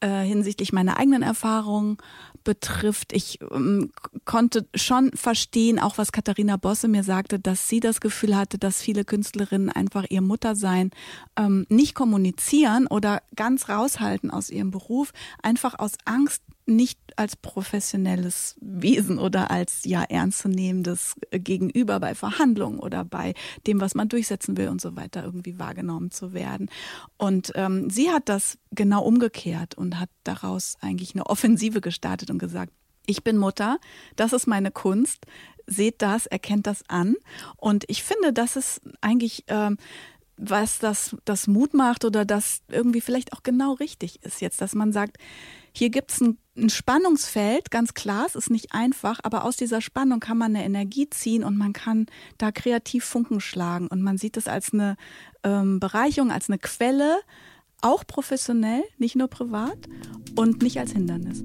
äh, 0.00 0.22
hinsichtlich 0.22 0.72
meiner 0.72 0.98
eigenen 0.98 1.22
Erfahrungen 1.22 1.98
betrifft, 2.44 3.12
ich 3.12 3.40
ähm, 3.50 3.92
konnte 4.24 4.66
schon 4.74 5.10
verstehen, 5.12 5.78
auch 5.78 5.98
was 5.98 6.12
Katharina 6.12 6.56
Bosse 6.56 6.88
mir 6.88 7.04
sagte, 7.04 7.38
dass 7.38 7.68
sie 7.68 7.80
das 7.80 8.00
Gefühl 8.00 8.36
hatte, 8.36 8.58
dass 8.58 8.80
viele 8.80 9.04
Künstlerinnen 9.04 9.70
einfach 9.70 10.06
ihr 10.08 10.22
Muttersein 10.22 10.90
ähm, 11.36 11.66
nicht 11.68 11.94
kommunizieren 11.94 12.86
oder 12.86 13.22
ganz 13.36 13.68
raushalten 13.68 14.30
aus 14.30 14.50
ihrem 14.50 14.70
Beruf, 14.70 15.12
einfach 15.42 15.78
aus 15.78 15.92
Angst, 16.04 16.42
nicht 16.68 17.00
als 17.16 17.34
professionelles 17.34 18.56
Wesen 18.60 19.18
oder 19.18 19.50
als 19.50 19.84
ja 19.84 20.02
ernstzunehmendes 20.02 21.14
Gegenüber 21.30 21.98
bei 21.98 22.14
Verhandlungen 22.14 22.78
oder 22.78 23.04
bei 23.04 23.34
dem, 23.66 23.80
was 23.80 23.94
man 23.94 24.08
durchsetzen 24.08 24.56
will 24.56 24.68
und 24.68 24.80
so 24.80 24.94
weiter 24.94 25.24
irgendwie 25.24 25.58
wahrgenommen 25.58 26.10
zu 26.10 26.32
werden. 26.32 26.70
Und 27.16 27.52
ähm, 27.54 27.90
sie 27.90 28.10
hat 28.10 28.28
das 28.28 28.58
genau 28.70 29.02
umgekehrt 29.02 29.74
und 29.74 29.98
hat 29.98 30.10
daraus 30.24 30.76
eigentlich 30.80 31.14
eine 31.14 31.26
Offensive 31.26 31.80
gestartet 31.80 32.30
und 32.30 32.38
gesagt, 32.38 32.72
ich 33.06 33.24
bin 33.24 33.38
Mutter, 33.38 33.78
das 34.16 34.32
ist 34.34 34.46
meine 34.46 34.70
Kunst, 34.70 35.24
seht 35.66 36.02
das, 36.02 36.26
erkennt 36.26 36.66
das 36.66 36.82
an. 36.88 37.16
Und 37.56 37.84
ich 37.88 38.02
finde, 38.02 38.32
das 38.32 38.56
ist 38.56 38.80
eigentlich, 39.00 39.44
ähm, 39.48 39.78
was 40.36 40.78
das, 40.78 41.16
das 41.24 41.46
Mut 41.46 41.74
macht 41.74 42.04
oder 42.04 42.24
das 42.24 42.60
irgendwie 42.68 43.00
vielleicht 43.00 43.32
auch 43.32 43.42
genau 43.42 43.72
richtig 43.72 44.22
ist 44.22 44.40
jetzt, 44.40 44.60
dass 44.60 44.74
man 44.74 44.92
sagt, 44.92 45.18
hier 45.72 45.90
gibt 45.90 46.12
es 46.12 46.20
ein, 46.20 46.38
ein, 46.58 46.70
Spannungsfeld, 46.70 47.70
ganz 47.70 47.94
klar, 47.94 48.26
es 48.26 48.34
ist 48.34 48.50
nicht 48.50 48.72
einfach, 48.72 49.20
aber 49.22 49.44
aus 49.44 49.56
dieser 49.56 49.80
Spannung 49.80 50.20
kann 50.20 50.38
man 50.38 50.54
eine 50.54 50.64
Energie 50.64 51.08
ziehen 51.08 51.44
und 51.44 51.56
man 51.56 51.72
kann 51.72 52.06
da 52.38 52.52
kreativ 52.52 53.04
Funken 53.04 53.40
schlagen 53.40 53.88
und 53.88 54.02
man 54.02 54.18
sieht 54.18 54.36
es 54.36 54.48
als 54.48 54.72
eine 54.72 54.96
ähm, 55.44 55.80
Bereicherung, 55.80 56.30
als 56.30 56.48
eine 56.48 56.58
Quelle, 56.58 57.18
auch 57.80 58.06
professionell, 58.06 58.82
nicht 58.98 59.16
nur 59.16 59.28
privat 59.28 59.78
und 60.34 60.62
nicht 60.62 60.78
als 60.78 60.92
Hindernis. 60.92 61.42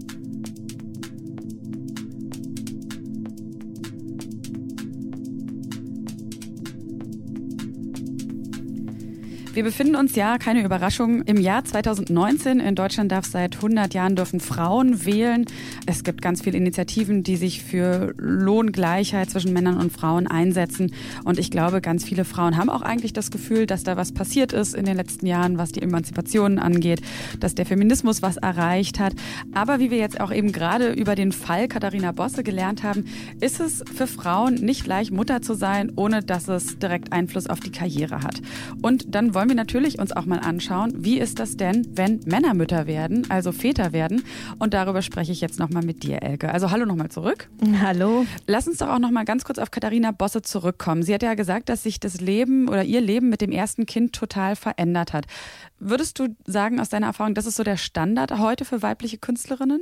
Wir 9.53 9.63
befinden 9.63 9.95
uns 9.95 10.15
ja, 10.15 10.39
keine 10.39 10.63
Überraschung, 10.63 11.21
im 11.25 11.39
Jahr 11.39 11.63
2019. 11.63 12.59
In 12.59 12.73
Deutschland 12.73 13.11
darf 13.11 13.25
seit 13.25 13.57
100 13.57 13.93
Jahren 13.93 14.15
dürfen 14.15 14.39
Frauen 14.39 15.05
wählen. 15.05 15.45
Es 15.85 16.03
gibt 16.03 16.23
ganz 16.23 16.41
viele 16.41 16.57
Initiativen, 16.57 17.21
die 17.21 17.35
sich 17.35 17.61
für 17.61 18.15
Lohngleichheit 18.17 19.29
zwischen 19.29 19.53
Männern 19.53 19.77
und 19.77 19.93
Frauen 19.93 20.25
einsetzen. 20.25 20.91
Und 21.23 21.37
ich 21.37 21.51
glaube, 21.51 21.81
ganz 21.81 22.03
viele 22.03 22.25
Frauen 22.25 22.57
haben 22.57 22.71
auch 22.71 22.81
eigentlich 22.81 23.13
das 23.13 23.29
Gefühl, 23.29 23.67
dass 23.67 23.83
da 23.83 23.95
was 23.95 24.11
passiert 24.11 24.53
ist 24.53 24.73
in 24.73 24.85
den 24.85 24.97
letzten 24.97 25.27
Jahren, 25.27 25.59
was 25.59 25.71
die 25.71 25.83
Emanzipation 25.83 26.57
angeht, 26.57 27.03
dass 27.39 27.53
der 27.53 27.67
Feminismus 27.67 28.23
was 28.23 28.37
erreicht 28.37 28.99
hat. 28.99 29.13
Aber 29.53 29.79
wie 29.79 29.91
wir 29.91 29.99
jetzt 29.99 30.19
auch 30.19 30.31
eben 30.31 30.51
gerade 30.51 30.93
über 30.93 31.13
den 31.13 31.31
Fall 31.31 31.67
Katharina 31.67 32.11
Bosse 32.11 32.41
gelernt 32.41 32.81
haben, 32.81 33.05
ist 33.39 33.59
es 33.59 33.83
für 33.93 34.07
Frauen 34.07 34.55
nicht 34.55 34.87
leicht, 34.87 35.11
Mutter 35.11 35.43
zu 35.43 35.53
sein, 35.53 35.91
ohne 35.95 36.23
dass 36.23 36.47
es 36.47 36.79
direkt 36.79 37.13
Einfluss 37.13 37.45
auf 37.45 37.59
die 37.59 37.71
Karriere 37.71 38.21
hat. 38.23 38.41
Und 38.81 39.13
dann 39.13 39.35
wollen 39.35 39.42
wollen 39.43 39.49
wir 39.49 39.55
natürlich 39.57 39.99
uns 39.99 40.13
auch 40.13 40.23
mal 40.23 40.39
anschauen, 40.39 40.93
wie 41.03 41.19
ist 41.19 41.37
das 41.37 41.57
denn, 41.57 41.85
wenn 41.97 42.21
Männer 42.25 42.53
Mütter 42.53 42.87
werden, 42.87 43.29
also 43.29 43.51
Väter 43.51 43.91
werden. 43.91 44.23
Und 44.57 44.73
darüber 44.73 45.01
spreche 45.01 45.33
ich 45.33 45.41
jetzt 45.41 45.59
nochmal 45.59 45.83
mit 45.83 46.03
dir, 46.03 46.23
Elke. 46.23 46.53
Also 46.53 46.71
hallo 46.71 46.85
nochmal 46.85 47.09
zurück. 47.09 47.49
Hallo. 47.81 48.25
Lass 48.47 48.69
uns 48.69 48.77
doch 48.77 48.87
auch 48.87 48.99
nochmal 48.99 49.25
ganz 49.25 49.43
kurz 49.43 49.59
auf 49.59 49.69
Katharina 49.69 50.11
Bosse 50.11 50.43
zurückkommen. 50.43 51.03
Sie 51.03 51.13
hat 51.13 51.23
ja 51.23 51.33
gesagt, 51.33 51.67
dass 51.67 51.83
sich 51.83 51.99
das 51.99 52.21
Leben 52.21 52.69
oder 52.69 52.85
ihr 52.85 53.01
Leben 53.01 53.27
mit 53.27 53.41
dem 53.41 53.51
ersten 53.51 53.85
Kind 53.85 54.13
total 54.13 54.55
verändert 54.55 55.11
hat. 55.11 55.25
Würdest 55.77 56.19
du 56.19 56.29
sagen 56.45 56.79
aus 56.79 56.87
deiner 56.87 57.07
Erfahrung, 57.07 57.33
das 57.33 57.45
ist 57.45 57.57
so 57.57 57.63
der 57.63 57.75
Standard 57.75 58.39
heute 58.39 58.63
für 58.63 58.81
weibliche 58.81 59.17
Künstlerinnen? 59.17 59.81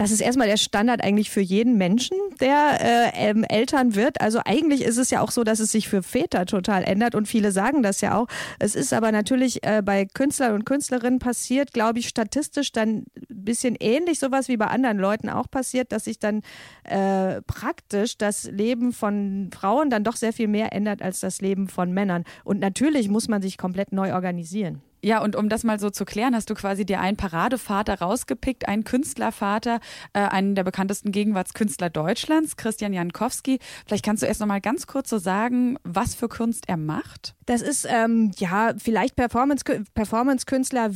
Das 0.00 0.12
ist 0.12 0.22
erstmal 0.22 0.46
der 0.46 0.56
Standard 0.56 1.04
eigentlich 1.04 1.28
für 1.28 1.42
jeden 1.42 1.76
Menschen, 1.76 2.16
der 2.40 2.78
äh, 2.80 3.28
ähm, 3.28 3.44
Eltern 3.44 3.94
wird. 3.94 4.22
Also 4.22 4.40
eigentlich 4.46 4.80
ist 4.80 4.96
es 4.96 5.10
ja 5.10 5.20
auch 5.20 5.30
so, 5.30 5.44
dass 5.44 5.60
es 5.60 5.72
sich 5.72 5.90
für 5.90 6.02
Väter 6.02 6.46
total 6.46 6.84
ändert 6.84 7.14
und 7.14 7.28
viele 7.28 7.52
sagen 7.52 7.82
das 7.82 8.00
ja 8.00 8.16
auch. 8.16 8.26
Es 8.58 8.74
ist 8.74 8.94
aber 8.94 9.12
natürlich 9.12 9.62
äh, 9.62 9.82
bei 9.84 10.06
Künstlern 10.06 10.54
und 10.54 10.64
Künstlerinnen 10.64 11.18
passiert, 11.18 11.74
glaube 11.74 11.98
ich, 11.98 12.08
statistisch 12.08 12.72
dann 12.72 13.04
ein 13.14 13.44
bisschen 13.44 13.76
ähnlich 13.78 14.18
sowas 14.18 14.48
wie 14.48 14.56
bei 14.56 14.68
anderen 14.68 14.96
Leuten 14.96 15.28
auch 15.28 15.50
passiert, 15.50 15.92
dass 15.92 16.04
sich 16.04 16.18
dann 16.18 16.40
äh, 16.84 17.42
praktisch 17.42 18.16
das 18.16 18.44
Leben 18.44 18.94
von 18.94 19.50
Frauen 19.52 19.90
dann 19.90 20.02
doch 20.02 20.16
sehr 20.16 20.32
viel 20.32 20.48
mehr 20.48 20.72
ändert 20.72 21.02
als 21.02 21.20
das 21.20 21.42
Leben 21.42 21.68
von 21.68 21.92
Männern. 21.92 22.24
Und 22.42 22.58
natürlich 22.58 23.10
muss 23.10 23.28
man 23.28 23.42
sich 23.42 23.58
komplett 23.58 23.92
neu 23.92 24.14
organisieren. 24.14 24.80
Ja, 25.02 25.22
und 25.22 25.36
um 25.36 25.48
das 25.48 25.64
mal 25.64 25.80
so 25.80 25.90
zu 25.90 26.04
klären, 26.04 26.34
hast 26.34 26.50
du 26.50 26.54
quasi 26.54 26.84
dir 26.84 27.00
einen 27.00 27.16
Paradevater 27.16 27.98
rausgepickt, 28.00 28.68
einen 28.68 28.84
Künstlervater, 28.84 29.80
äh, 30.12 30.20
einen 30.20 30.54
der 30.54 30.64
bekanntesten 30.64 31.12
Gegenwartskünstler 31.12 31.90
Deutschlands, 31.90 32.56
Christian 32.56 32.92
Jankowski. 32.92 33.58
Vielleicht 33.86 34.04
kannst 34.04 34.22
du 34.22 34.26
erst 34.26 34.40
noch 34.40 34.46
mal 34.46 34.60
ganz 34.60 34.86
kurz 34.86 35.08
so 35.08 35.18
sagen, 35.18 35.78
was 35.84 36.14
für 36.14 36.28
Kunst 36.28 36.68
er 36.68 36.76
macht? 36.76 37.34
Das 37.46 37.62
ist 37.62 37.86
ähm, 37.88 38.32
ja 38.36 38.74
vielleicht 38.76 39.16
Performance-Künstler, 39.16 39.92
Performance 39.94 40.46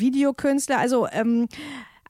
Videokünstler, 0.01 0.79
also 0.79 1.09
ähm, 1.11 1.49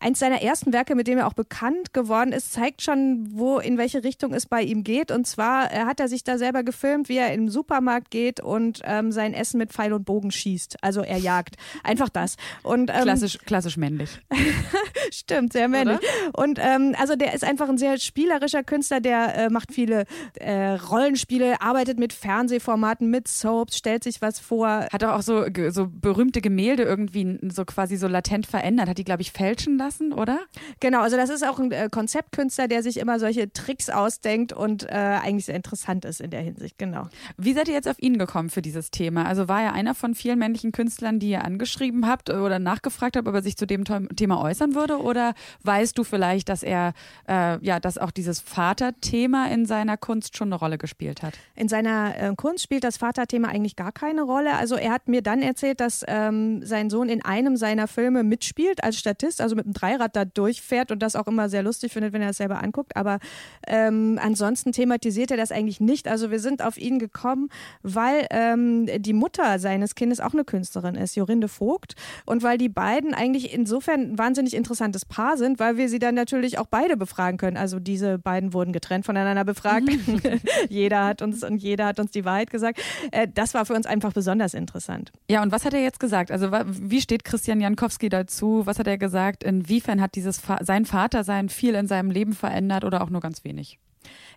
Eins 0.05 0.19
seiner 0.19 0.43
ersten 0.43 0.75
Werke, 0.75 0.97
mit 0.97 1.07
dem 1.07 1.17
er 1.17 1.27
auch 1.27 1.33
bekannt 1.33 1.95
geworden 1.95 2.33
ist, 2.33 2.53
zeigt 2.53 2.83
schon, 2.83 3.27
wo 3.31 3.59
in 3.59 3.79
welche 3.79 4.05
Richtung 4.05 4.35
es 4.35 4.45
bei 4.45 4.61
ihm 4.61 4.85
geht. 4.85 5.11
Und 5.11 5.27
zwar 5.27 5.73
äh, 5.73 5.87
hat 5.87 5.99
er 5.99 6.09
sich 6.09 6.23
da 6.23 6.37
selber 6.37 6.63
gefilmt, 6.63 7.09
wie 7.09 7.17
er 7.17 7.33
im 7.33 7.49
Supermarkt 7.49 8.11
geht 8.11 8.39
und 8.39 8.83
ähm, 8.85 9.13
sein 9.13 9.33
Essen 9.33 9.57
mit 9.57 9.73
Pfeil 9.73 9.95
und 9.95 10.05
Bogen 10.05 10.31
schießt. 10.31 10.77
Also 10.83 11.01
er 11.01 11.17
jagt. 11.17 11.57
Einfach 11.83 12.11
das. 12.11 12.37
Und, 12.63 12.91
ähm, 12.91 13.05
klassisch, 13.05 13.39
klassisch 13.47 13.79
männlich. 13.79 14.21
Stimmt, 15.11 15.55
sehr 15.55 15.69
männlich. 15.69 15.97
Oder? 15.97 16.39
Und 16.39 16.59
ähm, 16.61 16.95
also 16.99 17.17
der 17.17 17.33
ist 17.33 17.43
einfach 17.43 17.71
ein 17.71 17.79
sehr 17.79 17.97
spielerischer 17.97 18.63
Künstler, 18.63 19.01
der 19.01 19.35
äh, 19.35 19.49
macht 19.49 19.73
viele 19.73 20.05
äh, 20.35 20.73
Rollenspiele, 20.73 21.63
arbeitet 21.63 21.99
mit 21.99 22.13
Fernsehformaten, 22.13 23.09
mit 23.09 23.27
Soaps, 23.27 23.79
stellt 23.79 24.05
sich 24.05 24.21
was 24.21 24.39
vor. 24.39 24.87
Hat 24.93 25.03
auch 25.03 25.23
so, 25.23 25.47
so 25.71 25.89
berühmte 25.91 26.43
Gemälde 26.43 26.83
irgendwie 26.83 27.39
so 27.51 27.65
quasi 27.65 27.97
so 27.97 28.07
latent 28.07 28.47
verändert. 28.47 28.91
Hat 28.91 28.99
die, 28.99 29.05
glaube 29.05 29.23
ich, 29.23 29.33
fälschen 29.33 29.79
lassen 29.79 29.94
lassen, 29.95 30.13
oder? 30.13 30.41
Genau, 30.81 31.01
also 31.01 31.17
das 31.17 31.31
ist 31.31 31.47
auch 31.47 31.59
ein 31.59 31.71
äh, 31.73 31.89
Konzeptkünstler, 31.91 32.69
der 32.69 32.83
sich 32.83 32.99
immer 32.99 33.19
solche 33.19 33.53
Tricks 33.53 33.91
ausdenkt 33.91 34.53
und 34.53 34.85
äh, 34.85 34.93
eigentlich 34.93 35.47
sehr 35.47 35.55
interessant 35.55 36.05
ist 36.05 36.21
in 36.21 36.31
der 36.31 36.41
Hinsicht, 36.41 36.79
genau. 36.79 37.09
Wie 37.37 37.53
seid 37.53 37.69
ihr 37.69 37.75
jetzt 37.75 37.89
auf 37.89 38.01
ihn 38.01 38.19
gekommen 38.19 38.51
für 38.51 38.63
dieses 38.63 38.91
Thema? 38.91 39.27
Also 39.27 39.49
war 39.49 39.63
er 39.63 39.73
einer 39.73 39.95
von 39.95 40.15
vielen 40.15 40.39
männlichen 40.39 40.73
Künstlern, 40.73 41.19
die 41.19 41.31
ihr 41.31 41.45
angeschrieben 41.45 42.07
habt 42.07 42.31
oder 42.31 42.59
nachgefragt 42.59 43.17
habt, 43.17 43.29
ob 43.29 43.35
er 43.35 43.43
sich 43.43 43.57
zu 43.57 43.67
dem 43.67 43.85
Thema 44.17 44.41
äußern 44.43 44.75
würde? 44.75 45.01
Oder 45.01 45.35
weißt 45.63 45.97
du 45.97 46.05
vielleicht, 46.05 46.49
dass 46.49 46.63
er, 46.63 46.93
äh, 47.29 47.65
ja, 47.65 47.81
dass 47.81 47.99
auch 47.99 48.11
dieses 48.11 48.41
Vaterthema 48.41 49.47
in 49.47 49.67
seiner 49.67 49.97
Kunst 49.97 50.37
schon 50.37 50.49
eine 50.49 50.57
Rolle 50.57 50.79
gespielt 50.79 51.23
hat? 51.23 51.35
In 51.55 51.69
seiner 51.69 52.17
äh, 52.17 52.35
Kunst 52.37 52.65
spielt 52.65 52.85
das 52.85 52.97
Vaterthema 52.97 53.49
eigentlich 53.49 53.77
gar 53.77 53.93
keine 53.93 54.23
Rolle. 54.23 54.57
Also 54.57 54.77
er 54.77 54.93
hat 54.93 55.09
mir 55.09 55.23
dann 55.23 55.43
erzählt, 55.43 55.81
dass 55.81 56.05
ähm, 56.07 56.65
sein 56.65 56.91
Sohn 56.91 57.09
in 57.09 57.25
einem 57.25 57.57
seiner 57.57 57.89
Filme 57.89 58.23
mitspielt 58.23 58.83
als 58.83 58.99
Statist, 58.99 59.41
also 59.41 59.55
mit 59.55 59.67
einem 59.67 59.75
Dreirad 59.85 60.17
da 60.17 60.25
durchfährt 60.25 60.91
und 60.91 61.01
das 61.01 61.17
auch 61.17 61.27
immer 61.27 61.49
sehr 61.49 61.63
lustig 61.63 61.93
findet, 61.93 62.13
wenn 62.13 62.23
er 62.23 62.29
das 62.29 62.39
selber 62.39 62.63
anguckt. 62.63 62.97
Aber 62.97 63.19
ähm, 63.67 64.19
ansonsten 64.23 64.73
thematisiert 64.73 65.31
er 65.31 65.37
das 65.37 65.53
eigentlich 65.53 65.81
nicht. 65.81 66.09
Also 66.09 66.31
wir 66.31 66.41
sind 66.41 66.63
auf 66.63 66.79
ihn 66.79 66.99
gekommen, 66.99 67.51
weil 67.83 68.27
ähm, 68.31 68.89
die 68.99 69.13
Mutter 69.13 69.59
seines 69.59 69.95
Kindes 69.95 70.21
auch 70.21 70.33
eine 70.33 70.45
Künstlerin 70.45 70.95
ist, 70.95 71.17
Jorinde 71.17 71.49
Vogt. 71.49 71.95
Und 72.25 72.43
weil 72.43 72.59
die 72.59 72.69
beiden 72.69 73.15
eigentlich 73.15 73.53
insofern 73.53 74.13
ein 74.13 74.19
wahnsinnig 74.19 74.55
interessantes 74.55 75.05
Paar 75.05 75.37
sind, 75.37 75.59
weil 75.59 75.77
wir 75.77 75.89
sie 75.89 75.99
dann 75.99 76.15
natürlich 76.15 76.59
auch 76.59 76.67
beide 76.67 76.97
befragen 76.97 77.39
können. 77.39 77.57
Also 77.57 77.79
diese 77.79 78.19
beiden 78.19 78.53
wurden 78.53 78.73
getrennt 78.73 79.05
voneinander 79.05 79.45
befragt. 79.45 79.89
Jeder 80.69 81.05
hat 81.05 81.23
uns 81.23 81.45
und 81.45 81.63
jeder 81.63 81.87
hat 81.87 82.01
uns 82.01 82.11
die 82.11 82.25
Wahrheit 82.25 82.51
gesagt. 82.51 82.81
Äh, 83.11 83.29
das 83.33 83.55
war 83.55 83.67
für 83.67 83.75
uns 83.75 83.87
einfach 83.87 84.13
besonders 84.13 84.55
interessant. 84.55 85.13
Ja, 85.31 85.43
und 85.43 85.53
was 85.53 85.65
hat 85.65 85.75
er 85.75 85.83
jetzt 85.83 86.01
gesagt? 86.01 86.31
Also 86.31 86.51
wie 86.51 87.01
steht 87.01 87.25
Christian 87.25 87.61
Jankowski 87.61 88.09
dazu? 88.09 88.63
Was 88.65 88.79
hat 88.79 88.87
er 88.87 88.99
gesagt? 88.99 89.45
In 89.45 89.64
inwiefern 89.65 90.01
hat 90.01 90.15
dieses 90.15 90.41
sein 90.61 90.85
Vatersein 90.85 91.49
viel 91.49 91.75
in 91.75 91.87
seinem 91.87 92.11
Leben 92.11 92.33
verändert 92.33 92.85
oder 92.85 93.03
auch 93.03 93.11
nur 93.11 93.21
ganz 93.21 93.45
wenig? 93.45 93.79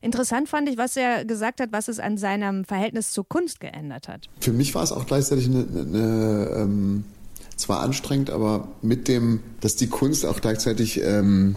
Interessant 0.02 0.48
fand 0.48 0.70
ich, 0.70 0.78
was 0.78 0.96
er 0.96 1.26
gesagt 1.26 1.60
hat, 1.60 1.72
was 1.72 1.88
es 1.88 2.00
an 2.00 2.18
seinem 2.18 2.64
Verhältnis 2.64 3.12
zur 3.12 3.28
Kunst 3.28 3.60
geändert 3.60 4.08
hat. 4.08 4.30
Für 4.40 4.54
mich 4.54 4.74
war 4.76 4.84
es 4.84 4.92
auch 4.92 5.06
gleichzeitig 5.06 5.48
eine, 5.48 5.66
eine, 5.70 5.82
eine 5.82 6.50
ähm, 6.56 7.04
zwar 7.56 7.82
anstrengend, 7.82 8.30
aber 8.30 8.70
mit 8.82 9.08
dem, 9.08 9.42
dass 9.60 9.76
die 9.76 9.88
Kunst 9.88 10.26
auch 10.26 10.40
gleichzeitig 10.40 11.02
ähm, 11.02 11.56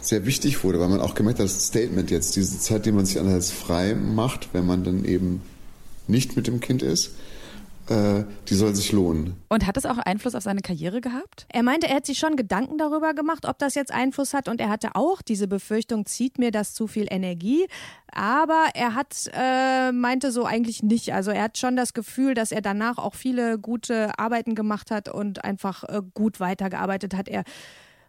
sehr 0.00 0.26
wichtig 0.26 0.64
wurde, 0.64 0.80
weil 0.80 0.88
man 0.88 1.00
auch 1.00 1.14
gemerkt 1.14 1.38
hat, 1.38 1.46
das 1.46 1.66
Statement 1.66 2.10
jetzt, 2.10 2.34
diese 2.36 2.58
Zeit, 2.58 2.86
die 2.86 2.92
man 2.92 3.06
sich 3.06 3.20
einerseits 3.20 3.50
frei 3.50 3.94
macht, 3.94 4.48
wenn 4.52 4.66
man 4.66 4.82
dann 4.82 5.04
eben 5.04 5.42
nicht 6.08 6.36
mit 6.36 6.46
dem 6.46 6.60
Kind 6.60 6.82
ist, 6.82 7.12
die 7.88 8.54
soll 8.54 8.74
sich 8.74 8.92
lohnen. 8.92 9.36
Und 9.48 9.66
hat 9.66 9.76
es 9.76 9.84
auch 9.84 9.98
Einfluss 9.98 10.34
auf 10.34 10.42
seine 10.42 10.62
Karriere 10.62 11.00
gehabt? 11.00 11.46
Er 11.52 11.62
meinte, 11.62 11.88
er 11.88 11.96
hat 11.96 12.06
sich 12.06 12.18
schon 12.18 12.36
Gedanken 12.36 12.78
darüber 12.78 13.12
gemacht, 13.12 13.46
ob 13.46 13.58
das 13.58 13.74
jetzt 13.74 13.92
Einfluss 13.92 14.32
hat. 14.32 14.48
Und 14.48 14.60
er 14.60 14.70
hatte 14.70 14.94
auch 14.94 15.20
diese 15.20 15.48
Befürchtung, 15.48 16.06
zieht 16.06 16.38
mir 16.38 16.50
das 16.50 16.72
zu 16.72 16.86
viel 16.86 17.06
Energie. 17.10 17.66
Aber 18.10 18.68
er 18.74 18.94
hat, 18.94 19.30
äh, 19.34 19.92
meinte 19.92 20.32
so 20.32 20.44
eigentlich 20.44 20.82
nicht. 20.82 21.12
Also 21.12 21.30
er 21.30 21.42
hat 21.42 21.58
schon 21.58 21.76
das 21.76 21.92
Gefühl, 21.92 22.34
dass 22.34 22.52
er 22.52 22.62
danach 22.62 22.98
auch 22.98 23.14
viele 23.14 23.58
gute 23.58 24.18
Arbeiten 24.18 24.54
gemacht 24.54 24.90
hat 24.90 25.08
und 25.08 25.44
einfach 25.44 25.84
äh, 25.84 26.00
gut 26.14 26.40
weitergearbeitet 26.40 27.14
hat. 27.14 27.28
Er 27.28 27.44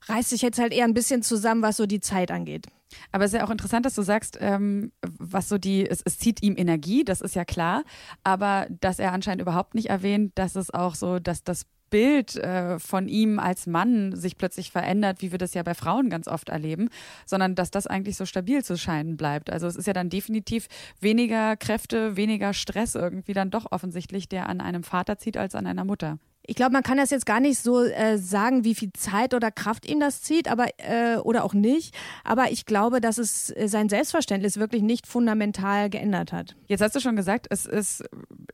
reißt 0.07 0.29
sich 0.29 0.41
jetzt 0.41 0.59
halt 0.59 0.73
eher 0.73 0.85
ein 0.85 0.93
bisschen 0.93 1.21
zusammen, 1.21 1.61
was 1.61 1.77
so 1.77 1.85
die 1.85 1.99
Zeit 1.99 2.31
angeht. 2.31 2.67
Aber 3.11 3.25
es 3.25 3.33
ist 3.33 3.39
ja 3.39 3.45
auch 3.45 3.51
interessant, 3.51 3.85
dass 3.85 3.95
du 3.95 4.03
sagst, 4.03 4.37
ähm, 4.39 4.91
was 5.01 5.49
so 5.49 5.57
die, 5.57 5.89
es, 5.89 6.01
es, 6.05 6.17
zieht 6.17 6.43
ihm 6.43 6.55
Energie, 6.57 7.03
das 7.03 7.21
ist 7.21 7.35
ja 7.35 7.45
klar, 7.45 7.83
aber 8.23 8.67
dass 8.69 8.99
er 8.99 9.11
anscheinend 9.11 9.41
überhaupt 9.41 9.75
nicht 9.75 9.89
erwähnt, 9.89 10.31
dass 10.35 10.55
es 10.55 10.73
auch 10.73 10.95
so, 10.95 11.19
dass 11.19 11.43
das 11.43 11.65
Bild 11.89 12.35
äh, 12.35 12.79
von 12.79 13.07
ihm 13.07 13.39
als 13.39 13.67
Mann 13.67 14.15
sich 14.15 14.37
plötzlich 14.37 14.71
verändert, 14.71 15.21
wie 15.21 15.31
wir 15.31 15.37
das 15.37 15.53
ja 15.53 15.63
bei 15.63 15.73
Frauen 15.73 16.09
ganz 16.09 16.27
oft 16.27 16.49
erleben, 16.49 16.89
sondern 17.25 17.55
dass 17.55 17.71
das 17.71 17.87
eigentlich 17.87 18.17
so 18.17 18.25
stabil 18.25 18.63
zu 18.63 18.77
scheinen 18.77 19.17
bleibt. 19.17 19.49
Also 19.49 19.67
es 19.67 19.75
ist 19.75 19.87
ja 19.87 19.93
dann 19.93 20.09
definitiv 20.09 20.67
weniger 20.99 21.55
Kräfte, 21.55 22.17
weniger 22.17 22.53
Stress 22.53 22.95
irgendwie 22.95 23.33
dann 23.33 23.51
doch 23.51 23.71
offensichtlich, 23.71 24.27
der 24.27 24.49
an 24.49 24.61
einem 24.61 24.83
Vater 24.83 25.17
zieht 25.17 25.37
als 25.37 25.55
an 25.55 25.67
einer 25.67 25.85
Mutter. 25.85 26.17
Ich 26.47 26.55
glaube, 26.55 26.73
man 26.73 26.83
kann 26.83 26.97
das 26.97 27.09
jetzt 27.09 27.25
gar 27.25 27.39
nicht 27.39 27.59
so 27.59 27.83
äh, 27.83 28.17
sagen, 28.17 28.63
wie 28.63 28.75
viel 28.75 28.91
Zeit 28.93 29.33
oder 29.33 29.51
Kraft 29.51 29.85
ihm 29.89 29.99
das 29.99 30.21
zieht, 30.21 30.47
aber 30.47 30.67
äh, 30.77 31.17
oder 31.17 31.43
auch 31.43 31.53
nicht. 31.53 31.95
Aber 32.23 32.51
ich 32.51 32.65
glaube, 32.65 33.01
dass 33.01 33.17
es 33.17 33.49
äh, 33.51 33.67
sein 33.67 33.89
Selbstverständnis 33.89 34.57
wirklich 34.57 34.81
nicht 34.81 35.07
fundamental 35.07 35.89
geändert 35.89 36.31
hat. 36.31 36.55
Jetzt 36.67 36.81
hast 36.81 36.95
du 36.95 36.99
schon 36.99 37.15
gesagt, 37.15 37.47
es 37.49 37.65
ist, 37.65 38.03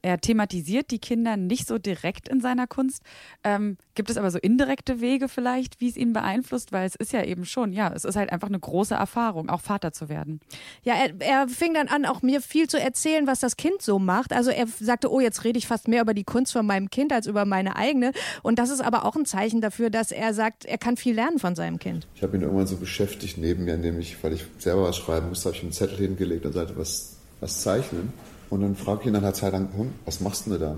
er 0.01 0.19
thematisiert 0.19 0.91
die 0.91 0.99
Kinder 0.99 1.37
nicht 1.37 1.67
so 1.67 1.77
direkt 1.77 2.29
in 2.29 2.41
seiner 2.41 2.67
Kunst. 2.67 3.03
Ähm, 3.43 3.77
gibt 3.95 4.09
es 4.09 4.17
aber 4.17 4.31
so 4.31 4.39
indirekte 4.39 5.01
Wege 5.01 5.27
vielleicht, 5.27 5.81
wie 5.81 5.89
es 5.89 5.97
ihn 5.97 6.13
beeinflusst? 6.13 6.71
Weil 6.71 6.85
es 6.85 6.95
ist 6.95 7.11
ja 7.13 7.23
eben 7.23 7.45
schon, 7.45 7.73
ja, 7.73 7.91
es 7.93 8.05
ist 8.05 8.15
halt 8.15 8.31
einfach 8.31 8.47
eine 8.47 8.59
große 8.59 8.95
Erfahrung, 8.95 9.49
auch 9.49 9.61
Vater 9.61 9.91
zu 9.91 10.09
werden. 10.09 10.39
Ja, 10.83 10.95
er, 10.95 11.19
er 11.19 11.47
fing 11.47 11.73
dann 11.73 11.87
an, 11.87 12.05
auch 12.05 12.21
mir 12.21 12.41
viel 12.41 12.67
zu 12.67 12.79
erzählen, 12.79 13.27
was 13.27 13.39
das 13.39 13.57
Kind 13.57 13.81
so 13.81 13.99
macht. 13.99 14.33
Also 14.33 14.51
er 14.51 14.67
sagte, 14.67 15.11
oh, 15.11 15.19
jetzt 15.19 15.43
rede 15.43 15.57
ich 15.57 15.67
fast 15.67 15.87
mehr 15.87 16.01
über 16.01 16.13
die 16.13 16.23
Kunst 16.23 16.53
von 16.53 16.65
meinem 16.65 16.89
Kind 16.89 17.11
als 17.11 17.27
über 17.27 17.45
meine 17.45 17.75
eigene. 17.81 18.11
Und 18.43 18.59
das 18.59 18.69
ist 18.69 18.81
aber 18.81 19.05
auch 19.05 19.15
ein 19.15 19.25
Zeichen 19.25 19.61
dafür, 19.61 19.89
dass 19.89 20.11
er 20.11 20.33
sagt, 20.33 20.65
er 20.65 20.77
kann 20.77 20.97
viel 20.97 21.15
lernen 21.15 21.39
von 21.39 21.55
seinem 21.55 21.79
Kind. 21.79 22.07
Ich 22.15 22.23
habe 22.23 22.37
ihn 22.37 22.43
irgendwann 22.43 22.67
so 22.67 22.77
beschäftigt 22.77 23.37
neben 23.37 23.65
mir, 23.65 23.75
indem 23.75 23.99
ich, 23.99 24.23
weil 24.23 24.33
ich 24.33 24.45
selber 24.59 24.83
was 24.83 24.97
schreiben 24.97 25.29
musste, 25.29 25.49
habe 25.49 25.57
ich 25.57 25.63
einen 25.63 25.71
Zettel 25.71 25.97
hingelegt 25.97 26.45
und 26.45 26.53
sagte, 26.53 26.77
was, 26.77 27.17
was 27.39 27.61
zeichnen? 27.61 28.13
Und 28.49 28.61
dann 28.61 28.75
frage 28.75 29.01
ich 29.01 29.07
ihn 29.07 29.13
nach 29.13 29.21
einer 29.21 29.33
Zeit 29.33 29.53
lang, 29.53 29.69
hm, 29.75 29.93
was 30.05 30.21
machst 30.21 30.45
du 30.45 30.51
denn 30.51 30.59
da? 30.59 30.77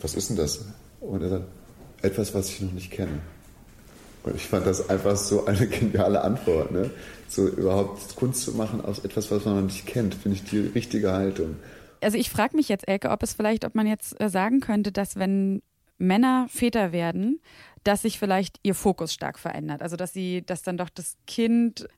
Was 0.00 0.14
ist 0.14 0.30
denn 0.30 0.36
das? 0.36 0.64
Und 1.00 1.22
er 1.22 1.28
sagt, 1.28 1.44
etwas, 2.02 2.34
was 2.34 2.50
ich 2.50 2.60
noch 2.60 2.72
nicht 2.72 2.90
kenne. 2.90 3.20
Und 4.22 4.36
ich 4.36 4.46
fand 4.46 4.66
das 4.66 4.88
einfach 4.88 5.16
so 5.16 5.46
eine 5.46 5.66
geniale 5.68 6.22
Antwort. 6.22 6.70
Ne? 6.70 6.90
So 7.28 7.46
überhaupt 7.46 8.16
Kunst 8.16 8.42
zu 8.42 8.52
machen 8.52 8.84
aus 8.84 9.00
etwas, 9.00 9.30
was 9.30 9.44
man 9.44 9.56
noch 9.56 9.62
nicht 9.62 9.86
kennt, 9.86 10.14
finde 10.14 10.36
ich 10.36 10.44
die 10.44 10.58
richtige 10.58 11.12
Haltung. 11.12 11.56
Also 12.00 12.16
ich 12.16 12.30
frage 12.30 12.56
mich 12.56 12.68
jetzt, 12.68 12.86
Elke, 12.86 13.10
ob 13.10 13.22
es 13.22 13.32
vielleicht, 13.32 13.64
ob 13.64 13.74
man 13.74 13.86
jetzt 13.86 14.20
äh, 14.20 14.28
sagen 14.28 14.60
könnte, 14.60 14.92
dass 14.92 15.16
wenn 15.16 15.62
Männer 15.98 16.46
Väter 16.48 16.92
werden, 16.92 17.40
dass 17.84 18.02
sich 18.02 18.18
vielleicht 18.18 18.58
ihr 18.62 18.74
Fokus 18.74 19.12
stark 19.12 19.38
verändert. 19.38 19.82
Also 19.82 19.96
dass 19.96 20.12
sie, 20.12 20.44
dass 20.44 20.62
dann 20.62 20.76
doch 20.76 20.90
das 20.90 21.16
Kind 21.26 21.88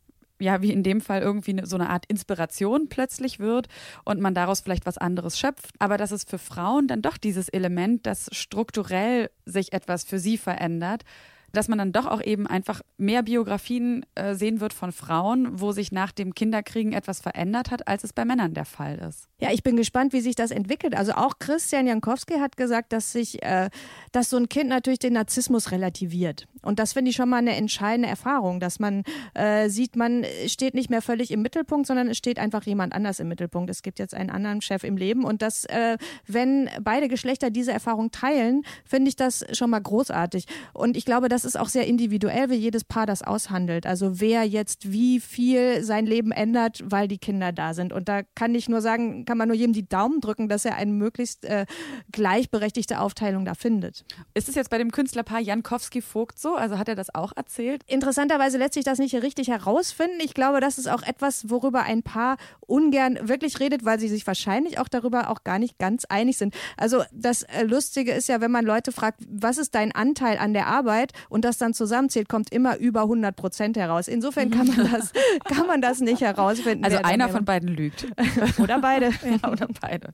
ja, 0.40 0.62
wie 0.62 0.72
in 0.72 0.82
dem 0.82 1.00
Fall 1.00 1.20
irgendwie 1.20 1.60
so 1.64 1.76
eine 1.76 1.90
Art 1.90 2.06
Inspiration 2.06 2.88
plötzlich 2.88 3.38
wird 3.38 3.68
und 4.04 4.20
man 4.20 4.34
daraus 4.34 4.60
vielleicht 4.60 4.86
was 4.86 4.98
anderes 4.98 5.38
schöpft. 5.38 5.74
Aber 5.78 5.98
dass 5.98 6.10
es 6.10 6.24
für 6.24 6.38
Frauen 6.38 6.88
dann 6.88 7.02
doch 7.02 7.18
dieses 7.18 7.48
Element, 7.50 8.06
dass 8.06 8.28
strukturell 8.32 9.30
sich 9.44 9.72
etwas 9.72 10.02
für 10.02 10.18
sie 10.18 10.38
verändert, 10.38 11.04
dass 11.52 11.68
man 11.68 11.78
dann 11.78 11.92
doch 11.92 12.06
auch 12.06 12.22
eben 12.22 12.46
einfach 12.46 12.80
mehr 12.96 13.22
Biografien 13.22 14.04
äh, 14.14 14.34
sehen 14.34 14.60
wird 14.60 14.72
von 14.72 14.92
Frauen, 14.92 15.60
wo 15.60 15.72
sich 15.72 15.92
nach 15.92 16.12
dem 16.12 16.34
Kinderkriegen 16.34 16.92
etwas 16.92 17.20
verändert 17.20 17.70
hat, 17.70 17.88
als 17.88 18.04
es 18.04 18.12
bei 18.12 18.24
Männern 18.24 18.54
der 18.54 18.64
Fall 18.64 18.98
ist. 19.08 19.28
Ja, 19.40 19.50
ich 19.52 19.62
bin 19.62 19.76
gespannt, 19.76 20.12
wie 20.12 20.20
sich 20.20 20.34
das 20.34 20.50
entwickelt. 20.50 20.94
Also 20.94 21.12
auch 21.12 21.38
Christian 21.38 21.86
Jankowski 21.86 22.34
hat 22.34 22.56
gesagt, 22.56 22.92
dass 22.92 23.12
sich, 23.12 23.42
äh, 23.42 23.70
dass 24.12 24.30
so 24.30 24.36
ein 24.36 24.48
Kind 24.48 24.68
natürlich 24.68 24.98
den 24.98 25.14
Narzissmus 25.14 25.70
relativiert. 25.70 26.46
Und 26.62 26.78
das 26.78 26.92
finde 26.92 27.10
ich 27.10 27.16
schon 27.16 27.28
mal 27.28 27.38
eine 27.38 27.56
entscheidende 27.56 28.08
Erfahrung, 28.08 28.60
dass 28.60 28.78
man 28.78 29.02
äh, 29.34 29.68
sieht, 29.70 29.96
man 29.96 30.24
steht 30.46 30.74
nicht 30.74 30.90
mehr 30.90 31.00
völlig 31.00 31.30
im 31.30 31.42
Mittelpunkt, 31.42 31.86
sondern 31.86 32.08
es 32.08 32.18
steht 32.18 32.38
einfach 32.38 32.64
jemand 32.64 32.92
anders 32.92 33.18
im 33.18 33.28
Mittelpunkt. 33.28 33.70
Es 33.70 33.82
gibt 33.82 33.98
jetzt 33.98 34.14
einen 34.14 34.30
anderen 34.30 34.60
Chef 34.60 34.84
im 34.84 34.96
Leben 34.96 35.24
und 35.24 35.42
das, 35.42 35.64
äh, 35.64 35.96
wenn 36.26 36.68
beide 36.82 37.08
Geschlechter 37.08 37.50
diese 37.50 37.72
Erfahrung 37.72 38.10
teilen, 38.10 38.62
finde 38.84 39.08
ich 39.08 39.16
das 39.16 39.44
schon 39.52 39.70
mal 39.70 39.80
großartig. 39.80 40.44
Und 40.74 40.96
ich 40.96 41.04
glaube, 41.04 41.28
das 41.40 41.54
ist 41.54 41.58
auch 41.58 41.68
sehr 41.68 41.86
individuell, 41.86 42.50
wie 42.50 42.56
jedes 42.56 42.84
Paar 42.84 43.06
das 43.06 43.22
aushandelt. 43.22 43.86
Also 43.86 44.20
wer 44.20 44.44
jetzt 44.44 44.92
wie 44.92 45.20
viel 45.20 45.82
sein 45.82 46.04
Leben 46.04 46.32
ändert, 46.32 46.82
weil 46.84 47.08
die 47.08 47.16
Kinder 47.16 47.50
da 47.50 47.72
sind. 47.72 47.94
Und 47.94 48.10
da 48.10 48.22
kann 48.34 48.54
ich 48.54 48.68
nur 48.68 48.82
sagen, 48.82 49.24
kann 49.24 49.38
man 49.38 49.48
nur 49.48 49.56
jedem 49.56 49.72
die 49.72 49.88
Daumen 49.88 50.20
drücken, 50.20 50.50
dass 50.50 50.66
er 50.66 50.74
eine 50.74 50.92
möglichst 50.92 51.46
äh, 51.46 51.64
gleichberechtigte 52.12 53.00
Aufteilung 53.00 53.46
da 53.46 53.54
findet. 53.54 54.04
Ist 54.34 54.50
es 54.50 54.54
jetzt 54.54 54.68
bei 54.68 54.76
dem 54.76 54.90
Künstlerpaar 54.90 55.40
Jankowski-Vogt 55.40 56.38
so? 56.38 56.56
Also 56.56 56.78
hat 56.78 56.88
er 56.88 56.94
das 56.94 57.14
auch 57.14 57.32
erzählt? 57.34 57.84
Interessanterweise 57.86 58.58
lässt 58.58 58.74
sich 58.74 58.84
das 58.84 58.98
nicht 58.98 59.14
richtig 59.14 59.48
herausfinden. 59.48 60.18
Ich 60.22 60.34
glaube, 60.34 60.60
das 60.60 60.76
ist 60.76 60.88
auch 60.88 61.02
etwas, 61.02 61.48
worüber 61.48 61.84
ein 61.84 62.02
Paar 62.02 62.36
ungern 62.66 63.18
wirklich 63.22 63.60
redet, 63.60 63.86
weil 63.86 63.98
sie 63.98 64.08
sich 64.08 64.26
wahrscheinlich 64.26 64.78
auch 64.78 64.88
darüber 64.88 65.30
auch 65.30 65.42
gar 65.42 65.58
nicht 65.58 65.78
ganz 65.78 66.04
einig 66.04 66.36
sind. 66.36 66.54
Also 66.76 67.02
das 67.12 67.44
äh, 67.44 67.64
Lustige 67.64 68.12
ist 68.12 68.28
ja, 68.28 68.42
wenn 68.42 68.50
man 68.50 68.66
Leute 68.66 68.92
fragt, 68.92 69.20
was 69.26 69.56
ist 69.56 69.74
dein 69.74 69.92
Anteil 69.92 70.36
an 70.36 70.52
der 70.52 70.66
Arbeit 70.66 71.12
und 71.30 71.44
das 71.44 71.56
dann 71.56 71.72
zusammenzählt, 71.72 72.28
kommt 72.28 72.52
immer 72.52 72.76
über 72.76 73.02
100 73.02 73.34
Prozent 73.34 73.76
heraus. 73.78 74.08
Insofern 74.08 74.50
kann 74.50 74.66
man 74.66 74.90
das, 74.92 75.12
kann 75.44 75.66
man 75.66 75.80
das 75.80 76.00
nicht 76.00 76.20
herausfinden. 76.20 76.84
Also 76.84 76.98
einer 76.98 77.30
von 77.30 77.46
beiden 77.46 77.68
lügt. 77.70 78.06
oder 78.58 78.80
beide. 78.80 79.10
Ja, 79.30 79.50
oder 79.50 79.68
beide. 79.80 80.12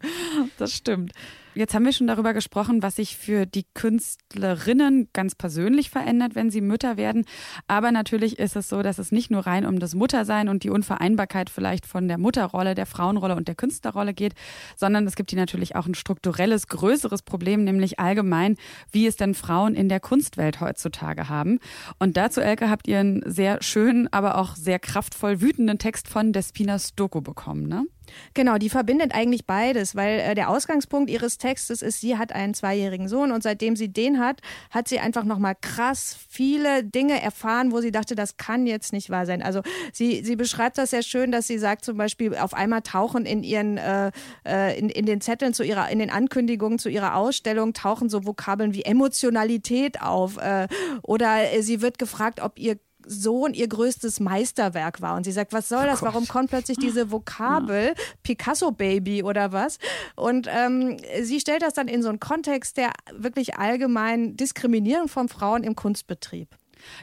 Das 0.58 0.72
stimmt. 0.72 1.12
Jetzt 1.57 1.72
haben 1.72 1.86
wir 1.86 1.92
schon 1.92 2.07
darüber 2.07 2.34
gesprochen, 2.34 2.82
was 2.82 2.96
sich 2.96 3.16
für 3.16 3.46
die 3.46 3.64
Künstlerinnen 3.72 5.09
ganz 5.14 5.34
persönlich 5.34 5.88
verändert, 5.88 6.34
wenn 6.34 6.50
sie 6.50 6.61
Mütter 6.61 6.98
werden. 6.98 7.24
Aber 7.66 7.92
natürlich 7.92 8.38
ist 8.38 8.57
es 8.57 8.68
so, 8.68 8.82
dass 8.82 8.98
es 8.98 9.11
nicht 9.11 9.30
nur 9.30 9.46
rein 9.46 9.64
um 9.64 9.78
das 9.78 9.94
Muttersein 9.94 10.50
und 10.50 10.64
die 10.64 10.70
Unvereinbarkeit 10.70 11.48
vielleicht 11.48 11.86
von 11.86 12.09
der 12.09 12.18
Mutterrolle, 12.18 12.74
der 12.74 12.84
Frauenrolle 12.84 13.34
und 13.36 13.48
der 13.48 13.54
Künstlerrolle 13.54 14.12
geht, 14.12 14.34
sondern 14.76 15.07
es 15.07 15.16
gibt 15.16 15.30
hier 15.30 15.38
natürlich 15.38 15.76
auch 15.76 15.86
ein 15.86 15.94
strukturelles, 15.94 16.66
größeres 16.66 17.22
Problem, 17.22 17.64
nämlich 17.64 17.98
allgemein, 17.98 18.57
wie 18.92 19.07
es 19.07 19.16
denn 19.16 19.32
Frauen 19.32 19.74
in 19.74 19.88
der 19.88 20.00
Kunstwelt 20.00 20.61
heutzutage 20.61 21.30
haben. 21.30 21.59
Und 21.98 22.18
dazu, 22.18 22.42
Elke, 22.42 22.68
habt 22.68 22.86
ihr 22.86 22.98
einen 22.98 23.22
sehr 23.24 23.62
schönen, 23.62 24.12
aber 24.12 24.36
auch 24.36 24.57
sehr 24.57 24.78
kraftvoll 24.78 25.40
wütenden 25.40 25.78
Text 25.78 26.07
von 26.07 26.34
Despina 26.34 26.78
Stoko 26.78 27.22
bekommen, 27.22 27.66
ne? 27.66 27.86
Genau, 28.34 28.59
die 28.59 28.70
verbindet 28.70 29.14
eigentlich 29.14 29.46
beides, 29.46 29.94
weil 29.94 30.20
äh, 30.20 30.34
der 30.34 30.50
Ausgangspunkt 30.50 31.11
ihres 31.11 31.38
Textes 31.38 31.82
ist, 31.82 32.00
sie 32.00 32.16
hat 32.16 32.32
einen 32.32 32.54
zweijährigen 32.54 33.09
Sohn 33.09 33.32
und 33.32 33.42
seitdem 33.42 33.76
sie 33.76 33.88
den 33.88 34.18
hat, 34.18 34.40
hat 34.70 34.88
sie 34.88 34.98
einfach 34.98 35.24
nochmal 35.24 35.54
krass 35.61 36.16
viele 36.28 36.84
Dinge 36.84 37.20
erfahren, 37.20 37.72
wo 37.72 37.80
sie 37.80 37.92
dachte, 37.92 38.14
das 38.14 38.36
kann 38.36 38.66
jetzt 38.66 38.92
nicht 38.92 39.11
wahr 39.11 39.26
sein. 39.26 39.42
Also 39.42 39.62
sie, 39.92 40.22
sie 40.24 40.36
beschreibt 40.36 40.78
das 40.78 40.90
sehr 40.90 41.02
schön, 41.02 41.32
dass 41.32 41.46
sie 41.46 41.59
sagt 41.59 41.84
zum 41.84 41.96
Beispiel, 41.96 42.36
auf 42.36 42.54
einmal 42.54 42.82
tauchen 42.82 43.26
in 43.26 43.42
ihren, 43.42 43.78
äh, 43.78 44.11
äh 44.46 44.78
in, 44.78 44.88
in 44.88 45.07
den 45.07 45.20
Zetteln 45.20 45.54
zu 45.54 45.62
ihrer, 45.62 45.90
in 45.90 45.98
den 45.98 46.11
Ankündigungen 46.11 46.78
zu 46.78 46.88
ihrer 46.88 47.16
Ausstellung 47.16 47.72
tauchen 47.72 48.09
so 48.09 48.26
Vokabeln 48.26 48.74
wie 48.74 48.82
Emotionalität 48.82 50.02
auf 50.02 50.36
äh, 50.38 50.68
oder 51.02 51.52
äh, 51.52 51.62
sie 51.62 51.80
wird 51.80 51.98
gefragt, 51.98 52.40
ob 52.40 52.59
ihr 52.59 52.78
Sohn 53.07 53.54
ihr 53.54 53.68
größtes 53.68 54.20
Meisterwerk 54.20 55.00
war. 55.00 55.16
Und 55.16 55.24
sie 55.24 55.32
sagt, 55.32 55.52
was 55.52 55.68
soll 55.68 55.84
oh 55.84 55.86
das? 55.86 56.02
Warum 56.02 56.26
kommt 56.26 56.50
plötzlich 56.50 56.78
diese 56.78 57.11
Vokabel, 57.11 57.88
ja. 57.88 58.02
Picasso 58.22 58.72
Baby 58.72 59.22
oder 59.22 59.52
was? 59.52 59.78
Und 60.14 60.48
ähm, 60.50 60.96
sie 61.22 61.40
stellt 61.40 61.62
das 61.62 61.74
dann 61.74 61.88
in 61.88 62.02
so 62.02 62.09
einen 62.09 62.20
Kontext 62.20 62.76
der 62.76 62.92
wirklich 63.12 63.57
allgemeinen 63.57 64.36
Diskriminierung 64.36 65.09
von 65.09 65.28
Frauen 65.28 65.64
im 65.64 65.76
Kunstbetrieb. 65.76 66.48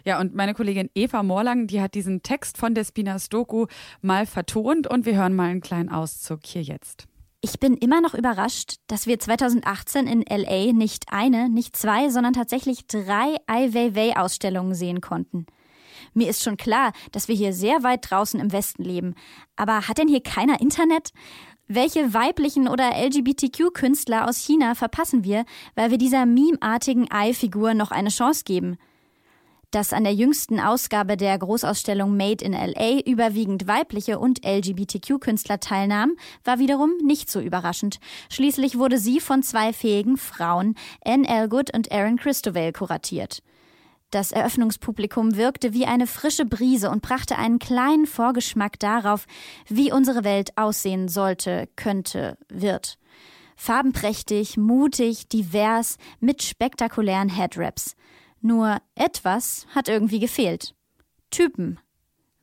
Ja, 0.05 0.19
und 0.19 0.35
meine 0.35 0.53
Kollegin 0.53 0.89
Eva 0.95 1.23
Morlang, 1.23 1.67
die 1.67 1.81
hat 1.81 1.95
diesen 1.95 2.23
Text 2.23 2.57
von 2.57 2.75
Despinas 2.75 3.29
Doku 3.29 3.67
mal 4.01 4.25
vertont 4.25 4.87
und 4.87 5.05
wir 5.05 5.15
hören 5.15 5.35
mal 5.35 5.49
einen 5.49 5.61
kleinen 5.61 5.89
Auszug 5.89 6.41
hier 6.45 6.61
jetzt. 6.61 7.07
Ich 7.41 7.59
bin 7.59 7.75
immer 7.75 7.99
noch 7.99 8.13
überrascht, 8.13 8.75
dass 8.87 9.05
wir 9.05 9.19
2018 9.19 10.07
in 10.07 10.21
LA 10.21 10.71
nicht 10.71 11.07
eine, 11.11 11.49
nicht 11.49 11.75
zwei, 11.75 12.07
sondern 12.07 12.31
tatsächlich 12.31 12.87
drei 12.87 13.35
Ai 13.47 13.73
Weiwei-Ausstellungen 13.73 14.73
sehen 14.73 15.01
konnten. 15.01 15.45
Mir 16.13 16.29
ist 16.29 16.43
schon 16.43 16.57
klar, 16.57 16.93
dass 17.11 17.27
wir 17.27 17.35
hier 17.35 17.53
sehr 17.53 17.83
weit 17.83 18.09
draußen 18.09 18.39
im 18.39 18.51
Westen 18.51 18.83
leben. 18.83 19.15
Aber 19.55 19.87
hat 19.87 19.97
denn 19.97 20.07
hier 20.07 20.21
keiner 20.21 20.61
Internet? 20.61 21.11
Welche 21.67 22.13
weiblichen 22.13 22.67
oder 22.67 22.91
LGBTQ-Künstler 22.91 24.27
aus 24.27 24.37
China 24.37 24.75
verpassen 24.75 25.23
wir, 25.23 25.45
weil 25.75 25.91
wir 25.91 25.97
dieser 25.97 26.25
memeartigen 26.25 27.09
Ei-Figur 27.09 27.73
noch 27.73 27.91
eine 27.91 28.09
Chance 28.09 28.43
geben? 28.43 28.77
Dass 29.71 29.91
an 29.91 30.03
der 30.03 30.13
jüngsten 30.13 30.59
Ausgabe 30.59 31.17
der 31.17 31.35
Großausstellung 31.39 32.15
Made 32.15 32.45
in 32.45 32.53
LA 32.53 32.99
überwiegend 33.07 33.65
weibliche 33.65 34.19
und 34.19 34.45
LGBTQ-Künstler 34.45 35.61
teilnahmen, 35.61 36.15
war 36.43 36.59
wiederum 36.59 36.91
nicht 37.03 37.31
so 37.31 37.39
überraschend. 37.39 37.99
Schließlich 38.29 38.77
wurde 38.77 38.99
sie 38.99 39.19
von 39.19 39.41
zwei 39.41 39.73
fähigen 39.73 40.17
Frauen, 40.17 40.75
Anne 41.03 41.27
Elgood 41.27 41.73
und 41.73 41.87
Erin 41.87 42.17
Christovel, 42.17 42.71
kuratiert. 42.71 43.41
Das 44.13 44.31
Eröffnungspublikum 44.31 45.37
wirkte 45.37 45.73
wie 45.73 45.87
eine 45.87 46.05
frische 46.05 46.45
Brise 46.45 46.91
und 46.91 47.01
brachte 47.01 47.35
einen 47.35 47.57
kleinen 47.57 48.05
Vorgeschmack 48.05 48.77
darauf, 48.77 49.25
wie 49.67 49.91
unsere 49.91 50.23
Welt 50.23 50.55
aussehen 50.55 51.07
sollte, 51.07 51.67
könnte, 51.75 52.37
wird. 52.47 52.99
Farbenprächtig, 53.55 54.55
mutig, 54.55 55.29
divers, 55.29 55.97
mit 56.19 56.43
spektakulären 56.43 57.27
Headraps. 57.27 57.95
Nur 58.39 58.77
etwas 58.93 59.65
hat 59.73 59.89
irgendwie 59.89 60.19
gefehlt. 60.19 60.75
Typen. 61.31 61.79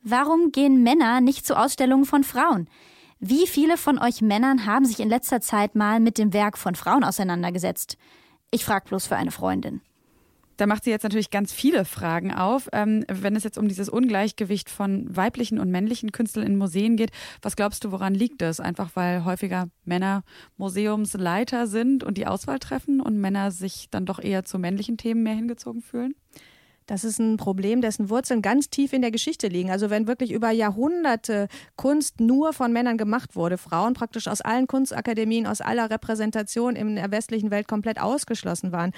Warum 0.03 0.51
gehen 0.51 0.83
Männer 0.83 1.21
nicht 1.21 1.47
zu 1.47 1.57
Ausstellungen 1.57 2.03
von 2.03 2.25
Frauen? 2.25 2.67
Wie 3.21 3.47
viele 3.47 3.77
von 3.77 3.97
euch 3.97 4.21
Männern 4.21 4.65
haben 4.65 4.83
sich 4.83 4.99
in 4.99 5.07
letzter 5.07 5.39
Zeit 5.39 5.75
mal 5.75 6.01
mit 6.01 6.17
dem 6.17 6.33
Werk 6.33 6.57
von 6.57 6.75
Frauen 6.75 7.05
auseinandergesetzt? 7.05 7.97
Ich 8.49 8.65
frag 8.65 8.89
bloß 8.89 9.07
für 9.07 9.15
eine 9.15 9.31
Freundin. 9.31 9.79
Da 10.61 10.67
macht 10.67 10.83
sie 10.83 10.91
jetzt 10.91 11.01
natürlich 11.01 11.31
ganz 11.31 11.51
viele 11.51 11.85
Fragen 11.85 12.31
auf. 12.31 12.69
Ähm, 12.71 13.03
wenn 13.07 13.35
es 13.35 13.43
jetzt 13.43 13.57
um 13.57 13.67
dieses 13.67 13.89
Ungleichgewicht 13.89 14.69
von 14.69 15.07
weiblichen 15.09 15.57
und 15.57 15.71
männlichen 15.71 16.11
Künstlern 16.11 16.45
in 16.45 16.55
Museen 16.55 16.97
geht, 16.97 17.09
was 17.41 17.55
glaubst 17.55 17.83
du, 17.83 17.91
woran 17.91 18.13
liegt 18.13 18.43
das? 18.43 18.59
Einfach 18.59 18.91
weil 18.93 19.25
häufiger 19.25 19.69
Männer 19.85 20.23
Museumsleiter 20.57 21.65
sind 21.65 22.03
und 22.03 22.19
die 22.19 22.27
Auswahl 22.27 22.59
treffen 22.59 23.01
und 23.01 23.19
Männer 23.19 23.49
sich 23.49 23.87
dann 23.89 24.05
doch 24.05 24.19
eher 24.19 24.45
zu 24.45 24.59
männlichen 24.59 24.97
Themen 24.97 25.23
mehr 25.23 25.33
hingezogen 25.33 25.81
fühlen? 25.81 26.13
Das 26.85 27.03
ist 27.03 27.19
ein 27.19 27.37
Problem, 27.37 27.81
dessen 27.81 28.09
Wurzeln 28.09 28.41
ganz 28.41 28.69
tief 28.69 28.91
in 28.91 29.01
der 29.01 29.11
Geschichte 29.11 29.47
liegen. 29.47 29.71
Also 29.71 29.89
wenn 29.89 30.07
wirklich 30.07 30.31
über 30.31 30.51
Jahrhunderte 30.51 31.47
Kunst 31.75 32.19
nur 32.19 32.53
von 32.53 32.73
Männern 32.73 32.97
gemacht 32.97 33.35
wurde, 33.35 33.57
Frauen 33.57 33.93
praktisch 33.93 34.27
aus 34.27 34.41
allen 34.41 34.67
Kunstakademien, 34.67 35.47
aus 35.47 35.61
aller 35.61 35.89
Repräsentation 35.89 36.75
in 36.75 36.97
der 36.97 37.09
westlichen 37.09 37.49
Welt 37.49 37.67
komplett 37.67 38.01
ausgeschlossen 38.01 38.71
waren, 38.71 38.91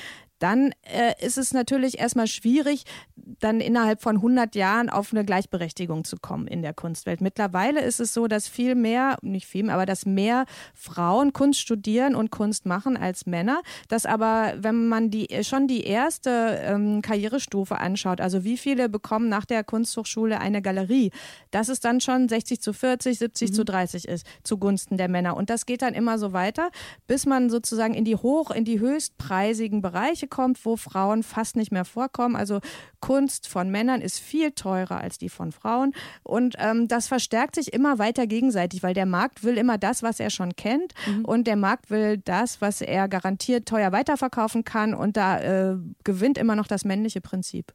dann 0.43 0.73
äh, 0.81 1.13
ist 1.25 1.37
es 1.37 1.53
natürlich 1.53 1.99
erstmal 1.99 2.27
schwierig, 2.27 2.83
dann 3.15 3.61
innerhalb 3.61 4.01
von 4.01 4.17
100 4.17 4.55
Jahren 4.55 4.89
auf 4.89 5.13
eine 5.13 5.23
Gleichberechtigung 5.23 6.03
zu 6.03 6.17
kommen 6.17 6.47
in 6.47 6.61
der 6.61 6.73
Kunstwelt. 6.73 7.21
Mittlerweile 7.21 7.79
ist 7.79 8.01
es 8.01 8.13
so, 8.13 8.27
dass 8.27 8.49
viel 8.49 8.75
mehr, 8.75 9.17
nicht 9.21 9.47
viel 9.47 9.63
mehr, 9.63 9.75
aber 9.75 9.85
dass 9.85 10.05
mehr 10.05 10.45
Frauen 10.73 11.31
Kunst 11.31 11.61
studieren 11.61 12.13
und 12.13 12.29
Kunst 12.29 12.65
machen 12.65 12.97
als 12.97 13.25
Männer. 13.25 13.61
Dass 13.87 14.05
aber, 14.05 14.53
wenn 14.57 14.89
man 14.89 15.09
die 15.09 15.29
schon 15.43 15.69
die 15.69 15.85
erste 15.85 16.59
ähm, 16.61 17.01
Karrierestufe 17.01 17.77
anschaut, 17.77 18.19
also 18.19 18.43
wie 18.43 18.57
viele 18.57 18.89
bekommen 18.89 19.29
nach 19.29 19.45
der 19.45 19.63
Kunsthochschule 19.63 20.41
eine 20.41 20.61
Galerie, 20.61 21.11
dass 21.51 21.69
es 21.69 21.79
dann 21.79 22.01
schon 22.01 22.27
60 22.27 22.59
zu 22.61 22.73
40, 22.73 23.17
70 23.17 23.49
mhm. 23.49 23.53
zu 23.53 23.63
30 23.63 24.07
ist 24.09 24.27
zugunsten 24.43 24.97
der 24.97 25.07
Männer. 25.07 25.37
Und 25.37 25.49
das 25.49 25.65
geht 25.65 25.83
dann 25.83 25.93
immer 25.93 26.19
so 26.19 26.33
weiter, 26.33 26.69
bis 27.07 27.25
man 27.25 27.49
sozusagen 27.49 27.93
in 27.93 28.03
die 28.03 28.17
hoch, 28.17 28.51
in 28.51 28.65
die 28.65 28.81
höchstpreisigen 28.81 29.81
Bereiche 29.81 30.27
kommt, 30.33 30.65
wo 30.65 30.77
Frauen 30.77 31.21
fast 31.21 31.55
nicht 31.55 31.71
mehr 31.71 31.85
vorkommen. 31.85 32.35
Also 32.35 32.59
Kunst 33.01 33.47
von 33.47 33.69
Männern 33.69 34.01
ist 34.01 34.17
viel 34.19 34.51
teurer 34.51 34.99
als 34.99 35.19
die 35.19 35.29
von 35.29 35.51
Frauen. 35.51 35.93
Und 36.23 36.55
ähm, 36.57 36.87
das 36.87 37.07
verstärkt 37.07 37.53
sich 37.53 37.71
immer 37.71 37.99
weiter 37.99 38.25
gegenseitig, 38.25 38.81
weil 38.81 38.95
der 38.95 39.05
Markt 39.05 39.43
will 39.43 39.59
immer 39.59 39.77
das, 39.77 40.01
was 40.01 40.19
er 40.19 40.31
schon 40.31 40.55
kennt. 40.55 40.93
Mhm. 41.05 41.25
Und 41.25 41.45
der 41.45 41.55
Markt 41.55 41.91
will 41.91 42.17
das, 42.17 42.61
was 42.61 42.81
er 42.81 43.07
garantiert 43.07 43.67
teuer 43.67 43.91
weiterverkaufen 43.91 44.63
kann. 44.63 44.95
Und 44.95 45.17
da 45.17 45.39
äh, 45.39 45.75
gewinnt 46.03 46.39
immer 46.39 46.55
noch 46.55 46.65
das 46.65 46.83
männliche 46.83 47.21
Prinzip. 47.21 47.71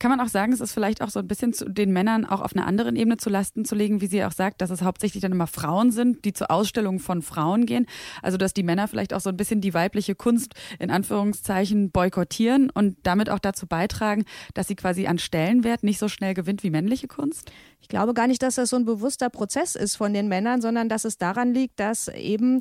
Kann 0.00 0.10
man 0.10 0.20
auch 0.20 0.28
sagen, 0.28 0.52
es 0.52 0.60
ist 0.60 0.72
vielleicht 0.72 1.02
auch 1.02 1.10
so 1.10 1.20
ein 1.20 1.28
bisschen 1.28 1.52
zu 1.52 1.68
den 1.68 1.92
Männern 1.92 2.24
auch 2.24 2.40
auf 2.40 2.56
einer 2.56 2.66
anderen 2.66 2.96
Ebene 2.96 3.18
zu 3.18 3.30
Lasten 3.30 3.64
zu 3.64 3.76
legen, 3.76 4.00
wie 4.00 4.08
sie 4.08 4.24
auch 4.24 4.32
sagt, 4.32 4.62
dass 4.62 4.70
es 4.70 4.82
hauptsächlich 4.82 5.22
dann 5.22 5.30
immer 5.30 5.46
Frauen 5.46 5.92
sind, 5.92 6.24
die 6.24 6.32
zur 6.32 6.50
Ausstellung 6.50 6.98
von 6.98 7.22
Frauen 7.22 7.66
gehen. 7.66 7.86
Also 8.20 8.36
dass 8.36 8.52
die 8.52 8.64
Männer 8.64 8.88
vielleicht 8.88 9.14
auch 9.14 9.20
so 9.20 9.30
ein 9.30 9.36
bisschen 9.36 9.60
die 9.60 9.74
weibliche 9.74 10.16
Kunst 10.16 10.54
in 10.80 10.90
Anführungszeichen 10.90 11.92
boykottieren 12.00 12.70
und 12.70 12.96
damit 13.02 13.28
auch 13.28 13.38
dazu 13.38 13.66
beitragen, 13.66 14.24
dass 14.54 14.68
sie 14.68 14.74
quasi 14.74 15.06
an 15.06 15.18
Stellenwert 15.18 15.82
nicht 15.82 15.98
so 15.98 16.08
schnell 16.08 16.32
gewinnt 16.32 16.62
wie 16.62 16.70
männliche 16.70 17.08
Kunst? 17.08 17.52
Ich 17.80 17.88
glaube 17.88 18.14
gar 18.14 18.26
nicht, 18.26 18.42
dass 18.42 18.56
das 18.56 18.70
so 18.70 18.76
ein 18.76 18.84
bewusster 18.84 19.30
Prozess 19.30 19.74
ist 19.74 19.96
von 19.96 20.12
den 20.12 20.28
Männern, 20.28 20.60
sondern 20.60 20.88
dass 20.88 21.04
es 21.04 21.18
daran 21.18 21.54
liegt, 21.54 21.80
dass 21.80 22.08
eben 22.08 22.60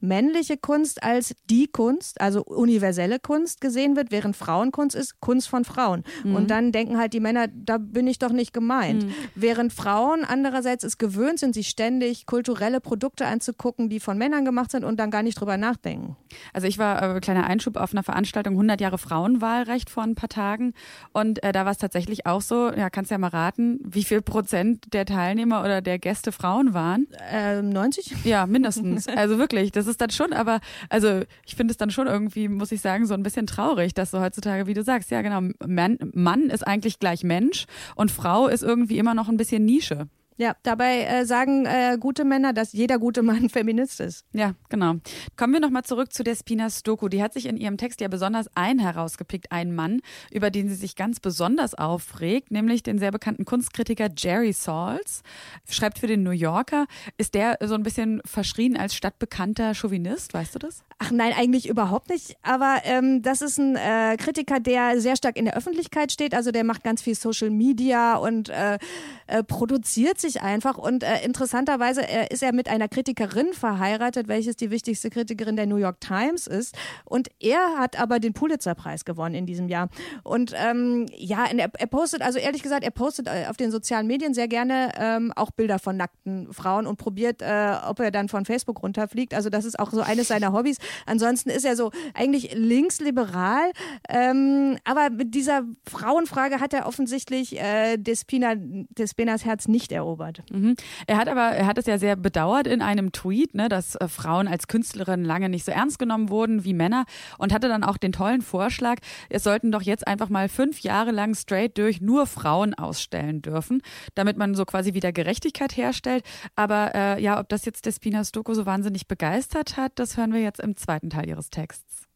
männliche 0.00 0.56
Kunst 0.56 1.02
als 1.02 1.34
die 1.48 1.66
Kunst, 1.68 2.20
also 2.20 2.44
universelle 2.44 3.18
Kunst 3.18 3.60
gesehen 3.60 3.96
wird, 3.96 4.10
während 4.10 4.36
Frauenkunst 4.36 4.94
ist 4.94 5.20
Kunst 5.20 5.48
von 5.48 5.64
Frauen. 5.64 6.04
Mhm. 6.24 6.34
Und 6.34 6.50
dann 6.50 6.72
denken 6.72 6.98
halt 6.98 7.12
die 7.12 7.20
Männer, 7.20 7.48
da 7.48 7.78
bin 7.78 8.06
ich 8.06 8.18
doch 8.18 8.32
nicht 8.32 8.52
gemeint. 8.52 9.04
Mhm. 9.04 9.14
Während 9.34 9.72
Frauen 9.72 10.24
andererseits 10.24 10.84
es 10.84 10.98
gewöhnt 10.98 11.38
sind, 11.38 11.54
sich 11.54 11.68
ständig 11.68 12.26
kulturelle 12.26 12.80
Produkte 12.80 13.26
anzugucken, 13.26 13.88
die 13.88 14.00
von 14.00 14.18
Männern 14.18 14.44
gemacht 14.44 14.70
sind 14.70 14.84
und 14.84 14.98
dann 14.98 15.10
gar 15.10 15.22
nicht 15.22 15.40
drüber 15.40 15.56
nachdenken. 15.56 16.16
Also 16.52 16.66
ich 16.66 16.78
war, 16.78 17.16
äh, 17.16 17.20
kleiner 17.20 17.46
Einschub, 17.46 17.76
auf 17.76 17.92
einer 17.92 18.02
Veranstaltung 18.02 18.54
100 18.54 18.80
Jahre 18.80 18.98
Frauenwahlrecht 18.98 19.90
vor 19.90 20.02
ein 20.02 20.14
paar 20.14 20.28
Tagen 20.28 20.74
und 21.12 21.42
äh, 21.42 21.52
da 21.52 21.64
war 21.64 21.72
es 21.72 21.78
tatsächlich 21.78 22.26
auch 22.26 22.42
so, 22.42 22.72
ja, 22.72 22.90
kannst 22.90 23.10
ja 23.10 23.18
mal 23.18 23.28
raten, 23.28 23.80
wie 23.82 24.04
viel 24.04 24.20
Prozent 24.20 24.55
der 24.64 25.04
Teilnehmer 25.06 25.60
oder 25.62 25.80
der 25.80 25.98
Gäste 25.98 26.32
Frauen 26.32 26.74
waren? 26.74 27.06
Äh, 27.30 27.62
90? 27.62 28.24
Ja, 28.24 28.46
mindestens. 28.46 29.06
Also 29.16 29.38
wirklich, 29.38 29.72
das 29.72 29.86
ist 29.86 30.00
dann 30.00 30.10
schon, 30.10 30.32
aber 30.32 30.60
also 30.90 31.22
ich 31.46 31.56
finde 31.56 31.72
es 31.72 31.78
dann 31.78 31.90
schon 31.90 32.06
irgendwie, 32.06 32.48
muss 32.48 32.70
ich 32.70 32.80
sagen, 32.80 33.06
so 33.06 33.14
ein 33.14 33.22
bisschen 33.22 33.46
traurig, 33.46 33.94
dass 33.94 34.10
so 34.10 34.20
heutzutage, 34.20 34.66
wie 34.66 34.74
du 34.74 34.82
sagst, 34.82 35.10
ja 35.10 35.22
genau, 35.22 35.40
Mann, 35.66 35.98
Mann 36.12 36.50
ist 36.50 36.66
eigentlich 36.66 36.98
gleich 36.98 37.24
Mensch 37.24 37.64
und 37.94 38.10
Frau 38.10 38.46
ist 38.48 38.62
irgendwie 38.62 38.98
immer 38.98 39.14
noch 39.14 39.28
ein 39.28 39.38
bisschen 39.38 39.64
Nische. 39.64 40.08
Ja, 40.38 40.54
dabei 40.62 41.04
äh, 41.04 41.24
sagen 41.24 41.64
äh, 41.64 41.96
gute 41.98 42.24
Männer, 42.24 42.52
dass 42.52 42.72
jeder 42.72 42.98
gute 42.98 43.22
Mann 43.22 43.48
Feminist 43.50 44.00
ist. 44.00 44.24
Ja, 44.32 44.54
genau. 44.68 44.96
Kommen 45.36 45.54
wir 45.54 45.60
nochmal 45.60 45.84
zurück 45.84 46.12
zu 46.12 46.22
der 46.24 46.34
Spina 46.34 46.68
Stoko. 46.68 47.08
Die 47.08 47.22
hat 47.22 47.32
sich 47.32 47.46
in 47.46 47.56
ihrem 47.56 47.78
Text 47.78 48.00
ja 48.00 48.08
besonders 48.08 48.48
einen 48.54 48.78
herausgepickt, 48.78 49.50
einen 49.50 49.74
Mann, 49.74 50.00
über 50.30 50.50
den 50.50 50.68
sie 50.68 50.74
sich 50.74 50.94
ganz 50.94 51.20
besonders 51.20 51.74
aufregt, 51.74 52.50
nämlich 52.50 52.82
den 52.82 52.98
sehr 52.98 53.12
bekannten 53.12 53.46
Kunstkritiker 53.46 54.08
Jerry 54.16 54.52
Salz. 54.52 55.22
Schreibt 55.68 55.98
für 55.98 56.06
den 56.06 56.22
New 56.22 56.30
Yorker. 56.30 56.86
Ist 57.16 57.34
der 57.34 57.56
so 57.62 57.74
ein 57.74 57.82
bisschen 57.82 58.20
verschrien 58.24 58.76
als 58.76 58.94
stadtbekannter 58.94 59.74
Chauvinist, 59.74 60.34
weißt 60.34 60.54
du 60.54 60.58
das? 60.58 60.84
Ach 60.98 61.10
nein, 61.10 61.32
eigentlich 61.36 61.68
überhaupt 61.68 62.10
nicht. 62.10 62.36
Aber 62.42 62.80
ähm, 62.84 63.22
das 63.22 63.42
ist 63.42 63.58
ein 63.58 63.76
äh, 63.76 64.16
Kritiker, 64.18 64.60
der 64.60 65.00
sehr 65.00 65.16
stark 65.16 65.36
in 65.36 65.44
der 65.44 65.56
Öffentlichkeit 65.56 66.12
steht. 66.12 66.34
Also 66.34 66.50
der 66.52 66.64
macht 66.64 66.84
ganz 66.84 67.02
viel 67.02 67.14
Social 67.14 67.50
Media 67.50 68.16
und 68.16 68.48
äh, 68.48 68.78
äh, 69.26 69.42
produziert 69.42 70.18
sich 70.18 70.25
einfach. 70.42 70.78
Und 70.78 71.02
äh, 71.02 71.24
interessanterweise 71.24 72.06
äh, 72.06 72.26
ist 72.32 72.42
er 72.42 72.52
mit 72.52 72.68
einer 72.68 72.88
Kritikerin 72.88 73.52
verheiratet, 73.52 74.28
welches 74.28 74.56
die 74.56 74.70
wichtigste 74.70 75.10
Kritikerin 75.10 75.56
der 75.56 75.66
New 75.66 75.76
York 75.76 76.00
Times 76.00 76.46
ist. 76.46 76.74
Und 77.04 77.28
er 77.40 77.78
hat 77.78 77.98
aber 77.98 78.18
den 78.18 78.32
Pulitzer-Preis 78.32 79.04
gewonnen 79.04 79.34
in 79.34 79.46
diesem 79.46 79.68
Jahr. 79.68 79.88
Und 80.22 80.52
ähm, 80.56 81.06
ja, 81.16 81.46
er, 81.46 81.70
er, 81.72 81.86
postet, 81.86 82.22
also 82.22 82.38
ehrlich 82.38 82.62
gesagt, 82.62 82.84
er 82.84 82.90
postet 82.90 83.28
äh, 83.28 83.46
auf 83.48 83.56
den 83.56 83.70
sozialen 83.70 84.06
Medien 84.06 84.34
sehr 84.34 84.48
gerne 84.48 84.92
ähm, 84.98 85.32
auch 85.36 85.50
Bilder 85.50 85.78
von 85.78 85.96
nackten 85.96 86.52
Frauen 86.52 86.86
und 86.86 86.96
probiert, 86.96 87.42
äh, 87.42 87.76
ob 87.86 88.00
er 88.00 88.10
dann 88.10 88.28
von 88.28 88.44
Facebook 88.44 88.82
runterfliegt. 88.82 89.34
Also 89.34 89.50
das 89.50 89.64
ist 89.64 89.78
auch 89.78 89.90
so 89.92 90.00
eines 90.00 90.28
seiner 90.28 90.52
Hobbys. 90.52 90.78
Ansonsten 91.06 91.50
ist 91.50 91.64
er 91.64 91.76
so 91.76 91.90
eigentlich 92.14 92.54
linksliberal, 92.54 93.70
ähm, 94.08 94.78
aber 94.84 95.10
mit 95.10 95.34
dieser 95.34 95.62
Frauenfrage 95.88 96.60
hat 96.60 96.72
er 96.72 96.86
offensichtlich 96.86 97.58
äh, 97.58 97.96
Despina, 97.96 98.54
Despinas 98.56 99.44
Herz 99.44 99.68
nicht 99.68 99.92
erobert. 99.92 100.15
Mhm. 100.50 100.76
Er 101.06 101.16
hat 101.16 101.28
aber, 101.28 101.42
er 101.42 101.66
hat 101.66 101.78
es 101.78 101.86
ja 101.86 101.98
sehr 101.98 102.16
bedauert 102.16 102.66
in 102.66 102.82
einem 102.82 103.12
Tweet, 103.12 103.54
ne, 103.54 103.68
dass 103.68 103.94
äh, 103.96 104.08
Frauen 104.08 104.48
als 104.48 104.66
Künstlerin 104.68 105.24
lange 105.24 105.48
nicht 105.48 105.64
so 105.64 105.72
ernst 105.72 105.98
genommen 105.98 106.30
wurden 106.30 106.64
wie 106.64 106.74
Männer 106.74 107.04
und 107.38 107.52
hatte 107.52 107.68
dann 107.68 107.84
auch 107.84 107.96
den 107.96 108.12
tollen 108.12 108.42
Vorschlag, 108.42 108.98
es 109.28 109.42
sollten 109.42 109.72
doch 109.72 109.82
jetzt 109.82 110.06
einfach 110.06 110.28
mal 110.28 110.48
fünf 110.48 110.80
Jahre 110.80 111.10
lang 111.10 111.34
straight 111.34 111.78
durch 111.78 112.00
nur 112.00 112.26
Frauen 112.26 112.74
ausstellen 112.74 113.42
dürfen, 113.42 113.82
damit 114.14 114.36
man 114.36 114.54
so 114.54 114.64
quasi 114.64 114.94
wieder 114.94 115.12
Gerechtigkeit 115.12 115.76
herstellt. 115.76 116.24
Aber 116.54 116.94
äh, 116.94 117.22
ja, 117.22 117.38
ob 117.40 117.48
das 117.48 117.64
jetzt 117.64 117.86
Despina 117.86 118.24
Stoko 118.24 118.54
so 118.54 118.66
wahnsinnig 118.66 119.06
begeistert 119.08 119.76
hat, 119.76 119.92
das 119.96 120.16
hören 120.16 120.32
wir 120.32 120.40
jetzt 120.40 120.60
im 120.60 120.76
zweiten 120.76 121.10
Teil 121.10 121.28
ihres 121.28 121.50
Texts. 121.50 122.06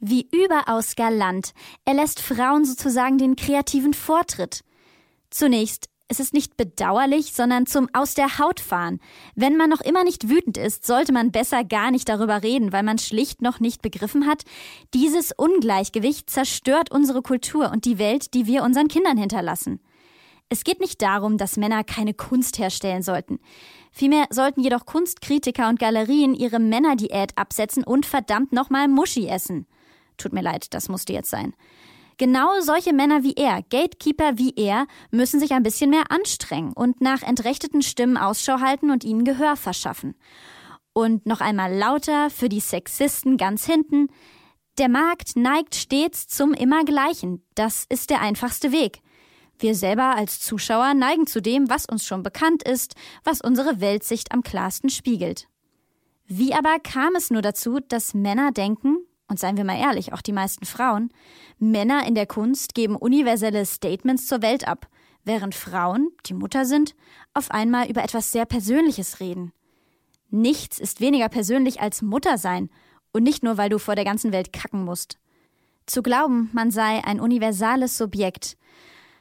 Wie 0.00 0.28
überaus 0.32 0.96
galant. 0.96 1.54
Er 1.84 1.94
lässt 1.94 2.20
Frauen 2.20 2.64
sozusagen 2.64 3.16
den 3.16 3.36
kreativen 3.36 3.94
Vortritt. 3.94 4.62
Zunächst, 5.30 5.88
es 6.08 6.20
ist 6.20 6.34
nicht 6.34 6.56
bedauerlich, 6.56 7.32
sondern 7.32 7.66
zum 7.66 7.88
Aus 7.92 8.14
der 8.14 8.38
Haut 8.38 8.60
fahren. 8.60 9.00
Wenn 9.34 9.56
man 9.56 9.70
noch 9.70 9.80
immer 9.80 10.04
nicht 10.04 10.28
wütend 10.28 10.58
ist, 10.58 10.86
sollte 10.86 11.12
man 11.12 11.32
besser 11.32 11.64
gar 11.64 11.90
nicht 11.90 12.08
darüber 12.08 12.42
reden, 12.42 12.72
weil 12.72 12.82
man 12.82 12.98
schlicht 12.98 13.40
noch 13.40 13.58
nicht 13.58 13.80
begriffen 13.80 14.26
hat, 14.26 14.44
dieses 14.92 15.32
Ungleichgewicht 15.32 16.28
zerstört 16.28 16.90
unsere 16.90 17.22
Kultur 17.22 17.70
und 17.70 17.86
die 17.86 17.98
Welt, 17.98 18.34
die 18.34 18.46
wir 18.46 18.62
unseren 18.62 18.88
Kindern 18.88 19.16
hinterlassen. 19.16 19.80
Es 20.50 20.62
geht 20.62 20.80
nicht 20.80 21.00
darum, 21.00 21.38
dass 21.38 21.56
Männer 21.56 21.84
keine 21.84 22.12
Kunst 22.12 22.58
herstellen 22.58 23.02
sollten. 23.02 23.40
Vielmehr 23.90 24.26
sollten 24.28 24.60
jedoch 24.60 24.84
Kunstkritiker 24.84 25.68
und 25.68 25.78
Galerien 25.78 26.34
ihre 26.34 26.58
Männerdiät 26.58 27.36
absetzen 27.36 27.82
und 27.82 28.04
verdammt 28.04 28.52
nochmal 28.52 28.88
Muschi 28.88 29.26
essen. 29.26 29.66
Tut 30.18 30.32
mir 30.32 30.42
leid, 30.42 30.74
das 30.74 30.88
musste 30.88 31.12
jetzt 31.12 31.30
sein. 31.30 31.54
Genau 32.16 32.60
solche 32.60 32.92
Männer 32.92 33.24
wie 33.24 33.34
er, 33.34 33.62
Gatekeeper 33.62 34.38
wie 34.38 34.54
er, 34.56 34.86
müssen 35.10 35.40
sich 35.40 35.52
ein 35.52 35.62
bisschen 35.62 35.90
mehr 35.90 36.10
anstrengen 36.10 36.72
und 36.72 37.00
nach 37.00 37.22
entrechteten 37.22 37.82
Stimmen 37.82 38.16
Ausschau 38.16 38.60
halten 38.60 38.90
und 38.90 39.04
ihnen 39.04 39.24
Gehör 39.24 39.56
verschaffen. 39.56 40.14
Und 40.92 41.26
noch 41.26 41.40
einmal 41.40 41.74
lauter 41.74 42.30
für 42.30 42.48
die 42.48 42.60
Sexisten 42.60 43.36
ganz 43.36 43.66
hinten. 43.66 44.08
Der 44.78 44.88
Markt 44.88 45.36
neigt 45.36 45.74
stets 45.74 46.28
zum 46.28 46.52
Immergleichen. 46.54 47.44
Das 47.54 47.84
ist 47.88 48.10
der 48.10 48.20
einfachste 48.20 48.70
Weg. 48.70 49.00
Wir 49.58 49.74
selber 49.74 50.16
als 50.16 50.40
Zuschauer 50.40 50.94
neigen 50.94 51.26
zu 51.26 51.40
dem, 51.40 51.68
was 51.70 51.86
uns 51.86 52.04
schon 52.04 52.22
bekannt 52.22 52.62
ist, 52.62 52.94
was 53.22 53.40
unsere 53.40 53.80
Weltsicht 53.80 54.32
am 54.32 54.42
klarsten 54.42 54.90
spiegelt. 54.90 55.48
Wie 56.26 56.54
aber 56.54 56.78
kam 56.78 57.14
es 57.16 57.30
nur 57.30 57.42
dazu, 57.42 57.80
dass 57.80 58.14
Männer 58.14 58.50
denken, 58.50 59.03
und 59.28 59.38
seien 59.38 59.56
wir 59.56 59.64
mal 59.64 59.78
ehrlich, 59.78 60.12
auch 60.12 60.22
die 60.22 60.32
meisten 60.32 60.66
Frauen, 60.66 61.10
Männer 61.58 62.06
in 62.06 62.14
der 62.14 62.26
Kunst 62.26 62.74
geben 62.74 62.96
universelle 62.96 63.64
Statements 63.64 64.26
zur 64.26 64.42
Welt 64.42 64.68
ab, 64.68 64.88
während 65.24 65.54
Frauen, 65.54 66.10
die 66.26 66.34
Mutter 66.34 66.66
sind, 66.66 66.94
auf 67.32 67.50
einmal 67.50 67.88
über 67.88 68.04
etwas 68.04 68.32
sehr 68.32 68.44
Persönliches 68.44 69.20
reden. 69.20 69.52
Nichts 70.30 70.78
ist 70.78 71.00
weniger 71.00 71.28
persönlich 71.28 71.80
als 71.80 72.02
Mutter 72.02 72.38
sein, 72.38 72.70
und 73.12 73.22
nicht 73.22 73.44
nur, 73.44 73.56
weil 73.56 73.70
du 73.70 73.78
vor 73.78 73.94
der 73.94 74.04
ganzen 74.04 74.32
Welt 74.32 74.52
kacken 74.52 74.84
musst. 74.84 75.18
Zu 75.86 76.02
glauben, 76.02 76.50
man 76.52 76.70
sei 76.70 77.04
ein 77.04 77.20
universales 77.20 77.96
Subjekt, 77.96 78.56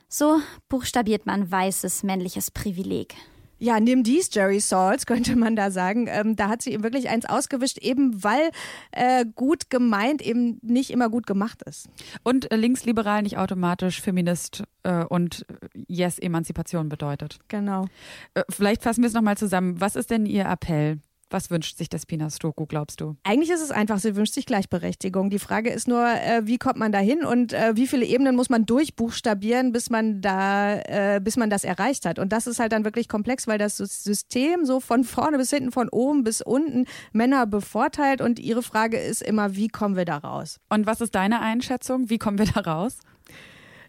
so 0.09 0.39
buchstabiert 0.67 1.25
man 1.25 1.49
weißes 1.49 2.03
männliches 2.03 2.51
Privileg. 2.51 3.15
Ja, 3.63 3.79
nimm 3.79 4.03
dies, 4.03 4.29
Jerry 4.33 4.59
Salts, 4.59 5.05
könnte 5.07 5.37
man 5.37 5.55
da 5.55 5.71
sagen. 5.71 6.07
Ähm, 6.09 6.35
da 6.35 6.49
hat 6.49 6.61
sie 6.61 6.73
ihm 6.73 6.83
wirklich 6.83 7.07
eins 7.07 7.25
ausgewischt, 7.25 7.77
eben 7.77 8.21
weil 8.21 8.51
äh, 8.91 9.25
gut 9.35 9.69
gemeint 9.69 10.21
eben 10.21 10.59
nicht 10.61 10.91
immer 10.91 11.09
gut 11.09 11.25
gemacht 11.25 11.61
ist. 11.63 11.87
Und 12.23 12.51
äh, 12.51 12.57
linksliberal 12.57 13.21
nicht 13.21 13.37
automatisch 13.37 14.01
Feminist 14.01 14.63
äh, 14.83 15.05
und 15.05 15.45
Yes, 15.87 16.19
Emanzipation 16.19 16.89
bedeutet. 16.89 17.39
Genau. 17.47 17.85
Äh, 18.33 18.43
vielleicht 18.49 18.83
fassen 18.83 19.01
wir 19.01 19.07
es 19.07 19.13
nochmal 19.13 19.37
zusammen. 19.37 19.79
Was 19.79 19.95
ist 19.95 20.09
denn 20.09 20.25
Ihr 20.25 20.43
Appell? 20.43 20.99
Was 21.33 21.49
wünscht 21.49 21.79
sich 21.79 21.89
das 21.89 22.05
Pina 22.05 22.29
Stoko, 22.29 22.67
glaubst 22.67 23.01
du? 23.01 23.15
Eigentlich 23.23 23.49
ist 23.49 23.63
es 23.63 23.71
einfach, 23.71 23.97
sie 23.97 24.15
wünscht 24.15 24.35
sich 24.35 24.45
Gleichberechtigung. 24.45 25.31
Die 25.31 25.39
Frage 25.39 25.71
ist 25.71 25.87
nur, 25.87 26.05
äh, 26.05 26.45
wie 26.45 26.59
kommt 26.59 26.77
man 26.77 26.91
da 26.91 26.99
hin 26.99 27.25
und 27.25 27.53
äh, 27.53 27.75
wie 27.75 27.87
viele 27.87 28.05
Ebenen 28.05 28.35
muss 28.35 28.51
man 28.51 28.67
durchbuchstabieren, 28.67 29.71
bis 29.71 29.89
man 29.89 30.21
da, 30.21 30.75
äh, 30.75 31.19
bis 31.19 31.35
man 31.35 31.49
das 31.49 31.63
erreicht 31.63 32.05
hat. 32.05 32.19
Und 32.19 32.31
das 32.31 32.45
ist 32.45 32.59
halt 32.59 32.71
dann 32.71 32.85
wirklich 32.85 33.09
komplex, 33.09 33.47
weil 33.47 33.57
das 33.57 33.77
System 33.77 34.63
so 34.63 34.79
von 34.79 35.03
vorne 35.03 35.39
bis 35.39 35.49
hinten, 35.49 35.71
von 35.71 35.89
oben 35.89 36.23
bis 36.23 36.43
unten 36.43 36.85
Männer 37.13 37.47
bevorteilt. 37.47 38.21
Und 38.21 38.37
ihre 38.37 38.61
Frage 38.61 38.99
ist 38.99 39.23
immer, 39.23 39.55
wie 39.55 39.69
kommen 39.69 39.95
wir 39.95 40.05
da 40.05 40.17
raus? 40.17 40.59
Und 40.69 40.85
was 40.85 41.01
ist 41.01 41.15
deine 41.15 41.41
Einschätzung? 41.41 42.11
Wie 42.11 42.19
kommen 42.19 42.37
wir 42.37 42.45
da 42.45 42.59
raus? 42.59 42.99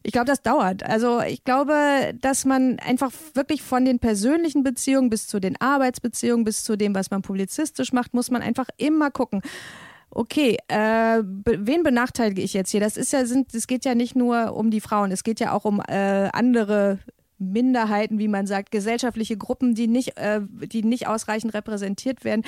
Ich 0.07 0.13
glaube, 0.13 0.27
das 0.27 0.43
dauert. 0.43 0.83
Also 0.83 1.23
ich 1.23 1.45
glaube, 1.45 2.13
dass 2.21 2.45
man 2.45 2.79
einfach 2.79 3.11
wirklich 3.33 3.63
von 3.63 3.87
den 3.87 4.01
persönlichen 4.01 4.63
Beziehungen 4.63 5.09
bis 5.09 5.27
zu 5.27 5.41
den 5.41 5.59
Arbeitsbeziehungen, 5.59 6.45
bis 6.45 6.63
zu 6.63 6.77
dem, 6.77 6.95
was 6.95 7.11
man 7.11 7.23
publizistisch 7.23 7.93
macht, 7.95 8.13
muss 8.13 8.31
man 8.31 8.43
einfach 8.43 8.69
immer 8.77 9.11
gucken. 9.11 9.41
Okay, 10.11 10.59
äh, 10.69 11.23
wen 11.25 11.83
benachteilige 11.83 12.43
ich 12.43 12.53
jetzt 12.53 12.71
hier? 12.71 12.81
Das 12.81 12.99
ist 12.99 13.15
ja, 13.15 13.25
sind, 13.25 13.55
es 13.55 13.67
geht 13.67 13.87
ja 13.87 13.95
nicht 13.95 14.15
nur 14.15 14.55
um 14.55 14.71
die 14.71 14.83
Frauen, 14.83 15.11
es 15.11 15.25
geht 15.25 15.41
ja 15.41 15.53
auch 15.53 15.65
um 15.65 15.81
äh, 15.81 16.29
andere 16.33 16.99
Minderheiten, 17.39 18.19
wie 18.19 18.29
man 18.29 18.47
sagt, 18.47 18.71
gesellschaftliche 18.71 19.37
Gruppen, 19.37 19.75
die 19.75 19.89
nicht, 19.89 20.17
äh, 20.19 20.41
die 20.43 20.83
nicht 20.83 21.07
ausreichend 21.07 21.55
repräsentiert 21.55 22.25
werden. 22.25 22.45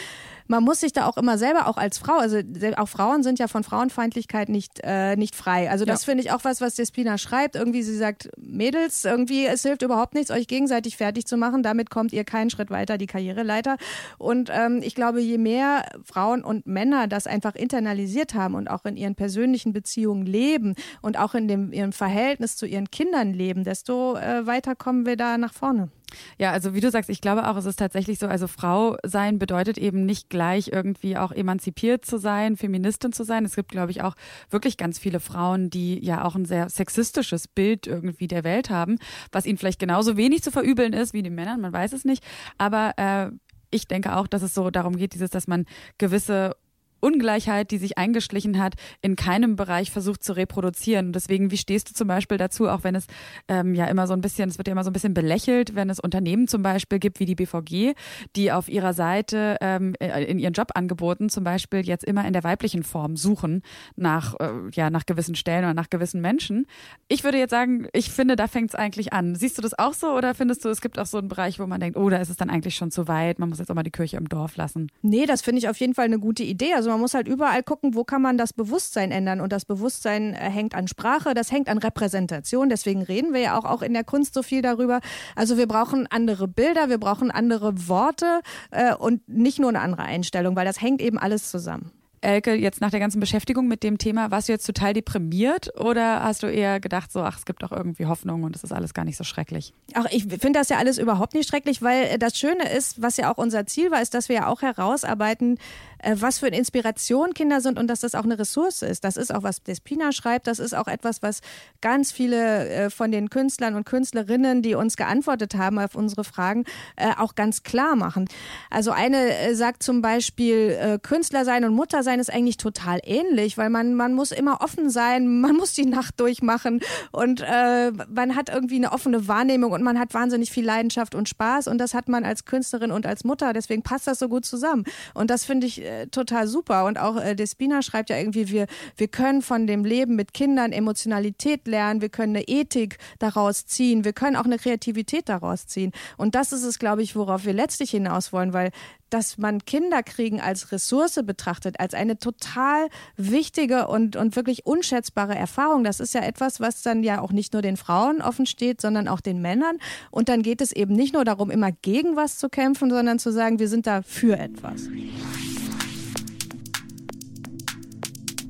Man 0.49 0.63
muss 0.63 0.81
sich 0.81 0.93
da 0.93 1.07
auch 1.07 1.17
immer 1.17 1.39
selber, 1.39 1.67
auch 1.69 1.77
als 1.77 1.99
Frau, 1.99 2.19
also 2.19 2.39
auch 2.77 2.89
Frauen 2.89 3.23
sind 3.23 3.39
ja 3.39 3.49
von 3.49 3.65
Frauenfeindlichkeit 3.65 4.49
nicht, 4.49 4.81
äh, 4.83 5.17
nicht 5.17 5.35
frei. 5.35 5.71
Also 5.71 5.85
das 5.85 6.03
ja. 6.03 6.11
finde 6.11 6.25
ich 6.25 6.33
auch 6.33 6.45
was, 6.45 6.61
was 6.61 6.75
Despina 6.75 7.19
schreibt. 7.19 7.57
Irgendwie, 7.57 7.83
sie 7.83 7.97
sagt, 7.97 8.31
Mädels, 8.37 9.05
irgendwie, 9.05 9.47
es 9.47 9.63
hilft 9.63 9.83
überhaupt 9.83 10.15
nichts, 10.15 10.31
euch 10.31 10.47
gegenseitig 10.47 10.97
fertig 10.97 11.27
zu 11.27 11.37
machen. 11.37 11.63
Damit 11.63 11.91
kommt 11.91 12.13
ihr 12.13 12.25
keinen 12.25 12.51
Schritt 12.51 12.71
weiter, 12.71 12.99
die 12.99 13.07
Karriereleiter. 13.07 13.77
Und 14.19 14.51
ähm, 14.53 14.81
ich 14.83 14.95
glaube, 14.95 15.21
je 15.21 15.39
mehr 15.39 15.87
Frauen 16.05 16.45
und 16.45 16.67
Männer 16.67 17.09
das 17.09 17.27
einfach 17.27 17.55
internalisiert 17.55 18.35
haben 18.35 18.55
und 18.55 18.69
auch 18.69 18.85
in 18.85 18.97
ihren 18.97 19.15
persönlichen 19.15 19.73
Beziehungen 19.73 20.27
leben 20.27 20.75
und 21.03 21.19
auch 21.19 21.35
in 21.35 21.49
dem, 21.49 21.73
ihrem 21.73 21.93
Verhältnis 21.93 22.57
zu 22.57 22.67
ihren 22.67 22.91
Kindern 22.91 23.33
leben, 23.33 23.65
desto 23.65 24.17
äh, 24.17 24.47
weiter 24.47 24.75
kommen 24.75 25.07
wir 25.07 25.17
da 25.17 25.39
nach 25.39 25.53
vorne. 25.53 25.91
Ja, 26.39 26.53
also 26.53 26.75
wie 26.75 26.81
du 26.81 26.91
sagst, 26.91 27.11
ich 27.11 27.21
glaube 27.21 27.49
auch, 27.49 27.57
es 27.57 27.65
ist 27.65 27.79
tatsächlich 27.79 28.19
so, 28.19 28.27
also 28.27 28.47
Frau 28.47 28.97
sein 29.05 29.39
bedeutet 29.39 29.77
eben 29.79 30.07
nicht 30.07 30.31
gleich 30.31 30.69
irgendwie 30.73 31.17
auch 31.17 31.33
emanzipiert 31.33 32.05
zu 32.05 32.19
sein, 32.19 32.57
Feministin 32.57 33.13
zu 33.13 33.25
sein. 33.25 33.45
Es 33.45 33.57
gibt, 33.57 33.71
glaube 33.71 33.91
ich, 33.91 34.03
auch 34.03 34.15
wirklich 34.51 34.77
ganz 34.77 34.99
viele 34.99 35.21
Frauen, 35.21 35.71
die 35.71 36.03
ja 36.05 36.25
auch 36.25 36.37
ein 36.37 36.45
sehr 36.45 36.69
sexistisches 36.69 37.49
Bild 37.49 37.87
irgendwie 37.87 38.29
der 38.29 38.45
Welt 38.45 38.71
haben, 38.71 38.99
was 39.33 39.47
ihnen 39.47 39.59
vielleicht 39.59 39.81
genauso 39.81 40.17
wenig 40.17 40.43
zu 40.43 40.51
verübeln 40.51 40.93
ist 40.93 41.13
wie 41.13 41.23
den 41.23 41.35
Männern, 41.35 41.61
man 41.61 41.73
weiß 41.73 41.93
es 41.93 42.05
nicht. 42.05 42.25
Aber 42.57 42.93
äh, 42.97 43.31
ich 43.71 43.89
denke 43.89 44.17
auch, 44.17 44.27
dass 44.27 44.43
es 44.43 44.55
so 44.55 44.71
darum 44.71 44.97
geht, 44.97 45.15
dieses, 45.15 45.31
dass 45.31 45.49
man 45.49 45.67
gewisse 45.99 46.57
Ungleichheit, 47.01 47.71
die 47.71 47.79
sich 47.79 47.99
eingeschlichen 47.99 48.59
hat, 48.59 48.75
in 49.03 49.17
keinem 49.17 49.57
Bereich 49.57 49.91
versucht 49.91 50.23
zu 50.23 50.35
reproduzieren. 50.35 51.13
Deswegen, 51.13 51.51
wie 51.51 51.57
stehst 51.57 51.91
du 51.91 51.95
zum 51.95 52.09
Beispiel 52.09 52.39
dazu, 52.39 52.69
auch 52.69 52.85
wenn 52.85 52.95
es 52.95 53.07
ähm, 53.49 53.75
ja 53.75 53.87
immer 53.87 54.07
so 54.07 54.13
ein 54.13 54.21
bisschen, 54.21 54.49
es 54.49 54.59
wird 54.59 54.69
ja 54.69 54.73
immer 54.73 54.85
so 54.85 54.91
ein 54.91 54.93
bisschen 54.93 55.15
belächelt, 55.15 55.75
wenn 55.75 55.91
es 55.91 56.01
Unternehmen 56.01 56.49
zum 56.49 56.63
Beispiel 56.63 56.99
gibt 56.99 57.21
wie 57.21 57.27
die 57.27 57.35
BVG, 57.35 57.95
die 58.35 58.53
auf 58.53 58.69
ihrer 58.69 58.93
Seite 58.93 59.57
ähm, 59.61 59.95
äh, 60.01 60.25
in 60.25 60.39
ihren 60.39 60.53
Jobangeboten 60.53 61.29
zum 61.29 61.45
Beispiel 61.45 61.87
jetzt 61.87 62.05
immer 62.05 62.27
in 62.27 62.33
der 62.33 62.45
weiblichen 62.45 62.83
Form 62.83 63.17
suchen 63.17 63.63
nach, 63.97 64.35
äh, 64.41 64.51
ja, 64.73 64.91
nach 64.91 65.07
gewissen 65.07 65.35
Stellen 65.35 65.65
oder 65.65 65.75
nach 65.75 65.91
gewissen 65.91 66.21
Menschen. 66.21 66.67
Ich 67.09 67.25
würde 67.25 67.39
jetzt 67.39 67.51
sagen, 67.51 67.89
ich 67.93 68.11
finde, 68.11 68.37
da 68.37 68.49
fängt 68.49 68.71
es 68.71 68.75
eigentlich 68.75 69.13
an. 69.13 69.35
Siehst 69.35 69.59
du 69.59 69.63
das 69.63 69.79
auch 69.79 69.95
so 69.95 70.13
oder 70.13 70.35
findest 70.35 70.65
du, 70.65 70.69
es 70.69 70.81
gibt 70.81 70.99
auch 70.99 71.07
so 71.07 71.19
einen 71.19 71.29
Bereich, 71.29 71.59
wo 71.59 71.67
man 71.67 71.81
denkt, 71.81 71.97
oh, 71.97 72.09
da 72.09 72.17
ist 72.17 72.31
es 72.31 72.37
dann 72.37 72.51
eigentlich 72.51 72.75
schon 72.75 72.91
zu 72.91 73.09
weit, 73.09 73.39
man 73.39 73.49
muss 73.49 73.59
jetzt 73.59 73.71
auch 73.71 73.75
mal 73.75 73.83
die 73.83 73.91
Kirche 73.91 74.17
im 74.17 74.29
Dorf 74.29 74.57
lassen? 74.57 74.91
Nee, 75.03 75.27
das 75.27 75.43
finde 75.43 75.59
ich 75.59 75.69
auf 75.69 75.79
jeden 75.79 75.95
Fall 75.95 76.07
eine 76.07 76.19
gute 76.19 76.43
Idee. 76.43 76.75
Also 76.75 76.86
man 76.91 77.01
muss 77.01 77.15
halt 77.15 77.29
überall 77.29 77.63
gucken, 77.63 77.95
wo 77.95 78.05
kann 78.05 78.23
man 78.23 78.39
das 78.39 78.53
Bewusstsein 78.53 79.11
ändern. 79.11 79.41
Und 79.41 79.53
das 79.53 79.65
Bewusstsein 79.65 80.35
äh, 80.35 80.39
hängt 80.39 80.75
an 80.75 80.89
Sprache, 80.89 81.35
das 81.35 81.53
hängt 81.53 81.69
an 81.69 81.79
Repräsentation. 81.79 82.69
Deswegen 82.69 83.03
reden 83.03 83.33
wir 83.33 83.41
ja 83.41 83.59
auch, 83.59 83.65
auch 83.65 83.83
in 83.83 83.95
der 83.95 84.05
Kunst 84.05 84.35
so 84.35 84.43
viel 84.43 84.63
darüber. 84.63 85.01
Also 85.35 85.57
wir 85.57 85.67
brauchen 85.67 86.07
andere 86.07 86.49
Bilder, 86.49 86.89
wir 86.89 86.99
brauchen 86.99 87.31
andere 87.31 87.89
Worte 87.89 88.41
äh, 88.71 88.95
und 88.95 89.29
nicht 89.29 89.59
nur 89.59 89.69
eine 89.69 89.81
andere 89.81 90.03
Einstellung, 90.03 90.57
weil 90.57 90.67
das 90.67 90.81
hängt 90.81 91.01
eben 91.01 91.19
alles 91.19 91.51
zusammen. 91.51 91.93
Elke, 92.27 92.55
jetzt 92.55 92.81
nach 92.81 92.91
der 92.91 92.99
ganzen 92.99 93.21
Beschäftigung 93.21 93.69
mit 93.69 93.85
dem 93.85 93.99
Thema, 93.99 94.33
warst 94.33 94.49
du 94.49 94.53
jetzt 94.53 94.67
total 94.67 94.93
deprimiert 94.95 95.79
oder 95.79 96.25
hast 96.25 96.43
du 96.43 96.49
eher 96.49 96.81
gedacht, 96.81 97.13
so, 97.13 97.21
ach, 97.21 97.39
es 97.39 97.45
gibt 97.45 97.63
auch 97.63 97.71
irgendwie 97.71 98.07
Hoffnung 98.07 98.43
und 98.43 98.57
es 98.57 98.65
ist 98.65 98.73
alles 98.73 98.95
gar 98.95 99.05
nicht 99.05 99.17
so 99.17 99.23
schrecklich? 99.23 99.75
Ach, 99.95 100.07
ich 100.11 100.25
finde 100.25 100.53
das 100.55 100.69
ja 100.69 100.79
alles 100.79 100.99
überhaupt 100.99 101.35
nicht 101.35 101.49
schrecklich, 101.49 101.83
weil 101.83 102.19
das 102.19 102.37
Schöne 102.37 102.69
ist, 102.69 103.01
was 103.01 103.17
ja 103.17 103.33
auch 103.33 103.39
unser 103.39 103.67
Ziel 103.67 103.93
war, 103.93 104.03
ist, 104.03 104.15
dass 104.15 104.29
wir 104.29 104.37
ja 104.37 104.47
auch 104.49 104.63
herausarbeiten, 104.63 105.59
äh, 105.96 105.96
was 106.05 106.39
für 106.39 106.47
eine 106.47 106.59
Inspiration 106.59 107.35
Kinder 107.35 107.61
sind 107.61 107.79
und 107.79 107.89
dass 107.89 108.01
das 108.01 108.15
auch 108.15 108.25
eine 108.25 108.39
Ressource 108.39 108.83
ist. 108.83 109.05
Das 109.05 109.17
ist 109.17 109.35
auch, 109.35 109.43
was 109.43 109.63
Despina 109.63 110.13
schreibt, 110.13 110.47
das 110.47 110.59
ist 110.59 110.75
auch 110.75 110.87
etwas, 110.87 111.23
was 111.23 111.41
ganz 111.81 112.13
viele 112.13 112.69
äh, 112.69 112.91
von 112.91 113.11
den 113.11 113.31
Künstlern 113.31 113.75
und 113.75 113.85
Künstlerinnen, 113.85 114.63
die 114.63 114.75
uns 114.75 114.97
geantwortet 114.97 115.55
haben 115.55 115.79
auf 115.79 115.95
unsere 115.95 116.25
Fragen, 116.25 116.65
äh, 116.97 117.11
auch 117.17 117.35
ganz 117.35 117.63
klar 117.63 117.97
machen. 117.97 118.29
Also 118.71 118.91
eine 118.91 119.55
sagt 119.55 119.83
zum 119.83 120.03
Beispiel, 120.03 120.99
Künstler 121.03 121.45
sein 121.45 121.65
und 121.65 121.75
Mutter 121.75 122.03
sein 122.03 122.21
ist 122.21 122.33
eigentlich 122.33 122.57
total 122.57 123.01
ähnlich, 123.05 123.59
weil 123.59 123.71
man, 123.71 123.95
man 123.95 124.15
muss 124.15 124.33
immer 124.33 124.61
offen 124.61 124.91
sein, 124.91 125.41
man 125.41 125.57
muss 125.57 125.73
die 125.73 125.87
Nacht 125.87 126.21
durchmachen 126.21 126.81
und 127.13 127.41
äh, 127.41 127.93
man 128.09 128.37
hat 128.37 128.49
irgendwie 128.49 128.77
eine 128.77 128.93
offene 128.93 129.29
Wahrnehmung 129.29 129.73
und 129.73 129.83
man 129.83 129.99
hat 129.99 130.15
wahnsinnig 130.15 130.51
viel 130.51 130.65
Leidenschaft 130.65 131.15
und 131.15 131.29
Spaß 131.29 131.69
und 131.69 131.79
das 131.79 131.95
hat 131.95 132.09
man 132.09 132.25
als 132.25 132.45
Künstlerin 132.45 132.91
und 132.91 133.07
als 133.07 133.25
Mutter, 133.25 133.53
deswegen 133.53 133.83
passt 133.83 134.07
das 134.07 134.19
so 134.19 134.29
gut 134.29 134.45
zusammen. 134.45 134.85
Und 135.15 135.31
das 135.31 135.45
finde 135.45 135.67
ich 135.67 135.83
äh, 135.97 136.07
total 136.09 136.47
super. 136.47 136.85
Und 136.85 136.99
auch 136.99 137.17
äh, 137.17 137.35
Despina 137.35 137.83
schreibt 137.83 138.11
ja 138.11 138.19
irgendwie, 138.19 138.49
wir, 138.51 138.67
wir 138.97 139.09
können 139.09 139.43
von 139.43 139.67
dem 139.67 139.85
Leben 139.85 140.17
mit 140.17 140.35
Kindern 140.35 140.73
Emotionalität 140.73 141.67
lernen, 141.67 142.01
wir 142.01 142.09
können 142.09 142.37
eine 142.37 142.49
Ethik 142.49 142.99
daraus 143.19 143.67
ziehen, 143.67 144.05
wir 144.05 144.13
können 144.13 144.37
auch 144.37 144.45
eine 144.45 144.59
Kreativität 144.59 145.29
daraus 145.29 145.67
ziehen. 145.67 145.93
Und 146.17 146.35
das 146.35 146.53
ist 146.53 146.65
es, 146.65 146.79
glaube 146.79 147.03
ich, 147.03 147.17
worauf 147.17 147.45
wir 147.45 147.53
letztlich 147.53 147.91
hinaus 147.91 148.33
wollen, 148.33 148.53
weil 148.53 148.71
dass 149.11 149.39
man 149.39 149.65
Kinderkriegen 149.65 150.41
als 150.41 150.73
Ressource 150.73 151.21
betrachtet, 151.25 151.79
als 151.81 151.95
eine 151.95 152.19
total 152.19 152.89
wichtige 153.17 153.87
und, 153.87 154.17
und 154.17 154.37
wirklich 154.37 154.67
unschätzbare 154.67 155.35
Erfahrung. 155.35 155.85
Das 155.85 156.01
ist 156.01 156.15
ja 156.15 156.23
etwas, 156.23 156.61
was 156.61 156.83
dann 156.83 157.03
ja 157.03 157.21
auch 157.21 157.33
nicht 157.33 157.53
nur 157.53 157.63
den 157.63 157.77
Frauen 157.77 158.21
offen 158.21 158.47
steht, 158.47 158.81
sondern 158.81 159.09
auch 159.09 159.21
den 159.21 159.41
Männern. 159.41 159.79
Und 160.11 160.29
dann 160.29 160.43
geht 160.43 160.61
es 160.61 160.73
eben 160.73 160.95
nicht 160.95 161.15
nur 161.15 161.25
darum, 161.25 161.51
immer 161.51 161.71
gegen 161.73 162.17
was 162.17 162.39
zu 162.39 162.49
kämpfen, 162.49 162.91
sondern 162.91 163.19
zu 163.19 163.33
sagen, 163.33 163.59
wir 163.59 163.69
sind 163.69 163.87
da 163.87 164.03
für 164.03 164.39
etwas. 164.39 164.89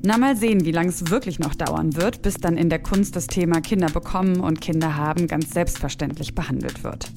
Na, 0.03 0.17
mal 0.19 0.35
sehen, 0.37 0.63
wie 0.63 0.71
lange 0.71 0.89
es 0.89 1.09
wirklich 1.09 1.39
noch 1.39 1.55
dauern 1.55 1.95
wird, 1.95 2.21
bis 2.21 2.35
dann 2.35 2.55
in 2.55 2.69
der 2.69 2.77
Kunst 2.77 3.15
das 3.15 3.25
Thema 3.25 3.61
Kinder 3.61 3.87
bekommen 3.87 4.39
und 4.39 4.61
Kinder 4.61 4.95
haben 4.95 5.27
ganz 5.27 5.51
selbstverständlich 5.51 6.35
behandelt 6.35 6.83
wird. 6.83 7.11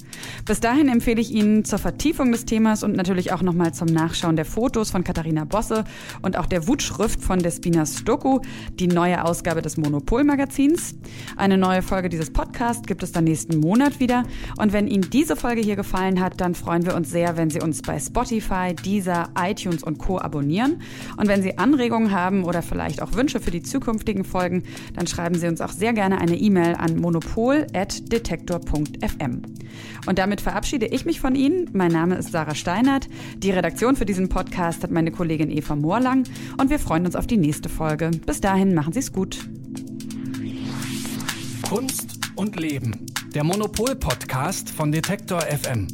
Bis 0.45 0.59
dahin 0.61 0.89
empfehle 0.89 1.21
ich 1.21 1.31
Ihnen 1.31 1.63
zur 1.63 1.77
Vertiefung 1.77 2.31
des 2.31 2.45
Themas 2.45 2.83
und 2.83 2.95
natürlich 2.95 3.33
auch 3.33 3.43
nochmal 3.43 3.71
zum 3.73 3.87
Nachschauen 3.87 4.35
der 4.35 4.45
Fotos 4.45 4.89
von 4.89 5.03
Katharina 5.03 5.45
Bosse 5.45 5.83
und 6.23 6.37
auch 6.37 6.47
der 6.47 6.67
Wutschrift 6.67 7.21
von 7.21 7.39
Despina 7.39 7.85
Stoku 7.85 8.39
die 8.79 8.87
neue 8.87 9.23
Ausgabe 9.23 9.61
des 9.61 9.77
Monopol-Magazins. 9.77 10.95
Eine 11.37 11.59
neue 11.59 11.83
Folge 11.83 12.09
dieses 12.09 12.33
Podcasts 12.33 12.87
gibt 12.87 13.03
es 13.03 13.11
dann 13.11 13.25
nächsten 13.25 13.59
Monat 13.59 13.99
wieder. 13.99 14.23
Und 14.57 14.73
wenn 14.73 14.87
Ihnen 14.87 15.07
diese 15.11 15.35
Folge 15.35 15.61
hier 15.61 15.75
gefallen 15.75 16.19
hat, 16.19 16.41
dann 16.41 16.55
freuen 16.55 16.85
wir 16.85 16.95
uns 16.95 17.11
sehr, 17.11 17.37
wenn 17.37 17.51
Sie 17.51 17.61
uns 17.61 17.83
bei 17.83 17.99
Spotify, 17.99 18.73
Deezer, 18.73 19.29
iTunes 19.37 19.83
und 19.83 19.99
Co. 19.99 20.19
abonnieren. 20.19 20.81
Und 21.17 21.27
wenn 21.27 21.43
Sie 21.43 21.59
Anregungen 21.59 22.11
haben 22.11 22.43
oder 22.43 22.63
vielleicht 22.71 23.01
auch 23.01 23.15
Wünsche 23.15 23.41
für 23.41 23.51
die 23.51 23.61
zukünftigen 23.61 24.23
Folgen, 24.23 24.63
dann 24.95 25.07
schreiben 25.07 25.35
Sie 25.35 25.49
uns 25.49 25.59
auch 25.59 25.73
sehr 25.73 25.91
gerne 25.91 26.21
eine 26.21 26.37
E-Mail 26.37 26.75
an 26.75 26.95
monopol.detektor.fm. 26.95 29.41
Und 30.05 30.17
damit 30.17 30.39
verabschiede 30.39 30.85
ich 30.85 31.03
mich 31.05 31.19
von 31.19 31.35
Ihnen. 31.35 31.69
Mein 31.73 31.91
Name 31.91 32.15
ist 32.15 32.31
Sarah 32.31 32.55
Steinert. 32.55 33.09
Die 33.37 33.51
Redaktion 33.51 33.97
für 33.97 34.05
diesen 34.05 34.29
Podcast 34.29 34.83
hat 34.83 34.91
meine 34.91 35.11
Kollegin 35.11 35.51
Eva 35.51 35.75
Moorlang 35.75 36.23
und 36.57 36.69
wir 36.69 36.79
freuen 36.79 37.05
uns 37.05 37.17
auf 37.17 37.27
die 37.27 37.35
nächste 37.35 37.67
Folge. 37.67 38.11
Bis 38.25 38.39
dahin, 38.39 38.73
machen 38.73 38.93
Sie 38.93 38.99
es 38.99 39.11
gut. 39.11 39.37
Kunst 41.67 42.21
und 42.35 42.57
Leben. 42.57 43.05
Der 43.35 43.43
Monopol-Podcast 43.43 44.69
von 44.69 44.93
Detektor 44.93 45.41
FM. 45.41 45.87